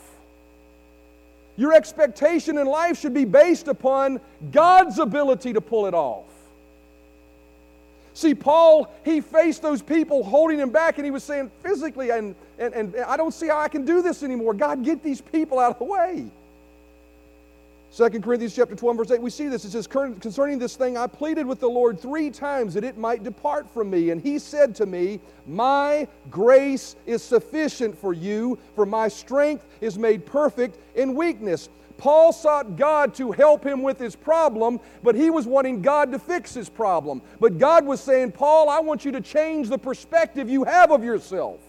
Your 1.57 1.73
expectation 1.73 2.57
in 2.57 2.65
life 2.65 2.99
should 2.99 3.13
be 3.13 3.25
based 3.25 3.67
upon 3.67 4.19
God's 4.51 4.97
ability 4.97 5.53
to 5.53 5.61
pull 5.61 5.85
it 5.85 5.93
off. 5.93 6.30
See, 8.13 8.35
Paul, 8.35 8.93
he 9.05 9.21
faced 9.21 9.61
those 9.61 9.81
people 9.81 10.23
holding 10.23 10.59
him 10.59 10.69
back, 10.69 10.97
and 10.97 11.05
he 11.05 11.11
was 11.11 11.23
saying, 11.23 11.49
physically, 11.63 12.09
and, 12.09 12.35
and, 12.59 12.73
and 12.73 12.95
I 12.97 13.15
don't 13.15 13.33
see 13.33 13.47
how 13.47 13.59
I 13.59 13.69
can 13.69 13.85
do 13.85 14.01
this 14.01 14.21
anymore. 14.21 14.53
God, 14.53 14.83
get 14.83 15.01
these 15.01 15.21
people 15.21 15.59
out 15.59 15.71
of 15.71 15.79
the 15.79 15.85
way. 15.85 16.25
2 17.95 18.09
Corinthians 18.21 18.55
chapter 18.55 18.73
12, 18.73 18.97
verse 18.97 19.11
8, 19.11 19.21
we 19.21 19.29
see 19.29 19.49
this. 19.49 19.65
It 19.65 19.71
says, 19.71 19.85
Concerning 19.85 20.59
this 20.59 20.77
thing, 20.77 20.97
I 20.97 21.07
pleaded 21.07 21.45
with 21.45 21.59
the 21.59 21.67
Lord 21.67 21.99
three 21.99 22.29
times 22.29 22.73
that 22.73 22.85
it 22.85 22.97
might 22.97 23.21
depart 23.21 23.69
from 23.69 23.89
me. 23.89 24.11
And 24.11 24.21
he 24.21 24.39
said 24.39 24.73
to 24.75 24.85
me, 24.85 25.19
My 25.45 26.07
grace 26.29 26.95
is 27.05 27.21
sufficient 27.21 27.97
for 27.97 28.13
you, 28.13 28.57
for 28.75 28.85
my 28.85 29.09
strength 29.09 29.65
is 29.81 29.97
made 29.97 30.25
perfect 30.25 30.77
in 30.95 31.15
weakness. 31.15 31.67
Paul 32.01 32.33
sought 32.33 32.77
God 32.77 33.13
to 33.17 33.31
help 33.31 33.63
him 33.63 33.83
with 33.83 33.99
his 33.99 34.15
problem, 34.15 34.79
but 35.03 35.13
he 35.13 35.29
was 35.29 35.45
wanting 35.45 35.83
God 35.83 36.11
to 36.13 36.17
fix 36.17 36.51
his 36.51 36.67
problem. 36.67 37.21
But 37.39 37.59
God 37.59 37.85
was 37.85 38.01
saying, 38.01 38.31
Paul, 38.31 38.69
I 38.69 38.79
want 38.79 39.05
you 39.05 39.11
to 39.11 39.21
change 39.21 39.69
the 39.69 39.77
perspective 39.77 40.49
you 40.49 40.63
have 40.63 40.89
of 40.89 41.03
yourself. 41.03 41.59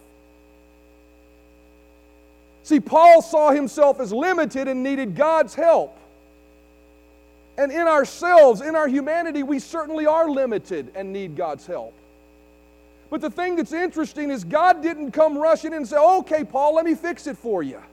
See, 2.63 2.79
Paul 2.79 3.21
saw 3.21 3.51
himself 3.51 3.99
as 3.99 4.11
limited 4.11 4.67
and 4.67 4.81
needed 4.81 5.15
God's 5.15 5.53
help. 5.53 5.95
And 7.55 7.71
in 7.71 7.87
ourselves, 7.87 8.61
in 8.61 8.75
our 8.75 8.87
humanity, 8.87 9.43
we 9.43 9.59
certainly 9.59 10.07
are 10.07 10.27
limited 10.27 10.93
and 10.95 11.13
need 11.13 11.35
God's 11.35 11.67
help. 11.67 11.93
But 13.11 13.21
the 13.21 13.29
thing 13.29 13.55
that's 13.55 13.71
interesting 13.71 14.31
is 14.31 14.43
God 14.43 14.81
didn't 14.81 15.11
come 15.11 15.37
rushing 15.37 15.73
in 15.73 15.77
and 15.77 15.87
say, 15.87 15.97
okay, 15.97 16.43
Paul, 16.43 16.73
let 16.73 16.85
me 16.85 16.95
fix 16.95 17.27
it 17.27 17.37
for 17.37 17.61
you. 17.61 17.83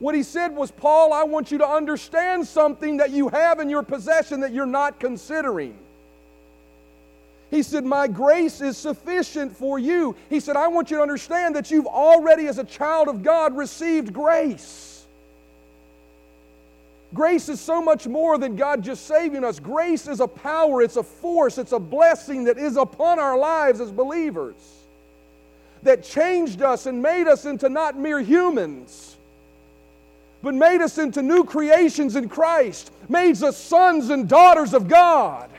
What 0.00 0.14
he 0.14 0.22
said 0.22 0.56
was, 0.56 0.70
Paul, 0.70 1.12
I 1.12 1.22
want 1.24 1.52
you 1.52 1.58
to 1.58 1.68
understand 1.68 2.46
something 2.46 2.96
that 2.96 3.10
you 3.10 3.28
have 3.28 3.60
in 3.60 3.70
your 3.70 3.82
possession 3.82 4.40
that 4.40 4.52
you're 4.52 4.66
not 4.66 4.98
considering. 4.98 5.78
He 7.50 7.62
said, 7.62 7.84
My 7.84 8.08
grace 8.08 8.60
is 8.60 8.76
sufficient 8.76 9.56
for 9.56 9.78
you. 9.78 10.16
He 10.28 10.40
said, 10.40 10.56
I 10.56 10.68
want 10.68 10.90
you 10.90 10.96
to 10.96 11.02
understand 11.02 11.54
that 11.54 11.70
you've 11.70 11.86
already, 11.86 12.46
as 12.46 12.58
a 12.58 12.64
child 12.64 13.08
of 13.08 13.22
God, 13.22 13.56
received 13.56 14.12
grace. 14.12 15.04
Grace 17.12 17.48
is 17.48 17.60
so 17.60 17.82
much 17.82 18.06
more 18.06 18.38
than 18.38 18.56
God 18.56 18.82
just 18.82 19.06
saving 19.06 19.44
us. 19.44 19.58
Grace 19.58 20.06
is 20.06 20.20
a 20.20 20.28
power, 20.28 20.80
it's 20.80 20.96
a 20.96 21.02
force, 21.02 21.58
it's 21.58 21.72
a 21.72 21.78
blessing 21.78 22.44
that 22.44 22.56
is 22.56 22.76
upon 22.76 23.18
our 23.18 23.36
lives 23.36 23.80
as 23.80 23.90
believers 23.90 24.54
that 25.82 26.04
changed 26.04 26.62
us 26.62 26.86
and 26.86 27.02
made 27.02 27.26
us 27.26 27.46
into 27.46 27.68
not 27.68 27.98
mere 27.98 28.20
humans, 28.20 29.09
but 30.42 30.54
made 30.54 30.80
us 30.80 30.98
into 30.98 31.22
new 31.22 31.44
creations 31.44 32.16
in 32.16 32.28
Christ, 32.28 32.92
made 33.08 33.42
us 33.42 33.56
sons 33.56 34.10
and 34.10 34.28
daughters 34.28 34.72
of 34.72 34.88
God. 34.88 35.50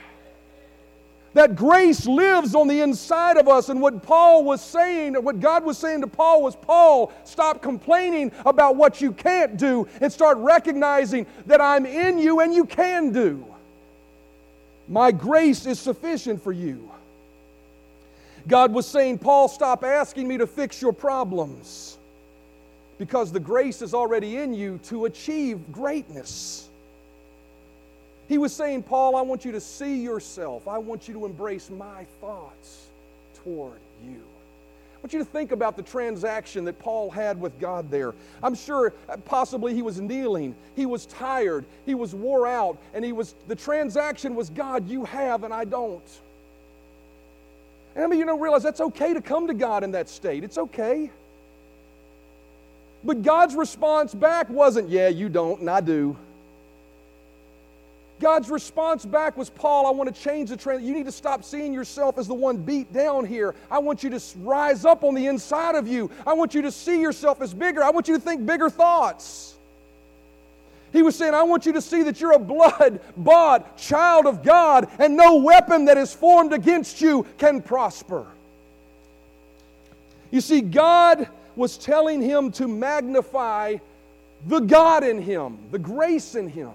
That 1.34 1.56
grace 1.56 2.04
lives 2.04 2.54
on 2.54 2.68
the 2.68 2.82
inside 2.82 3.38
of 3.38 3.48
us. 3.48 3.70
And 3.70 3.80
what 3.80 4.02
Paul 4.02 4.44
was 4.44 4.60
saying, 4.60 5.14
what 5.14 5.40
God 5.40 5.64
was 5.64 5.78
saying 5.78 6.02
to 6.02 6.06
Paul 6.06 6.42
was, 6.42 6.54
Paul, 6.56 7.10
stop 7.24 7.62
complaining 7.62 8.30
about 8.44 8.76
what 8.76 9.00
you 9.00 9.12
can't 9.12 9.56
do 9.56 9.88
and 10.02 10.12
start 10.12 10.36
recognizing 10.36 11.26
that 11.46 11.60
I'm 11.60 11.86
in 11.86 12.18
you 12.18 12.40
and 12.40 12.52
you 12.52 12.66
can 12.66 13.12
do. 13.12 13.46
My 14.88 15.10
grace 15.10 15.64
is 15.64 15.78
sufficient 15.78 16.42
for 16.42 16.52
you. 16.52 16.90
God 18.46 18.72
was 18.72 18.86
saying, 18.86 19.18
Paul, 19.18 19.48
stop 19.48 19.84
asking 19.84 20.28
me 20.28 20.36
to 20.36 20.46
fix 20.46 20.82
your 20.82 20.92
problems 20.92 21.96
because 23.02 23.32
the 23.32 23.40
grace 23.40 23.82
is 23.82 23.94
already 23.94 24.36
in 24.36 24.54
you 24.54 24.78
to 24.84 25.06
achieve 25.06 25.72
greatness. 25.72 26.68
He 28.28 28.38
was 28.38 28.54
saying, 28.54 28.84
Paul, 28.84 29.16
I 29.16 29.22
want 29.22 29.44
you 29.44 29.50
to 29.50 29.60
see 29.60 30.00
yourself. 30.00 30.68
I 30.68 30.78
want 30.78 31.08
you 31.08 31.14
to 31.14 31.26
embrace 31.26 31.68
my 31.68 32.06
thoughts 32.20 32.86
toward 33.42 33.80
you. 34.04 34.20
I 34.20 34.98
want 35.02 35.14
you 35.14 35.18
to 35.18 35.24
think 35.24 35.50
about 35.50 35.76
the 35.76 35.82
transaction 35.82 36.64
that 36.66 36.78
Paul 36.78 37.10
had 37.10 37.40
with 37.40 37.58
God 37.58 37.90
there. 37.90 38.14
I'm 38.40 38.54
sure 38.54 38.92
uh, 39.08 39.16
possibly 39.16 39.74
he 39.74 39.82
was 39.82 40.00
kneeling, 40.00 40.54
he 40.76 40.86
was 40.86 41.06
tired, 41.06 41.64
he 41.84 41.96
was 41.96 42.14
wore 42.14 42.46
out, 42.46 42.78
and 42.94 43.04
he 43.04 43.10
was 43.10 43.34
the 43.48 43.56
transaction 43.56 44.36
was 44.36 44.48
God, 44.48 44.88
you 44.88 45.04
have 45.06 45.42
and 45.42 45.52
I 45.52 45.64
don't. 45.64 46.08
And 47.96 48.04
I 48.04 48.06
mean, 48.06 48.20
you 48.20 48.26
don't 48.26 48.40
realize 48.40 48.62
that's 48.62 48.80
okay 48.80 49.12
to 49.12 49.20
come 49.20 49.48
to 49.48 49.54
God 49.54 49.82
in 49.82 49.90
that 49.90 50.08
state. 50.08 50.44
It's 50.44 50.56
okay. 50.56 51.10
But 53.04 53.22
God's 53.22 53.54
response 53.54 54.14
back 54.14 54.48
wasn't, 54.48 54.88
yeah, 54.88 55.08
you 55.08 55.28
don't, 55.28 55.60
and 55.60 55.68
I 55.68 55.80
do. 55.80 56.16
God's 58.20 58.48
response 58.48 59.04
back 59.04 59.36
was, 59.36 59.50
Paul, 59.50 59.86
I 59.88 59.90
want 59.90 60.14
to 60.14 60.22
change 60.22 60.50
the 60.50 60.56
trend. 60.56 60.84
You 60.84 60.94
need 60.94 61.06
to 61.06 61.12
stop 61.12 61.42
seeing 61.42 61.74
yourself 61.74 62.18
as 62.18 62.28
the 62.28 62.34
one 62.34 62.58
beat 62.58 62.92
down 62.92 63.26
here. 63.26 63.56
I 63.68 63.78
want 63.78 64.04
you 64.04 64.10
to 64.10 64.20
rise 64.38 64.84
up 64.84 65.02
on 65.02 65.14
the 65.14 65.26
inside 65.26 65.74
of 65.74 65.88
you. 65.88 66.08
I 66.24 66.34
want 66.34 66.54
you 66.54 66.62
to 66.62 66.70
see 66.70 67.00
yourself 67.00 67.42
as 67.42 67.52
bigger. 67.52 67.82
I 67.82 67.90
want 67.90 68.06
you 68.06 68.14
to 68.14 68.20
think 68.20 68.46
bigger 68.46 68.70
thoughts. 68.70 69.56
He 70.92 71.02
was 71.02 71.16
saying, 71.16 71.34
I 71.34 71.42
want 71.42 71.66
you 71.66 71.72
to 71.72 71.80
see 71.80 72.04
that 72.04 72.20
you're 72.20 72.34
a 72.34 72.38
blood 72.38 73.00
bought 73.16 73.76
child 73.78 74.26
of 74.26 74.44
God, 74.44 74.88
and 75.00 75.16
no 75.16 75.38
weapon 75.38 75.86
that 75.86 75.96
is 75.96 76.14
formed 76.14 76.52
against 76.52 77.00
you 77.00 77.26
can 77.38 77.60
prosper. 77.60 78.26
You 80.30 80.40
see, 80.40 80.60
God 80.60 81.28
was 81.56 81.76
telling 81.76 82.20
him 82.20 82.52
to 82.52 82.68
magnify 82.68 83.76
the 84.46 84.60
God 84.60 85.04
in 85.04 85.20
him, 85.20 85.58
the 85.70 85.78
grace 85.78 86.34
in 86.34 86.48
him. 86.48 86.72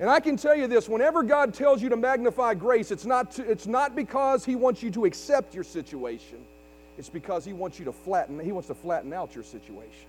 And 0.00 0.08
I 0.08 0.18
can 0.18 0.38
tell 0.38 0.56
you 0.56 0.66
this 0.66 0.88
whenever 0.88 1.22
God 1.22 1.52
tells 1.52 1.82
you 1.82 1.90
to 1.90 1.96
magnify 1.96 2.54
grace, 2.54 2.90
it's 2.90 3.04
not, 3.04 3.32
to, 3.32 3.48
it's 3.48 3.66
not 3.66 3.94
because 3.94 4.46
He 4.46 4.56
wants 4.56 4.82
you 4.82 4.90
to 4.92 5.04
accept 5.04 5.54
your 5.54 5.62
situation, 5.62 6.38
it's 6.96 7.10
because 7.10 7.44
He 7.44 7.52
wants 7.52 7.78
you 7.78 7.84
to 7.84 7.92
flatten, 7.92 8.40
He 8.40 8.50
wants 8.50 8.68
to 8.68 8.74
flatten 8.74 9.12
out 9.12 9.34
your 9.34 9.44
situation. 9.44 10.06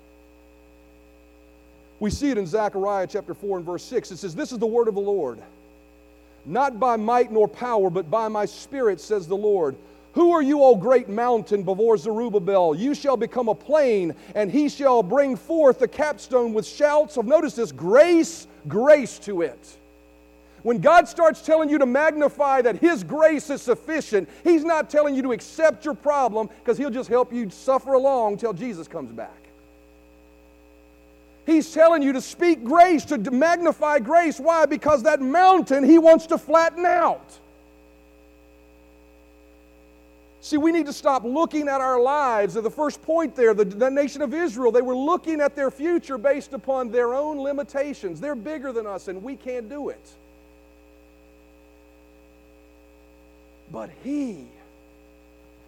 We 1.99 2.09
see 2.09 2.31
it 2.31 2.37
in 2.37 2.47
Zechariah 2.47 3.05
chapter 3.05 3.35
4 3.35 3.57
and 3.57 3.65
verse 3.65 3.83
6. 3.83 4.11
It 4.11 4.17
says, 4.17 4.33
This 4.33 4.51
is 4.51 4.57
the 4.57 4.65
word 4.65 4.87
of 4.87 4.95
the 4.95 5.01
Lord. 5.01 5.39
Not 6.45 6.79
by 6.79 6.95
might 6.95 7.31
nor 7.31 7.47
power, 7.47 7.91
but 7.91 8.09
by 8.09 8.27
my 8.29 8.45
spirit, 8.45 8.99
says 8.99 9.27
the 9.27 9.37
Lord. 9.37 9.75
Who 10.13 10.31
are 10.33 10.41
you, 10.41 10.61
O 10.61 10.75
great 10.75 11.07
mountain, 11.07 11.63
before 11.63 11.97
Zerubbabel? 11.97 12.75
You 12.75 12.93
shall 12.93 13.15
become 13.15 13.47
a 13.47 13.55
plain, 13.55 14.13
and 14.35 14.51
he 14.51 14.67
shall 14.67 15.03
bring 15.03 15.37
forth 15.37 15.79
the 15.79 15.87
capstone 15.87 16.53
with 16.53 16.65
shouts 16.65 17.17
of, 17.17 17.25
notice 17.25 17.55
this, 17.55 17.71
grace, 17.71 18.47
grace 18.67 19.19
to 19.19 19.41
it. 19.41 19.77
When 20.63 20.79
God 20.79 21.07
starts 21.07 21.41
telling 21.41 21.69
you 21.69 21.79
to 21.79 21.85
magnify 21.85 22.61
that 22.61 22.77
His 22.77 23.03
grace 23.03 23.49
is 23.49 23.61
sufficient, 23.61 24.29
He's 24.43 24.63
not 24.63 24.89
telling 24.89 25.15
you 25.15 25.23
to 25.23 25.31
accept 25.31 25.85
your 25.85 25.95
problem 25.95 26.49
because 26.59 26.77
He'll 26.77 26.91
just 26.91 27.09
help 27.09 27.33
you 27.33 27.49
suffer 27.49 27.93
along 27.93 28.37
till 28.37 28.53
Jesus 28.53 28.87
comes 28.87 29.11
back. 29.11 29.49
He's 31.47 31.73
telling 31.73 32.03
you 32.03 32.13
to 32.13 32.21
speak 32.21 32.63
grace, 32.63 33.05
to 33.05 33.17
magnify 33.17 33.99
grace. 33.99 34.39
Why? 34.39 34.67
Because 34.67 35.03
that 35.03 35.19
mountain 35.19 35.83
He 35.83 35.97
wants 35.97 36.27
to 36.27 36.37
flatten 36.37 36.85
out. 36.85 37.39
See, 40.41 40.57
we 40.57 40.71
need 40.71 40.87
to 40.87 40.93
stop 40.93 41.23
looking 41.23 41.67
at 41.67 41.81
our 41.81 41.99
lives. 41.99 42.57
At 42.57 42.63
the 42.63 42.71
first 42.71 43.01
point 43.03 43.35
there, 43.35 43.53
the, 43.53 43.63
the, 43.63 43.89
nation 43.89 44.21
of 44.21 44.33
Israel, 44.33 44.71
they 44.71 44.81
were 44.81 44.95
looking 44.95 45.39
at 45.39 45.55
their 45.55 45.69
future 45.69 46.17
based 46.17 46.53
upon 46.53 46.91
their 46.91 47.13
own 47.13 47.39
limitations. 47.39 48.19
They're 48.19 48.35
bigger 48.35 48.73
than 48.73 48.87
us, 48.87 49.07
and 49.07 49.21
we 49.21 49.35
can't 49.35 49.69
do 49.69 49.89
it. 49.89 50.15
but 53.71 53.89
He 54.03 54.45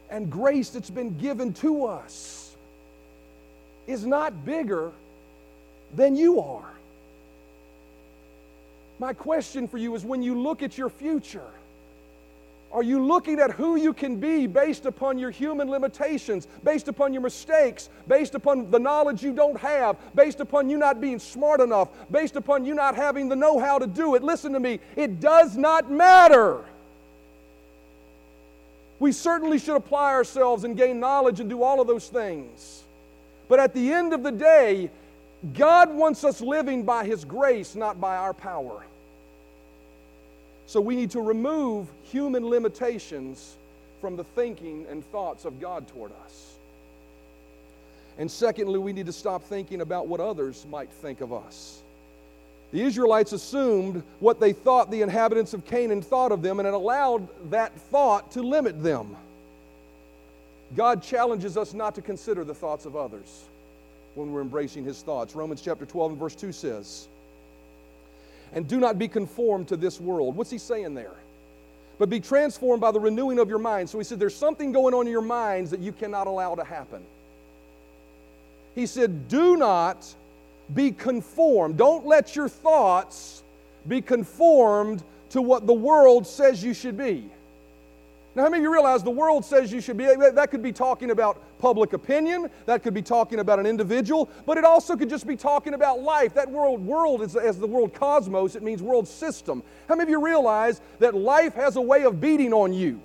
and 0.09 0.29
grace 0.29 0.69
that's 0.69 0.89
been 0.89 1.17
given 1.17 1.53
to 1.53 1.85
us 1.85 2.55
is 3.87 4.05
not 4.05 4.45
bigger 4.45 4.91
than 5.95 6.15
you 6.15 6.39
are. 6.39 6.69
My 8.99 9.13
question 9.13 9.67
for 9.67 9.77
you 9.77 9.95
is 9.95 10.05
when 10.05 10.21
you 10.21 10.39
look 10.39 10.61
at 10.61 10.77
your 10.77 10.89
future, 10.89 11.49
are 12.73 12.81
you 12.81 13.05
looking 13.05 13.39
at 13.39 13.51
who 13.51 13.75
you 13.75 13.93
can 13.93 14.19
be 14.19 14.47
based 14.47 14.87
upon 14.87 15.19
your 15.19 15.29
human 15.29 15.69
limitations, 15.69 16.47
based 16.63 16.87
upon 16.87 17.13
your 17.13 17.21
mistakes, 17.21 17.89
based 18.07 18.33
upon 18.33 18.71
the 18.71 18.79
knowledge 18.79 19.21
you 19.21 19.31
don't 19.31 19.57
have, 19.59 19.95
based 20.15 20.39
upon 20.39 20.71
you 20.71 20.77
not 20.77 20.99
being 20.99 21.19
smart 21.19 21.61
enough, 21.61 21.89
based 22.09 22.35
upon 22.35 22.65
you 22.65 22.73
not 22.73 22.95
having 22.95 23.29
the 23.29 23.35
know 23.35 23.59
how 23.59 23.77
to 23.77 23.85
do 23.85 24.15
it? 24.15 24.23
Listen 24.23 24.53
to 24.53 24.59
me, 24.59 24.79
it 24.95 25.19
does 25.19 25.55
not 25.55 25.91
matter. 25.91 26.65
We 28.99 29.11
certainly 29.11 29.59
should 29.59 29.75
apply 29.75 30.13
ourselves 30.13 30.63
and 30.63 30.75
gain 30.75 30.99
knowledge 30.99 31.39
and 31.39 31.49
do 31.49 31.61
all 31.61 31.79
of 31.79 31.85
those 31.85 32.07
things. 32.07 32.83
But 33.47 33.59
at 33.59 33.75
the 33.75 33.93
end 33.93 34.13
of 34.13 34.23
the 34.23 34.31
day, 34.31 34.89
God 35.53 35.93
wants 35.93 36.23
us 36.23 36.41
living 36.41 36.83
by 36.83 37.05
His 37.05 37.23
grace, 37.23 37.75
not 37.75 38.01
by 38.01 38.15
our 38.15 38.33
power. 38.33 38.83
So 40.65 40.81
we 40.81 40.95
need 40.95 41.11
to 41.11 41.21
remove 41.21 41.87
human 42.03 42.49
limitations 42.49 43.55
from 44.01 44.15
the 44.15 44.23
thinking 44.23 44.85
and 44.89 45.05
thoughts 45.11 45.45
of 45.45 45.59
God 45.59 45.87
toward 45.87 46.11
us. 46.25 46.55
And 48.17 48.29
secondly, 48.29 48.79
we 48.79 48.93
need 48.93 49.07
to 49.07 49.13
stop 49.13 49.43
thinking 49.43 49.81
about 49.81 50.07
what 50.07 50.19
others 50.19 50.65
might 50.69 50.89
think 50.89 51.21
of 51.21 51.33
us. 51.33 51.81
The 52.71 52.81
Israelites 52.81 53.33
assumed 53.33 54.03
what 54.19 54.39
they 54.39 54.51
thought 54.51 54.89
the 54.89 55.01
inhabitants 55.01 55.53
of 55.53 55.65
Canaan 55.65 56.01
thought 56.01 56.31
of 56.31 56.41
them, 56.41 56.59
and 56.59 56.67
it 56.67 56.73
allowed 56.73 57.27
that 57.51 57.71
thought 57.73 58.31
to 58.31 58.41
limit 58.41 58.81
them. 58.81 59.15
God 60.75 61.03
challenges 61.03 61.55
us 61.55 61.73
not 61.73 61.93
to 61.95 62.01
consider 62.01 62.43
the 62.43 62.53
thoughts 62.53 62.85
of 62.85 62.95
others 62.95 63.43
when 64.15 64.31
we're 64.31 64.41
embracing 64.41 64.83
his 64.83 65.01
thoughts. 65.01 65.35
Romans 65.35 65.61
chapter 65.61 65.85
12 65.85 66.11
and 66.11 66.19
verse 66.19 66.35
2 66.35 66.51
says, 66.51 67.07
And 68.53 68.67
do 68.67 68.79
not 68.79 68.99
be 68.99 69.07
conformed 69.07 69.67
to 69.69 69.77
this 69.77 69.99
world. 69.99 70.35
What's 70.35 70.51
he 70.51 70.57
saying 70.57 70.93
there? 70.93 71.15
But 71.97 72.09
be 72.09 72.19
transformed 72.19 72.81
by 72.81 72.91
the 72.91 72.99
renewing 72.99 73.39
of 73.39 73.49
your 73.49 73.59
mind. 73.59 73.89
So 73.89 73.97
he 73.97 74.03
said, 74.03 74.19
There's 74.19 74.35
something 74.35 74.71
going 74.71 74.93
on 74.93 75.07
in 75.07 75.11
your 75.11 75.21
minds 75.21 75.71
that 75.71 75.79
you 75.79 75.91
cannot 75.91 76.27
allow 76.27 76.55
to 76.55 76.63
happen. 76.63 77.03
He 78.75 78.85
said, 78.85 79.27
Do 79.27 79.55
not 79.55 80.05
be 80.73 80.91
conformed. 80.91 81.77
Don't 81.77 82.05
let 82.05 82.35
your 82.35 82.49
thoughts 82.49 83.43
be 83.87 84.01
conformed 84.01 85.03
to 85.29 85.41
what 85.41 85.67
the 85.67 85.73
world 85.73 86.25
says 86.25 86.63
you 86.63 86.73
should 86.73 86.97
be. 86.97 87.29
Now, 88.35 88.43
how 88.43 88.49
many 88.49 88.61
of 88.61 88.63
you 88.63 88.73
realize 88.73 89.03
the 89.03 89.11
world 89.11 89.45
says 89.45 89.71
you 89.71 89.79
should 89.79 89.97
be, 89.97 90.05
that 90.05 90.49
could 90.49 90.63
be 90.63 90.71
talking 90.71 91.11
about 91.11 91.39
public 91.59 91.93
opinion, 91.93 92.49
that 92.65 92.81
could 92.81 92.95
be 92.95 93.01
talking 93.03 93.39
about 93.39 93.59
an 93.59 93.67
individual, 93.67 94.27
but 94.47 94.57
it 94.57 94.63
also 94.63 94.95
could 94.95 95.09
just 95.09 95.27
be 95.27 95.35
talking 95.35 95.75
about 95.75 96.01
life. 96.01 96.33
That 96.33 96.49
world, 96.49 96.83
world 96.83 97.21
is 97.21 97.35
as 97.35 97.59
the 97.59 97.67
world 97.67 97.93
cosmos, 97.93 98.55
it 98.55 98.63
means 98.63 98.81
world 98.81 99.07
system. 99.07 99.61
How 99.87 99.95
many 99.95 100.07
of 100.07 100.09
you 100.09 100.23
realize 100.23 100.81
that 100.97 101.13
life 101.13 101.53
has 101.53 101.75
a 101.75 101.81
way 101.81 102.05
of 102.05 102.19
beating 102.19 102.53
on 102.53 102.73
you? 102.73 102.99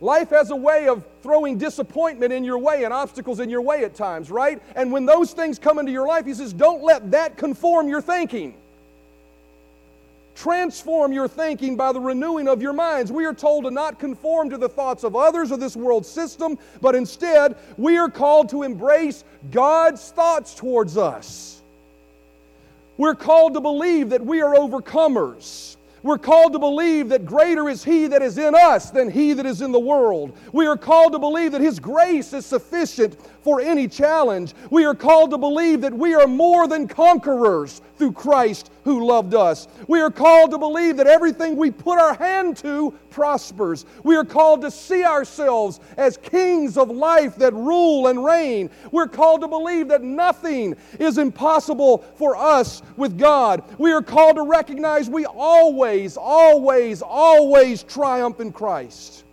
Life 0.00 0.30
has 0.30 0.50
a 0.50 0.56
way 0.56 0.86
of 0.86 1.04
throwing 1.22 1.58
disappointment 1.58 2.32
in 2.32 2.44
your 2.44 2.58
way 2.58 2.84
and 2.84 2.94
obstacles 2.94 3.40
in 3.40 3.50
your 3.50 3.60
way 3.60 3.84
at 3.84 3.94
times, 3.94 4.30
right? 4.30 4.62
And 4.76 4.92
when 4.92 5.04
those 5.04 5.32
things 5.32 5.58
come 5.58 5.78
into 5.80 5.92
your 5.92 6.06
life, 6.06 6.24
he 6.26 6.32
says, 6.32 6.52
don't 6.52 6.82
let 6.82 7.10
that 7.10 7.36
conform 7.36 7.88
your 7.88 8.00
thinking. 8.00 8.54
Transform 10.40 11.12
your 11.12 11.28
thinking 11.28 11.76
by 11.76 11.92
the 11.92 12.00
renewing 12.00 12.48
of 12.48 12.62
your 12.62 12.72
minds. 12.72 13.12
We 13.12 13.26
are 13.26 13.34
told 13.34 13.64
to 13.64 13.70
not 13.70 13.98
conform 13.98 14.48
to 14.48 14.56
the 14.56 14.70
thoughts 14.70 15.04
of 15.04 15.14
others 15.14 15.52
or 15.52 15.58
this 15.58 15.76
world 15.76 16.06
system, 16.06 16.58
but 16.80 16.94
instead, 16.94 17.56
we 17.76 17.98
are 17.98 18.08
called 18.08 18.48
to 18.48 18.62
embrace 18.62 19.22
God's 19.50 20.10
thoughts 20.12 20.54
towards 20.54 20.96
us. 20.96 21.60
We're 22.96 23.16
called 23.16 23.52
to 23.52 23.60
believe 23.60 24.08
that 24.08 24.24
we 24.24 24.40
are 24.40 24.54
overcomers. 24.54 25.76
We're 26.02 26.18
called 26.18 26.54
to 26.54 26.58
believe 26.58 27.10
that 27.10 27.26
greater 27.26 27.68
is 27.68 27.84
He 27.84 28.06
that 28.06 28.22
is 28.22 28.38
in 28.38 28.54
us 28.54 28.90
than 28.90 29.10
He 29.10 29.34
that 29.34 29.46
is 29.46 29.60
in 29.60 29.72
the 29.72 29.80
world. 29.80 30.36
We 30.52 30.66
are 30.66 30.76
called 30.76 31.12
to 31.12 31.18
believe 31.18 31.52
that 31.52 31.60
His 31.60 31.78
grace 31.78 32.32
is 32.32 32.46
sufficient 32.46 33.16
for 33.42 33.60
any 33.60 33.88
challenge. 33.88 34.54
We 34.70 34.84
are 34.84 34.94
called 34.94 35.30
to 35.30 35.38
believe 35.38 35.80
that 35.82 35.92
we 35.92 36.14
are 36.14 36.26
more 36.26 36.68
than 36.68 36.88
conquerors 36.88 37.82
through 37.96 38.12
Christ 38.12 38.70
who 38.84 39.06
loved 39.06 39.34
us. 39.34 39.68
We 39.88 40.00
are 40.00 40.10
called 40.10 40.50
to 40.52 40.58
believe 40.58 40.96
that 40.96 41.06
everything 41.06 41.56
we 41.56 41.70
put 41.70 41.98
our 41.98 42.14
hand 42.14 42.56
to 42.58 42.94
prospers. 43.10 43.84
We 44.04 44.16
are 44.16 44.24
called 44.24 44.62
to 44.62 44.70
see 44.70 45.04
ourselves 45.04 45.80
as 45.96 46.16
kings 46.16 46.78
of 46.78 46.90
life 46.90 47.36
that 47.36 47.52
rule 47.52 48.06
and 48.06 48.24
reign. 48.24 48.70
We're 48.90 49.08
called 49.08 49.42
to 49.42 49.48
believe 49.48 49.88
that 49.88 50.02
nothing 50.02 50.76
is 50.98 51.18
impossible 51.18 51.98
for 52.16 52.36
us 52.36 52.82
with 52.96 53.18
God. 53.18 53.62
We 53.78 53.92
are 53.92 54.02
called 54.02 54.36
to 54.36 54.42
recognize 54.42 55.10
we 55.10 55.26
always, 55.26 55.89
always, 56.16 57.02
always 57.02 57.82
triumph 57.82 58.40
in 58.40 58.52
Christ. 58.52 59.24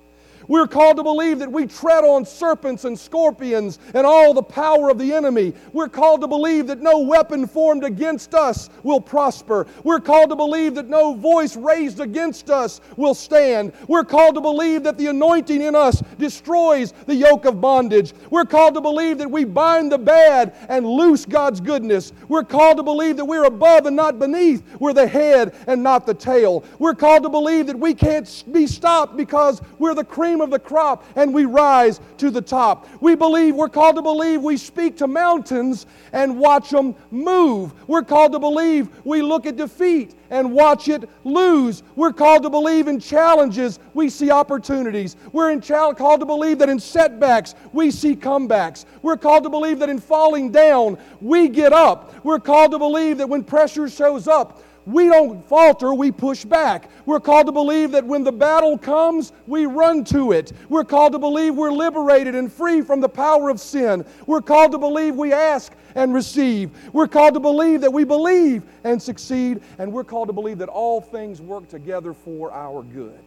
We're 0.47 0.67
called 0.67 0.97
to 0.97 1.03
believe 1.03 1.39
that 1.39 1.51
we 1.51 1.67
tread 1.67 2.03
on 2.03 2.25
serpents 2.25 2.85
and 2.85 2.97
scorpions 2.97 3.79
and 3.93 4.07
all 4.07 4.33
the 4.33 4.43
power 4.43 4.89
of 4.89 4.97
the 4.97 5.13
enemy. 5.13 5.53
We're 5.73 5.89
called 5.89 6.21
to 6.21 6.27
believe 6.27 6.67
that 6.67 6.79
no 6.79 6.99
weapon 6.99 7.47
formed 7.47 7.83
against 7.83 8.33
us 8.33 8.69
will 8.83 9.01
prosper. 9.01 9.67
We're 9.83 9.99
called 9.99 10.29
to 10.29 10.35
believe 10.35 10.75
that 10.75 10.87
no 10.87 11.13
voice 11.13 11.55
raised 11.55 11.99
against 11.99 12.49
us 12.49 12.79
will 12.95 13.13
stand. 13.13 13.73
We're 13.87 14.05
called 14.05 14.35
to 14.35 14.41
believe 14.41 14.83
that 14.83 14.97
the 14.97 15.07
anointing 15.07 15.61
in 15.61 15.75
us 15.75 16.01
destroys 16.17 16.93
the 17.05 17.15
yoke 17.15 17.45
of 17.45 17.59
bondage. 17.59 18.13
We're 18.29 18.45
called 18.45 18.75
to 18.75 18.81
believe 18.81 19.17
that 19.17 19.29
we 19.29 19.43
bind 19.43 19.91
the 19.91 19.97
bad 19.97 20.55
and 20.69 20.85
loose 20.85 21.25
God's 21.25 21.59
goodness. 21.59 22.13
We're 22.29 22.43
called 22.43 22.77
to 22.77 22.83
believe 22.83 23.17
that 23.17 23.25
we're 23.25 23.45
above 23.45 23.85
and 23.85 23.95
not 23.95 24.19
beneath. 24.19 24.63
We're 24.79 24.93
the 24.93 25.07
head 25.07 25.55
and 25.67 25.83
not 25.83 26.05
the 26.05 26.13
tail. 26.13 26.63
We're 26.79 26.95
called 26.95 27.23
to 27.23 27.29
believe 27.29 27.67
that 27.67 27.77
we 27.77 27.93
can't 27.93 28.43
be 28.51 28.67
stopped 28.67 29.17
because 29.17 29.61
we're 29.79 29.95
the 29.95 30.03
cream 30.03 30.36
of 30.41 30.49
the 30.49 30.59
crop 30.59 31.03
and 31.15 31.33
we 31.33 31.45
rise 31.45 31.99
to 32.17 32.29
the 32.29 32.41
top. 32.41 32.87
We 33.01 33.15
believe, 33.15 33.55
we're 33.55 33.69
called 33.69 33.95
to 33.95 34.01
believe 34.01 34.41
we 34.41 34.57
speak 34.57 34.97
to 34.97 35.07
mountains 35.07 35.85
and 36.13 36.39
watch 36.39 36.69
them 36.69 36.95
move. 37.11 37.73
We're 37.87 38.03
called 38.03 38.31
to 38.33 38.39
believe 38.39 38.89
we 39.05 39.21
look 39.21 39.45
at 39.45 39.55
defeat 39.55 40.15
and 40.29 40.51
watch 40.51 40.87
it 40.89 41.09
lose. 41.23 41.83
We're 41.95 42.13
called 42.13 42.43
to 42.43 42.49
believe 42.49 42.87
in 42.87 42.99
challenges, 42.99 43.79
we 43.93 44.09
see 44.09 44.31
opportunities. 44.31 45.15
We're 45.31 45.51
in 45.51 45.61
chal- 45.61 45.95
called 45.95 46.19
to 46.19 46.25
believe 46.25 46.59
that 46.59 46.69
in 46.69 46.79
setbacks, 46.79 47.55
we 47.73 47.91
see 47.91 48.15
comebacks. 48.15 48.85
We're 49.01 49.17
called 49.17 49.43
to 49.43 49.49
believe 49.49 49.79
that 49.79 49.89
in 49.89 49.99
falling 49.99 50.51
down, 50.51 50.97
we 51.21 51.47
get 51.47 51.73
up. 51.73 52.13
We're 52.25 52.39
called 52.39 52.71
to 52.71 52.79
believe 52.79 53.17
that 53.19 53.29
when 53.29 53.43
pressure 53.43 53.89
shows 53.89 54.27
up, 54.27 54.61
we 54.87 55.09
don't 55.09 55.45
falter, 55.49 55.93
we 55.93 56.13
push 56.13 56.45
back. 56.45 56.89
We're 57.05 57.19
called 57.19 57.47
to 57.47 57.51
believe 57.51 57.91
that 57.91 58.05
when 58.05 58.23
the 58.23 58.31
battle 58.31 58.77
comes, 58.77 59.33
we 59.45 59.65
run 59.65 60.05
to 60.05 60.31
it. 60.31 60.53
We're 60.69 60.85
called 60.85 61.11
to 61.11 61.19
believe 61.19 61.55
we're 61.55 61.73
liberated 61.73 62.35
and 62.35 62.49
free 62.49 62.81
from 62.81 63.01
the 63.01 63.09
power 63.09 63.49
of 63.49 63.59
sin. 63.59 64.05
We're 64.27 64.41
called 64.41 64.71
to 64.71 64.77
believe 64.77 65.15
we 65.15 65.33
ask 65.33 65.73
and 65.95 66.13
receive. 66.13 66.71
We're 66.93 67.09
called 67.09 67.33
to 67.33 67.41
believe 67.41 67.81
that 67.81 67.91
we 67.91 68.05
believe 68.05 68.63
and 68.85 69.01
succeed. 69.01 69.59
And 69.77 69.91
we're 69.91 70.05
called 70.05 70.29
to 70.29 70.33
believe 70.33 70.59
that 70.59 70.69
all 70.69 71.01
things 71.01 71.41
work 71.41 71.67
together 71.67 72.13
for 72.13 72.53
our 72.53 72.81
good. 72.81 73.19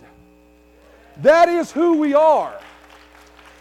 That 1.18 1.50
is 1.50 1.70
who 1.70 1.98
we 1.98 2.14
are. 2.14 2.58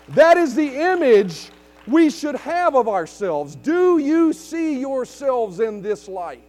That 0.10 0.38
is 0.38 0.56
the 0.56 0.74
image 0.94 1.50
we 1.86 2.10
should 2.10 2.36
have 2.36 2.76
of 2.76 2.88
ourselves. 2.88 3.56
Do 3.56 3.98
you 3.98 4.32
see 4.32 4.80
yourselves 4.80 5.60
in 5.60 5.82
this 5.82 6.08
light? 6.08 6.49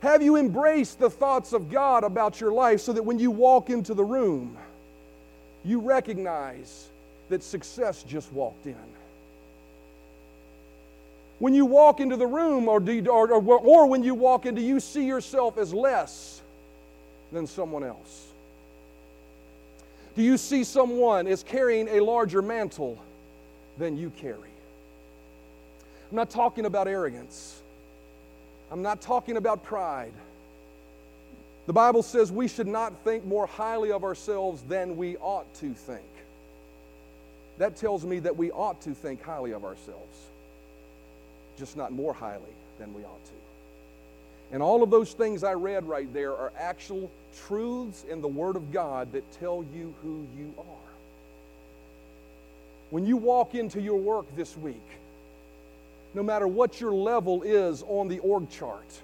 Have 0.00 0.22
you 0.22 0.36
embraced 0.36 0.98
the 0.98 1.10
thoughts 1.10 1.52
of 1.52 1.70
God 1.70 2.04
about 2.04 2.40
your 2.40 2.52
life 2.52 2.80
so 2.80 2.92
that 2.92 3.02
when 3.02 3.18
you 3.18 3.30
walk 3.30 3.68
into 3.68 3.92
the 3.92 4.04
room, 4.04 4.56
you 5.64 5.80
recognize 5.80 6.88
that 7.28 7.42
success 7.42 8.02
just 8.02 8.32
walked 8.32 8.66
in? 8.66 8.76
When 11.38 11.54
you 11.54 11.66
walk 11.66 12.00
into 12.00 12.16
the 12.16 12.26
room, 12.26 12.68
or, 12.68 12.82
you, 12.82 13.06
or, 13.08 13.30
or, 13.30 13.42
or 13.42 13.86
when 13.86 14.02
you 14.02 14.14
walk 14.14 14.46
into, 14.46 14.60
you 14.60 14.80
see 14.80 15.06
yourself 15.06 15.58
as 15.58 15.72
less 15.72 16.40
than 17.32 17.46
someone 17.46 17.84
else? 17.84 18.26
Do 20.16 20.22
you 20.22 20.36
see 20.36 20.64
someone 20.64 21.26
as 21.26 21.42
carrying 21.42 21.88
a 21.88 22.00
larger 22.00 22.42
mantle 22.42 22.98
than 23.78 23.96
you 23.96 24.10
carry? 24.10 24.50
I'm 26.10 26.16
not 26.16 26.30
talking 26.30 26.66
about 26.66 26.88
arrogance. 26.88 27.60
I'm 28.70 28.82
not 28.82 29.00
talking 29.00 29.36
about 29.36 29.64
pride. 29.64 30.12
The 31.66 31.72
Bible 31.72 32.02
says 32.02 32.30
we 32.32 32.48
should 32.48 32.66
not 32.66 32.92
think 33.04 33.24
more 33.24 33.46
highly 33.46 33.92
of 33.92 34.04
ourselves 34.04 34.62
than 34.62 34.96
we 34.96 35.16
ought 35.18 35.52
to 35.54 35.72
think. 35.74 36.02
That 37.58 37.76
tells 37.76 38.04
me 38.04 38.20
that 38.20 38.36
we 38.36 38.50
ought 38.50 38.80
to 38.82 38.94
think 38.94 39.22
highly 39.22 39.52
of 39.52 39.64
ourselves, 39.64 40.16
just 41.58 41.76
not 41.76 41.92
more 41.92 42.14
highly 42.14 42.54
than 42.78 42.94
we 42.94 43.02
ought 43.02 43.24
to. 43.24 43.32
And 44.52 44.62
all 44.62 44.82
of 44.82 44.90
those 44.90 45.12
things 45.12 45.44
I 45.44 45.52
read 45.52 45.84
right 45.84 46.12
there 46.12 46.32
are 46.32 46.52
actual 46.58 47.10
truths 47.46 48.04
in 48.08 48.20
the 48.20 48.28
Word 48.28 48.56
of 48.56 48.72
God 48.72 49.12
that 49.12 49.30
tell 49.38 49.64
you 49.74 49.94
who 50.02 50.26
you 50.36 50.54
are. 50.58 50.90
When 52.90 53.06
you 53.06 53.16
walk 53.16 53.54
into 53.54 53.80
your 53.80 53.98
work 53.98 54.26
this 54.34 54.56
week, 54.56 54.82
no 56.14 56.22
matter 56.22 56.46
what 56.46 56.80
your 56.80 56.92
level 56.92 57.42
is 57.42 57.82
on 57.86 58.08
the 58.08 58.18
org 58.20 58.50
chart, 58.50 59.00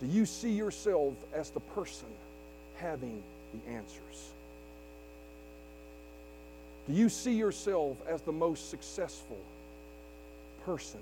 do 0.00 0.06
you 0.06 0.24
see 0.24 0.52
yourself 0.52 1.14
as 1.34 1.50
the 1.50 1.60
person 1.60 2.08
having 2.76 3.22
the 3.52 3.72
answers? 3.72 4.30
Do 6.86 6.94
you 6.94 7.08
see 7.08 7.34
yourself 7.34 7.96
as 8.08 8.22
the 8.22 8.32
most 8.32 8.70
successful 8.70 9.38
person 10.64 11.00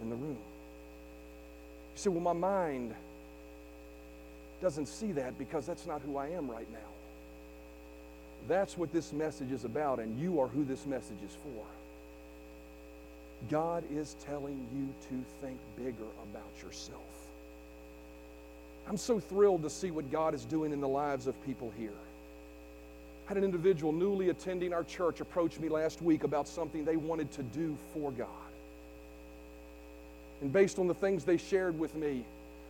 in 0.00 0.10
the 0.10 0.16
room? 0.16 0.38
You 1.94 1.98
say, 1.98 2.10
well, 2.10 2.20
my 2.20 2.32
mind 2.32 2.94
doesn't 4.62 4.86
see 4.86 5.12
that 5.12 5.38
because 5.38 5.66
that's 5.66 5.86
not 5.86 6.00
who 6.02 6.16
I 6.16 6.28
am 6.28 6.50
right 6.50 6.70
now. 6.72 6.78
That's 8.48 8.78
what 8.78 8.92
this 8.92 9.12
message 9.12 9.52
is 9.52 9.64
about, 9.64 9.98
and 9.98 10.18
you 10.18 10.40
are 10.40 10.48
who 10.48 10.64
this 10.64 10.86
message 10.86 11.18
is 11.24 11.36
for. 11.42 11.64
God 13.50 13.84
is 13.92 14.16
telling 14.24 14.66
you 14.74 14.88
to 15.08 15.24
think 15.40 15.58
bigger 15.76 16.08
about 16.30 16.62
yourself. 16.62 17.00
I'm 18.88 18.96
so 18.96 19.20
thrilled 19.20 19.62
to 19.62 19.70
see 19.70 19.90
what 19.90 20.10
God 20.10 20.34
is 20.34 20.44
doing 20.44 20.72
in 20.72 20.80
the 20.80 20.88
lives 20.88 21.26
of 21.26 21.44
people 21.44 21.72
here. 21.78 21.90
I 23.26 23.28
had 23.28 23.36
an 23.36 23.44
individual 23.44 23.92
newly 23.92 24.30
attending 24.30 24.72
our 24.72 24.84
church 24.84 25.20
approach 25.20 25.58
me 25.58 25.68
last 25.68 26.02
week 26.02 26.24
about 26.24 26.48
something 26.48 26.84
they 26.84 26.96
wanted 26.96 27.30
to 27.32 27.42
do 27.42 27.76
for 27.94 28.10
God. 28.12 28.28
And 30.40 30.52
based 30.52 30.78
on 30.78 30.88
the 30.88 30.94
things 30.94 31.24
they 31.24 31.36
shared 31.36 31.78
with 31.78 31.94
me, 31.94 32.24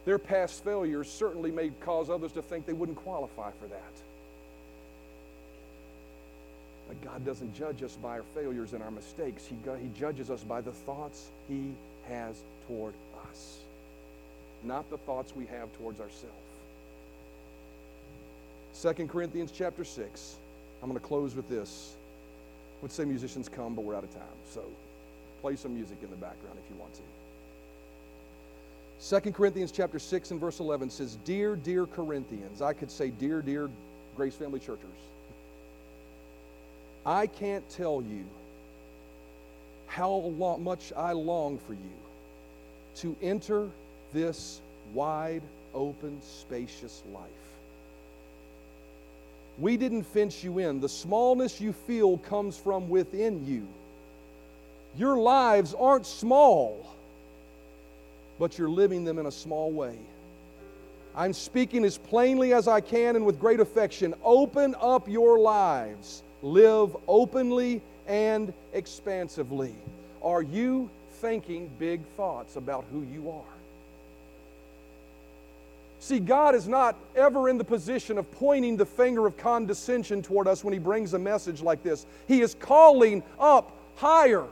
their 0.05 0.19
past 0.19 0.63
failures 0.63 1.11
certainly 1.11 1.51
may 1.51 1.71
cause 1.81 2.11
others 2.11 2.33
to 2.33 2.43
think 2.43 2.67
they 2.67 2.73
wouldn't 2.73 2.99
qualify 2.99 3.51
for 3.53 3.67
that. 3.69 3.93
God 7.03 7.25
doesn't 7.25 7.55
judge 7.55 7.83
us 7.83 7.97
by 7.97 8.19
our 8.19 8.25
failures 8.35 8.73
and 8.73 8.83
our 8.83 8.91
mistakes. 8.91 9.45
He, 9.45 9.57
he 9.81 9.89
judges 9.99 10.31
us 10.31 10.43
by 10.43 10.61
the 10.61 10.73
thoughts 10.73 11.29
He 11.49 11.75
has 12.09 12.41
toward 12.69 12.95
us, 13.29 13.59
not 14.63 14.89
the 14.91 14.99
thoughts 14.99 15.35
we 15.35 15.47
have 15.47 15.69
towards 15.79 16.01
ourselves. 16.01 16.37
2 18.81 19.07
Corinthians 19.07 19.53
chapter 19.55 19.85
6. 19.85 20.37
I'm 20.83 20.89
going 20.89 20.99
to 20.99 21.07
close 21.07 21.35
with 21.35 21.49
this. 21.49 21.95
I 22.79 22.83
would 22.83 22.93
say 22.93 23.05
musicians 23.05 23.49
come, 23.49 23.75
but 23.75 23.85
we're 23.85 23.95
out 23.95 24.05
of 24.05 24.13
time. 24.13 24.23
So 24.51 24.63
play 25.41 25.57
some 25.57 25.75
music 25.75 25.99
in 26.03 26.11
the 26.11 26.17
background 26.17 26.59
if 26.63 26.71
you 26.71 26.81
want 26.81 26.93
to. 26.95 29.21
2 29.21 29.33
Corinthians 29.33 29.73
chapter 29.73 29.99
6 29.99 30.31
and 30.31 30.41
verse 30.41 30.61
11 30.61 30.91
says, 30.91 31.17
Dear, 31.25 31.57
dear 31.57 31.87
Corinthians. 31.87 32.63
I 32.63 32.73
could 32.73 32.91
say, 32.91 33.11
Dear, 33.11 33.43
dear 33.43 33.69
Grace 34.17 34.35
Family 34.35 34.61
Churchers. 34.61 34.89
I 37.05 37.27
can't 37.27 37.69
tell 37.71 38.03
you 38.03 38.25
how 39.87 40.11
long, 40.11 40.63
much 40.63 40.93
I 40.97 41.13
long 41.13 41.59
for 41.59 41.75
you 41.75 41.81
to 42.97 43.17
enter 43.21 43.69
this 44.13 44.61
wide 44.95 45.43
open, 45.75 46.21
spacious 46.23 47.03
life. 47.13 47.29
We 49.59 49.77
didn't 49.77 50.05
fence 50.05 50.43
you 50.43 50.59
in. 50.59 50.81
The 50.81 50.89
smallness 50.89 51.61
you 51.61 51.73
feel 51.73 52.19
comes 52.19 52.57
from 52.57 52.89
within 52.89 53.47
you. 53.47 53.67
Your 54.97 55.17
lives 55.17 55.75
aren't 55.75 56.07
small, 56.07 56.87
but 58.39 58.59
you're 58.59 58.71
living 58.71 59.05
them 59.05 59.19
in 59.19 59.27
a 59.27 59.31
small 59.31 59.71
way. 59.71 59.97
I'm 61.15 61.33
speaking 61.33 61.85
as 61.85 61.99
plainly 61.99 62.55
as 62.55 62.69
I 62.69 62.81
can 62.81 63.17
and 63.17 63.27
with 63.27 63.39
great 63.39 63.61
affection. 63.61 64.15
Open 64.25 64.75
up 64.81 65.09
your 65.09 65.39
lives. 65.39 66.23
Live 66.43 66.97
openly 67.07 67.81
and 68.07 68.53
expansively. 68.73 69.75
Are 70.23 70.43
you 70.43 70.91
thinking 71.21 71.71
big 71.79 72.05
thoughts 72.17 72.57
about 72.57 72.85
who 72.91 73.03
you 73.03 73.31
are? 73.31 73.45
See, 76.01 76.19
God 76.19 76.57
is 76.57 76.67
not 76.67 76.97
ever 77.15 77.49
in 77.49 77.59
the 77.59 77.65
position 77.65 78.19
of 78.19 78.29
pointing 78.33 78.77
the 78.77 78.85
finger 78.85 79.25
of 79.25 79.37
condescension 79.37 80.21
toward 80.21 80.49
us 80.49 80.65
when 80.65 80.73
He 80.73 80.81
brings 80.81 81.15
a 81.15 81.19
message 81.19 81.63
like 81.63 81.85
this. 81.85 82.07
He 82.27 82.41
is 82.41 82.55
calling 82.55 83.23
up 83.39 83.71
higher. 83.95 84.47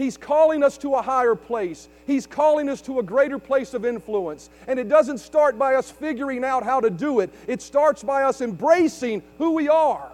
He's 0.00 0.16
calling 0.16 0.62
us 0.62 0.78
to 0.78 0.94
a 0.94 1.02
higher 1.02 1.34
place. 1.34 1.86
He's 2.06 2.26
calling 2.26 2.70
us 2.70 2.80
to 2.82 3.00
a 3.00 3.02
greater 3.02 3.38
place 3.38 3.74
of 3.74 3.84
influence. 3.84 4.48
And 4.66 4.78
it 4.78 4.88
doesn't 4.88 5.18
start 5.18 5.58
by 5.58 5.74
us 5.74 5.90
figuring 5.90 6.42
out 6.42 6.62
how 6.62 6.80
to 6.80 6.88
do 6.88 7.20
it, 7.20 7.28
it 7.46 7.60
starts 7.60 8.02
by 8.02 8.22
us 8.22 8.40
embracing 8.40 9.22
who 9.36 9.50
we 9.50 9.68
are. 9.68 10.10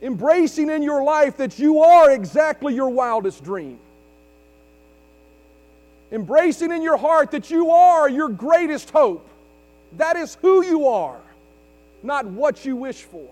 Embracing 0.00 0.70
in 0.70 0.82
your 0.82 1.02
life 1.04 1.36
that 1.36 1.58
you 1.58 1.80
are 1.80 2.10
exactly 2.10 2.74
your 2.74 2.88
wildest 2.88 3.44
dream 3.44 3.78
embracing 6.10 6.70
in 6.70 6.82
your 6.82 6.98
heart 6.98 7.30
that 7.30 7.50
you 7.50 7.70
are 7.70 8.06
your 8.06 8.28
greatest 8.28 8.90
hope. 8.90 9.26
That 9.96 10.16
is 10.16 10.36
who 10.42 10.62
you 10.62 10.88
are, 10.88 11.20
not 12.02 12.26
what 12.26 12.66
you 12.66 12.76
wish 12.76 13.02
for. 13.02 13.30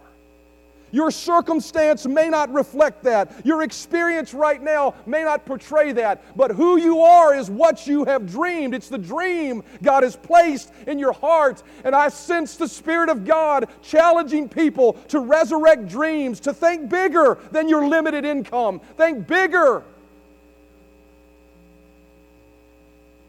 Your 0.92 1.10
circumstance 1.10 2.06
may 2.06 2.28
not 2.28 2.52
reflect 2.52 3.04
that. 3.04 3.44
Your 3.46 3.62
experience 3.62 4.34
right 4.34 4.62
now 4.62 4.94
may 5.06 5.22
not 5.22 5.46
portray 5.46 5.92
that. 5.92 6.36
But 6.36 6.50
who 6.50 6.76
you 6.76 7.00
are 7.00 7.34
is 7.34 7.50
what 7.50 7.86
you 7.86 8.04
have 8.04 8.30
dreamed. 8.30 8.74
It's 8.74 8.88
the 8.88 8.98
dream 8.98 9.62
God 9.82 10.02
has 10.02 10.16
placed 10.16 10.72
in 10.86 10.98
your 10.98 11.12
heart. 11.12 11.62
And 11.84 11.94
I 11.94 12.08
sense 12.08 12.56
the 12.56 12.68
Spirit 12.68 13.08
of 13.08 13.24
God 13.24 13.68
challenging 13.82 14.48
people 14.48 14.94
to 15.08 15.20
resurrect 15.20 15.88
dreams, 15.88 16.40
to 16.40 16.52
think 16.52 16.88
bigger 16.88 17.38
than 17.52 17.68
your 17.68 17.86
limited 17.86 18.24
income. 18.24 18.80
Think 18.96 19.26
bigger 19.26 19.84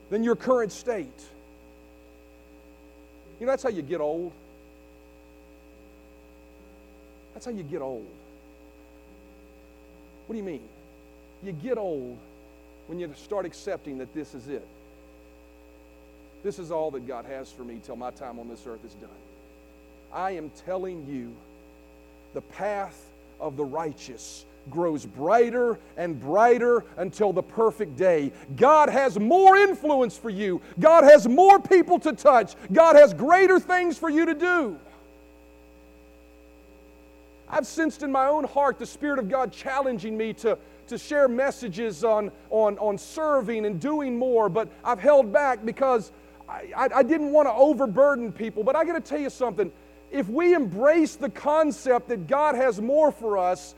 than 0.09 0.23
your 0.23 0.35
current 0.35 0.71
state. 0.71 1.07
You 3.39 3.45
know, 3.45 3.51
that's 3.51 3.63
how 3.63 3.69
you 3.69 3.81
get 3.81 4.01
old. 4.01 4.33
That's 7.41 7.55
how 7.55 7.57
you 7.57 7.63
get 7.63 7.81
old. 7.81 8.05
What 10.27 10.33
do 10.33 10.37
you 10.37 10.43
mean? 10.43 10.61
You 11.41 11.53
get 11.53 11.79
old 11.79 12.19
when 12.85 12.99
you 12.99 13.11
start 13.17 13.47
accepting 13.47 13.97
that 13.97 14.13
this 14.13 14.35
is 14.35 14.47
it. 14.47 14.67
This 16.43 16.59
is 16.59 16.69
all 16.69 16.91
that 16.91 17.07
God 17.07 17.25
has 17.25 17.51
for 17.51 17.63
me 17.63 17.81
till 17.83 17.95
my 17.95 18.11
time 18.11 18.37
on 18.37 18.47
this 18.47 18.67
earth 18.67 18.85
is 18.85 18.93
done. 18.93 19.09
I 20.13 20.33
am 20.33 20.51
telling 20.67 21.07
you 21.07 21.35
the 22.35 22.41
path 22.41 23.07
of 23.39 23.57
the 23.57 23.65
righteous 23.65 24.45
grows 24.69 25.03
brighter 25.03 25.79
and 25.97 26.21
brighter 26.21 26.85
until 26.97 27.33
the 27.33 27.41
perfect 27.41 27.97
day. 27.97 28.31
God 28.55 28.87
has 28.87 29.19
more 29.19 29.57
influence 29.57 30.15
for 30.15 30.29
you, 30.29 30.61
God 30.79 31.05
has 31.05 31.27
more 31.27 31.59
people 31.59 31.97
to 32.01 32.13
touch, 32.13 32.53
God 32.71 32.95
has 32.95 33.15
greater 33.15 33.59
things 33.59 33.97
for 33.97 34.11
you 34.11 34.27
to 34.27 34.35
do. 34.35 34.77
I've 37.51 37.67
sensed 37.67 38.01
in 38.01 38.11
my 38.11 38.27
own 38.27 38.45
heart 38.45 38.79
the 38.79 38.85
Spirit 38.85 39.19
of 39.19 39.27
God 39.27 39.51
challenging 39.51 40.17
me 40.17 40.31
to, 40.35 40.57
to 40.87 40.97
share 40.97 41.27
messages 41.27 42.03
on, 42.05 42.31
on, 42.49 42.77
on 42.77 42.97
serving 42.97 43.65
and 43.65 43.79
doing 43.79 44.17
more, 44.17 44.47
but 44.47 44.69
I've 44.85 45.01
held 45.01 45.33
back 45.33 45.65
because 45.65 46.13
I, 46.47 46.71
I, 46.75 46.89
I 46.95 47.03
didn't 47.03 47.31
want 47.33 47.49
to 47.49 47.53
overburden 47.53 48.31
people. 48.31 48.63
But 48.63 48.77
I 48.77 48.85
got 48.85 48.93
to 48.93 49.01
tell 49.01 49.19
you 49.19 49.29
something. 49.29 49.69
If 50.11 50.29
we 50.29 50.53
embrace 50.53 51.15
the 51.15 51.29
concept 51.29 52.07
that 52.07 52.27
God 52.27 52.55
has 52.55 52.79
more 52.79 53.11
for 53.11 53.37
us, 53.37 53.75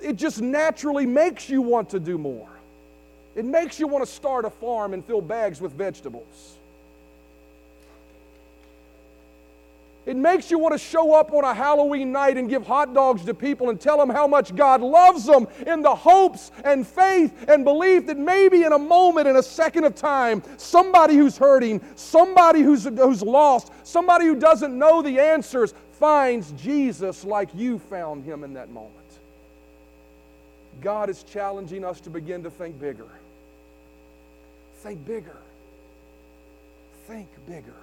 it 0.00 0.16
just 0.16 0.40
naturally 0.40 1.04
makes 1.04 1.50
you 1.50 1.60
want 1.60 1.90
to 1.90 2.00
do 2.00 2.16
more. 2.16 2.48
It 3.34 3.44
makes 3.44 3.78
you 3.78 3.86
want 3.86 4.04
to 4.04 4.10
start 4.10 4.46
a 4.46 4.50
farm 4.50 4.94
and 4.94 5.04
fill 5.04 5.20
bags 5.20 5.60
with 5.60 5.72
vegetables. 5.72 6.56
It 10.06 10.16
makes 10.16 10.50
you 10.50 10.58
want 10.58 10.72
to 10.72 10.78
show 10.78 11.12
up 11.14 11.32
on 11.32 11.44
a 11.44 11.52
Halloween 11.52 12.10
night 12.10 12.38
and 12.38 12.48
give 12.48 12.66
hot 12.66 12.94
dogs 12.94 13.24
to 13.26 13.34
people 13.34 13.68
and 13.68 13.78
tell 13.78 13.98
them 13.98 14.08
how 14.08 14.26
much 14.26 14.56
God 14.56 14.80
loves 14.80 15.26
them 15.26 15.46
in 15.66 15.82
the 15.82 15.94
hopes 15.94 16.50
and 16.64 16.86
faith 16.86 17.44
and 17.48 17.64
belief 17.64 18.06
that 18.06 18.16
maybe 18.16 18.64
in 18.64 18.72
a 18.72 18.78
moment, 18.78 19.28
in 19.28 19.36
a 19.36 19.42
second 19.42 19.84
of 19.84 19.94
time, 19.94 20.42
somebody 20.56 21.16
who's 21.16 21.36
hurting, 21.36 21.82
somebody 21.96 22.62
who's, 22.62 22.84
who's 22.84 23.22
lost, 23.22 23.72
somebody 23.82 24.24
who 24.24 24.36
doesn't 24.36 24.76
know 24.76 25.02
the 25.02 25.20
answers 25.20 25.74
finds 25.92 26.52
Jesus 26.52 27.22
like 27.22 27.50
you 27.54 27.78
found 27.78 28.24
him 28.24 28.42
in 28.42 28.54
that 28.54 28.70
moment. 28.70 28.96
God 30.80 31.10
is 31.10 31.22
challenging 31.24 31.84
us 31.84 32.00
to 32.00 32.10
begin 32.10 32.42
to 32.42 32.50
think 32.50 32.80
bigger. 32.80 33.08
Think 34.76 35.04
bigger. 35.04 35.36
Think 37.06 37.28
bigger. 37.46 37.74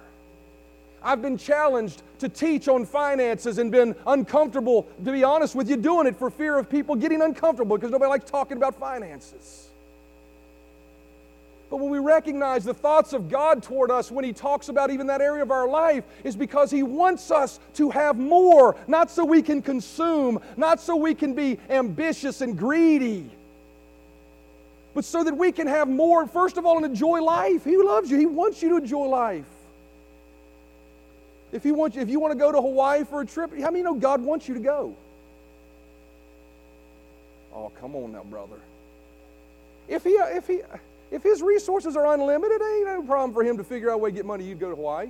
I've 1.08 1.22
been 1.22 1.38
challenged 1.38 2.02
to 2.18 2.28
teach 2.28 2.68
on 2.68 2.84
finances 2.84 3.56
and 3.56 3.72
been 3.72 3.96
uncomfortable, 4.06 4.82
to 5.02 5.10
be 5.10 5.24
honest 5.24 5.54
with 5.54 5.70
you, 5.70 5.78
doing 5.78 6.06
it 6.06 6.14
for 6.14 6.28
fear 6.28 6.58
of 6.58 6.68
people 6.68 6.94
getting 6.96 7.22
uncomfortable 7.22 7.78
because 7.78 7.90
nobody 7.90 8.10
likes 8.10 8.30
talking 8.30 8.58
about 8.58 8.78
finances. 8.78 9.68
But 11.70 11.78
when 11.78 11.88
we 11.88 11.98
recognize 11.98 12.62
the 12.62 12.74
thoughts 12.74 13.14
of 13.14 13.30
God 13.30 13.62
toward 13.62 13.90
us 13.90 14.10
when 14.10 14.22
He 14.22 14.34
talks 14.34 14.68
about 14.68 14.90
even 14.90 15.06
that 15.06 15.22
area 15.22 15.42
of 15.42 15.50
our 15.50 15.66
life, 15.66 16.04
is 16.24 16.36
because 16.36 16.70
He 16.70 16.82
wants 16.82 17.30
us 17.30 17.58
to 17.76 17.88
have 17.88 18.18
more, 18.18 18.76
not 18.86 19.10
so 19.10 19.24
we 19.24 19.40
can 19.40 19.62
consume, 19.62 20.38
not 20.58 20.78
so 20.78 20.94
we 20.94 21.14
can 21.14 21.32
be 21.32 21.58
ambitious 21.70 22.42
and 22.42 22.54
greedy, 22.58 23.30
but 24.92 25.06
so 25.06 25.24
that 25.24 25.34
we 25.34 25.52
can 25.52 25.68
have 25.68 25.88
more, 25.88 26.26
first 26.26 26.58
of 26.58 26.66
all, 26.66 26.76
and 26.76 26.84
enjoy 26.84 27.22
life. 27.22 27.64
He 27.64 27.78
loves 27.78 28.10
you, 28.10 28.18
He 28.18 28.26
wants 28.26 28.60
you 28.60 28.68
to 28.68 28.76
enjoy 28.76 29.06
life. 29.06 29.46
If 31.52 31.64
you 31.64 31.74
want, 31.74 31.96
if 31.96 32.08
you 32.08 32.20
want 32.20 32.32
to 32.32 32.38
go 32.38 32.52
to 32.52 32.60
Hawaii 32.60 33.04
for 33.04 33.20
a 33.22 33.26
trip, 33.26 33.58
how 33.58 33.70
many 33.70 33.82
know 33.82 33.94
God 33.94 34.20
wants 34.20 34.48
you 34.48 34.54
to 34.54 34.60
go? 34.60 34.94
Oh, 37.54 37.72
come 37.80 37.96
on 37.96 38.12
now, 38.12 38.22
brother. 38.24 38.56
If 39.88 40.04
he, 40.04 40.10
if 40.10 40.46
he, 40.46 40.60
if 41.10 41.22
his 41.22 41.40
resources 41.40 41.96
are 41.96 42.14
unlimited, 42.14 42.60
ain't 42.60 42.86
no 42.86 43.02
problem 43.02 43.32
for 43.32 43.42
him 43.42 43.56
to 43.56 43.64
figure 43.64 43.90
out 43.90 43.94
a 43.94 43.98
way 43.98 44.10
to 44.10 44.16
get 44.16 44.26
money. 44.26 44.44
You'd 44.44 44.60
go 44.60 44.68
to 44.68 44.76
Hawaii. 44.76 45.08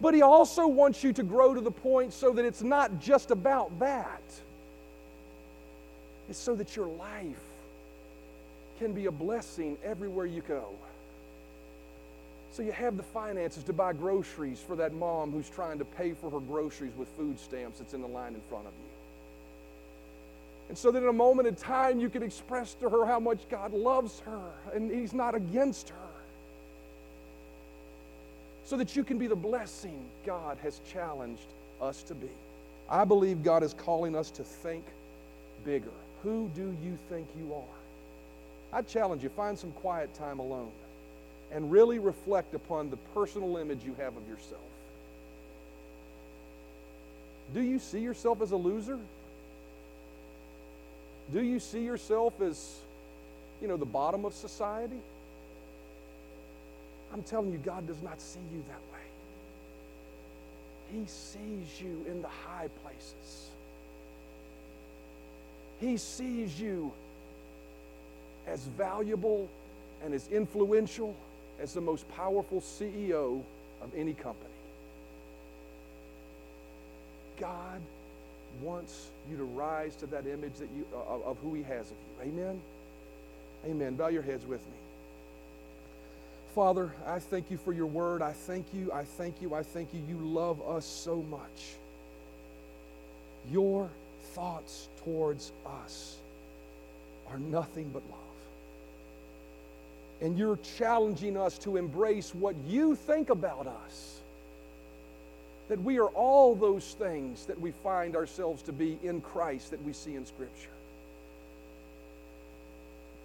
But 0.00 0.14
he 0.14 0.22
also 0.22 0.66
wants 0.66 1.02
you 1.02 1.12
to 1.12 1.22
grow 1.22 1.54
to 1.54 1.60
the 1.60 1.70
point 1.70 2.12
so 2.12 2.32
that 2.32 2.44
it's 2.44 2.62
not 2.62 3.00
just 3.00 3.30
about 3.30 3.78
that. 3.78 4.22
It's 6.28 6.38
so 6.38 6.54
that 6.56 6.76
your 6.76 6.86
life 6.86 7.40
can 8.78 8.92
be 8.92 9.06
a 9.06 9.12
blessing 9.12 9.76
everywhere 9.84 10.26
you 10.26 10.42
go. 10.42 10.68
So 12.52 12.62
you 12.62 12.72
have 12.72 12.96
the 12.96 13.02
finances 13.02 13.62
to 13.64 13.72
buy 13.72 13.92
groceries 13.92 14.60
for 14.60 14.74
that 14.76 14.92
mom 14.92 15.30
who's 15.30 15.48
trying 15.48 15.78
to 15.78 15.84
pay 15.84 16.12
for 16.12 16.30
her 16.30 16.40
groceries 16.40 16.92
with 16.96 17.08
food 17.16 17.38
stamps 17.38 17.78
that's 17.78 17.94
in 17.94 18.00
the 18.00 18.08
line 18.08 18.34
in 18.34 18.40
front 18.48 18.66
of 18.66 18.72
you. 18.72 18.88
And 20.68 20.76
so 20.76 20.90
that 20.90 21.02
in 21.02 21.08
a 21.08 21.12
moment 21.12 21.48
in 21.48 21.54
time, 21.54 21.98
you 22.00 22.10
can 22.10 22.22
express 22.22 22.74
to 22.74 22.90
her 22.90 23.06
how 23.06 23.20
much 23.20 23.48
God 23.48 23.72
loves 23.72 24.20
her 24.20 24.50
and 24.74 24.90
He's 24.90 25.12
not 25.12 25.34
against 25.34 25.90
her. 25.90 25.96
So 28.64 28.76
that 28.76 28.94
you 28.94 29.02
can 29.02 29.18
be 29.18 29.26
the 29.26 29.36
blessing 29.36 30.04
God 30.26 30.58
has 30.62 30.80
challenged 30.92 31.46
us 31.80 32.02
to 32.04 32.14
be. 32.14 32.28
I 32.90 33.04
believe 33.04 33.42
God 33.42 33.62
is 33.62 33.72
calling 33.72 34.14
us 34.14 34.30
to 34.32 34.44
think 34.44 34.84
bigger. 35.64 35.92
Who 36.22 36.50
do 36.54 36.76
you 36.82 36.98
think 37.08 37.28
you 37.38 37.54
are? 37.54 38.78
I 38.78 38.82
challenge 38.82 39.22
you, 39.22 39.30
find 39.30 39.58
some 39.58 39.72
quiet 39.72 40.12
time 40.14 40.38
alone 40.38 40.70
and 41.52 41.70
really 41.70 41.98
reflect 41.98 42.54
upon 42.54 42.90
the 42.90 42.96
personal 43.14 43.56
image 43.56 43.80
you 43.84 43.94
have 43.98 44.16
of 44.16 44.28
yourself. 44.28 44.60
Do 47.54 47.62
you 47.62 47.78
see 47.78 48.00
yourself 48.00 48.42
as 48.42 48.52
a 48.52 48.56
loser? 48.56 48.98
Do 51.32 51.42
you 51.42 51.60
see 51.60 51.84
yourself 51.84 52.40
as, 52.40 52.76
you 53.62 53.68
know, 53.68 53.76
the 53.76 53.86
bottom 53.86 54.24
of 54.24 54.34
society? 54.34 55.00
I'm 57.12 57.22
telling 57.22 57.52
you, 57.52 57.58
God 57.58 57.86
does 57.86 58.02
not 58.02 58.20
see 58.20 58.40
you 58.52 58.62
that 58.68 58.80
way. 58.92 58.98
He 60.92 61.06
sees 61.06 61.80
you 61.80 62.04
in 62.10 62.22
the 62.22 62.28
high 62.28 62.68
places. 62.82 63.50
He 65.80 65.96
sees 65.96 66.60
you 66.60 66.92
as 68.46 68.60
valuable 68.60 69.48
and 70.04 70.12
as 70.14 70.28
influential 70.28 71.14
as 71.60 71.74
the 71.74 71.80
most 71.80 72.08
powerful 72.10 72.60
CEO 72.60 73.42
of 73.82 73.94
any 73.96 74.14
company. 74.14 74.50
God 77.38 77.80
wants 78.62 79.08
you 79.30 79.36
to 79.36 79.44
rise 79.44 79.94
to 79.96 80.06
that 80.06 80.26
image 80.26 80.54
that 80.54 80.68
you, 80.76 80.86
uh, 80.94 81.28
of 81.28 81.38
who 81.38 81.54
He 81.54 81.62
has 81.62 81.86
of 81.90 81.96
you. 81.96 82.30
Amen? 82.32 82.60
Amen. 83.66 83.94
Bow 83.94 84.08
your 84.08 84.22
heads 84.22 84.44
with 84.46 84.60
me. 84.60 84.78
Father, 86.54 86.92
I 87.06 87.18
thank 87.18 87.50
you 87.50 87.56
for 87.56 87.72
your 87.72 87.86
word. 87.86 88.22
I 88.22 88.32
thank 88.32 88.66
you, 88.74 88.90
I 88.92 89.04
thank 89.04 89.40
you, 89.40 89.54
I 89.54 89.62
thank 89.62 89.94
you. 89.94 90.00
You 90.08 90.16
love 90.16 90.60
us 90.66 90.84
so 90.84 91.16
much. 91.16 91.76
Your 93.50 93.88
thoughts 94.34 94.88
towards 95.04 95.52
us 95.84 96.16
are 97.30 97.38
nothing 97.38 97.90
but 97.92 98.02
love. 98.10 98.27
And 100.20 100.36
you're 100.36 100.58
challenging 100.78 101.36
us 101.36 101.58
to 101.58 101.76
embrace 101.76 102.34
what 102.34 102.56
you 102.66 102.96
think 102.96 103.30
about 103.30 103.66
us. 103.66 104.18
That 105.68 105.80
we 105.82 105.98
are 105.98 106.08
all 106.08 106.54
those 106.54 106.94
things 106.94 107.44
that 107.46 107.60
we 107.60 107.70
find 107.70 108.16
ourselves 108.16 108.62
to 108.64 108.72
be 108.72 108.98
in 109.02 109.20
Christ 109.20 109.70
that 109.70 109.82
we 109.84 109.92
see 109.92 110.16
in 110.16 110.26
Scripture. 110.26 110.70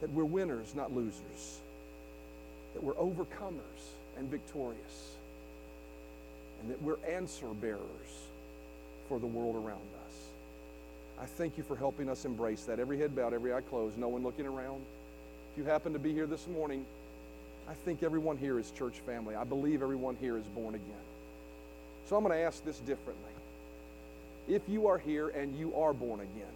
That 0.02 0.12
we're 0.12 0.26
winners, 0.26 0.76
not 0.76 0.94
losers. 0.94 1.60
That 2.74 2.84
we're 2.84 2.94
overcomers 2.94 3.62
and 4.18 4.30
victorious. 4.30 5.12
And 6.62 6.72
that 6.72 6.82
we're 6.82 6.98
answer 7.10 7.48
bearers 7.62 7.80
for 9.08 9.20
the 9.20 9.26
world 9.28 9.56
around 9.56 9.82
us. 10.06 10.14
I 11.22 11.26
thank 11.26 11.58
you 11.58 11.64
for 11.64 11.76
helping 11.76 12.10
us 12.10 12.26
embrace 12.26 12.64
that. 12.66 12.80
Every 12.80 13.00
head 13.00 13.16
bowed, 13.16 13.34
every 13.34 13.54
eye 13.54 13.62
closed, 13.62 13.98
no 13.98 14.10
one 14.10 14.24
looking 14.24 14.46
around. 14.46 14.84
If 15.54 15.60
you 15.60 15.66
happen 15.66 15.94
to 15.94 16.00
be 16.00 16.12
here 16.12 16.26
this 16.26 16.48
morning, 16.48 16.84
I 17.70 17.76
think 17.86 18.02
everyone 18.02 18.38
here 18.38 18.58
is 18.58 18.72
church 18.72 18.96
family. 19.06 19.36
I 19.36 19.44
believe 19.44 19.84
everyone 19.84 20.16
here 20.20 20.36
is 20.36 20.46
born 20.48 20.74
again. 20.74 21.06
So 22.10 22.16
I'm 22.16 22.24
going 22.24 22.36
to 22.36 22.44
ask 22.44 22.66
this 22.66 22.80
differently. 22.80 23.32
If 24.48 24.64
you 24.68 24.88
are 24.88 24.98
here 24.98 25.30
and 25.30 25.56
you 25.56 25.76
are 25.76 25.94
born 25.94 26.22
again, 26.22 26.52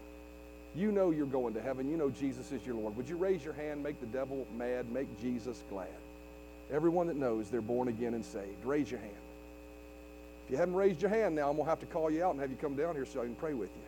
you 0.75 0.91
know 0.91 1.11
you're 1.11 1.27
going 1.27 1.53
to 1.53 1.61
heaven, 1.61 1.91
you 1.91 1.95
know 1.95 2.09
Jesus 2.09 2.51
is 2.51 2.65
your 2.65 2.73
Lord, 2.73 2.97
would 2.97 3.07
you 3.07 3.17
raise 3.17 3.45
your 3.45 3.53
hand, 3.53 3.83
make 3.83 3.99
the 3.99 4.07
devil 4.07 4.47
mad, 4.57 4.91
make 4.91 5.07
Jesus 5.21 5.61
glad? 5.69 5.87
Everyone 6.73 7.05
that 7.05 7.17
knows 7.17 7.51
they're 7.51 7.61
born 7.61 7.89
again 7.89 8.15
and 8.15 8.25
saved, 8.25 8.65
raise 8.65 8.89
your 8.89 8.99
hand. 8.99 9.13
If 10.45 10.51
you 10.51 10.57
haven't 10.57 10.73
raised 10.75 11.03
your 11.03 11.11
hand 11.11 11.35
now, 11.35 11.49
I'm 11.49 11.55
going 11.55 11.65
to 11.65 11.69
have 11.69 11.79
to 11.81 11.85
call 11.85 12.09
you 12.09 12.23
out 12.23 12.31
and 12.31 12.41
have 12.41 12.49
you 12.49 12.57
come 12.57 12.75
down 12.75 12.95
here 12.95 13.05
so 13.05 13.21
I 13.21 13.25
can 13.25 13.35
pray 13.35 13.53
with 13.53 13.69
you. 13.69 13.83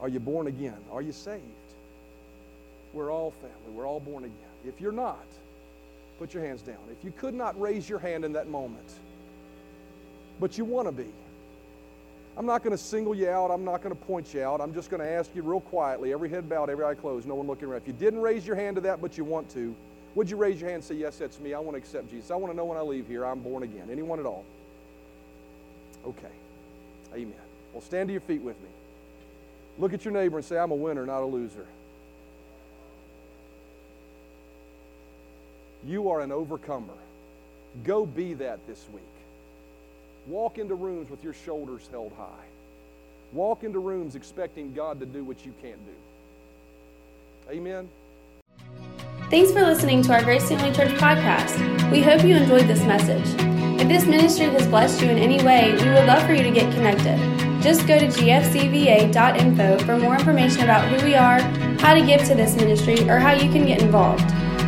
Are 0.00 0.08
you 0.08 0.20
born 0.20 0.46
again? 0.46 0.78
Are 0.90 1.02
you 1.02 1.12
saved? 1.12 1.42
We're 2.92 3.10
all 3.10 3.30
family. 3.30 3.72
We're 3.74 3.86
all 3.86 4.00
born 4.00 4.24
again. 4.24 4.36
If 4.66 4.80
you're 4.80 4.92
not, 4.92 5.26
put 6.18 6.34
your 6.34 6.44
hands 6.44 6.62
down. 6.62 6.78
If 6.90 7.04
you 7.04 7.12
could 7.12 7.34
not 7.34 7.58
raise 7.60 7.88
your 7.88 7.98
hand 7.98 8.24
in 8.24 8.32
that 8.34 8.48
moment, 8.48 8.90
but 10.40 10.58
you 10.58 10.64
want 10.64 10.88
to 10.88 10.92
be, 10.92 11.08
I'm 12.36 12.46
not 12.46 12.62
going 12.62 12.76
to 12.76 12.82
single 12.82 13.14
you 13.14 13.28
out. 13.28 13.50
I'm 13.50 13.64
not 13.64 13.82
going 13.82 13.94
to 13.94 14.00
point 14.02 14.32
you 14.32 14.42
out. 14.42 14.60
I'm 14.60 14.72
just 14.72 14.90
going 14.90 15.02
to 15.02 15.08
ask 15.08 15.30
you 15.34 15.42
real 15.42 15.60
quietly, 15.60 16.12
every 16.12 16.28
head 16.28 16.48
bowed, 16.48 16.70
every 16.70 16.84
eye 16.84 16.94
closed, 16.94 17.26
no 17.26 17.34
one 17.34 17.46
looking 17.46 17.68
around. 17.68 17.82
If 17.82 17.86
you 17.86 17.92
didn't 17.92 18.20
raise 18.20 18.46
your 18.46 18.56
hand 18.56 18.76
to 18.76 18.82
that, 18.82 19.02
but 19.02 19.18
you 19.18 19.24
want 19.24 19.50
to, 19.50 19.74
would 20.14 20.30
you 20.30 20.36
raise 20.36 20.60
your 20.60 20.70
hand 20.70 20.76
and 20.76 20.84
say, 20.84 20.94
Yes, 20.94 21.18
that's 21.18 21.40
me. 21.40 21.54
I 21.54 21.58
want 21.58 21.74
to 21.74 21.78
accept 21.78 22.10
Jesus. 22.10 22.30
I 22.30 22.36
want 22.36 22.52
to 22.52 22.56
know 22.56 22.64
when 22.64 22.78
I 22.78 22.82
leave 22.82 23.06
here 23.06 23.24
I'm 23.24 23.40
born 23.40 23.62
again. 23.62 23.88
Anyone 23.90 24.18
at 24.18 24.26
all? 24.26 24.44
Okay. 26.06 26.26
Amen. 27.14 27.34
Well, 27.72 27.82
stand 27.82 28.08
to 28.08 28.12
your 28.12 28.20
feet 28.20 28.42
with 28.42 28.60
me. 28.62 28.68
Look 29.78 29.94
at 29.94 30.04
your 30.04 30.12
neighbor 30.12 30.38
and 30.38 30.44
say, 30.44 30.58
I'm 30.58 30.70
a 30.70 30.74
winner, 30.74 31.06
not 31.06 31.22
a 31.22 31.26
loser. 31.26 31.66
You 35.84 36.10
are 36.10 36.20
an 36.20 36.30
overcomer. 36.30 36.94
Go 37.84 38.06
be 38.06 38.34
that 38.34 38.64
this 38.66 38.84
week. 38.92 39.02
Walk 40.26 40.58
into 40.58 40.74
rooms 40.74 41.10
with 41.10 41.24
your 41.24 41.34
shoulders 41.34 41.88
held 41.90 42.12
high. 42.16 42.46
Walk 43.32 43.64
into 43.64 43.78
rooms 43.78 44.14
expecting 44.14 44.72
God 44.72 45.00
to 45.00 45.06
do 45.06 45.24
what 45.24 45.44
you 45.44 45.52
can't 45.60 45.80
do. 45.84 47.50
Amen. 47.50 47.88
Thanks 49.30 49.50
for 49.50 49.62
listening 49.62 50.02
to 50.02 50.12
our 50.12 50.22
Grace 50.22 50.48
Family 50.48 50.72
Church 50.72 50.92
podcast. 50.98 51.90
We 51.90 52.02
hope 52.02 52.22
you 52.22 52.36
enjoyed 52.36 52.68
this 52.68 52.84
message. 52.84 53.26
If 53.80 53.88
this 53.88 54.04
ministry 54.04 54.46
has 54.46 54.66
blessed 54.68 55.00
you 55.00 55.08
in 55.08 55.18
any 55.18 55.42
way, 55.42 55.72
we 55.72 55.88
would 55.88 56.06
love 56.06 56.24
for 56.24 56.34
you 56.34 56.42
to 56.42 56.50
get 56.50 56.72
connected. 56.74 57.18
Just 57.62 57.88
go 57.88 57.98
to 57.98 58.06
gfcva.info 58.06 59.78
for 59.78 59.96
more 59.96 60.14
information 60.14 60.62
about 60.62 60.86
who 60.88 61.04
we 61.04 61.14
are, 61.14 61.40
how 61.80 61.94
to 61.94 62.04
give 62.04 62.22
to 62.24 62.34
this 62.34 62.54
ministry, 62.54 63.08
or 63.08 63.18
how 63.18 63.32
you 63.32 63.50
can 63.50 63.66
get 63.66 63.82
involved. 63.82 64.30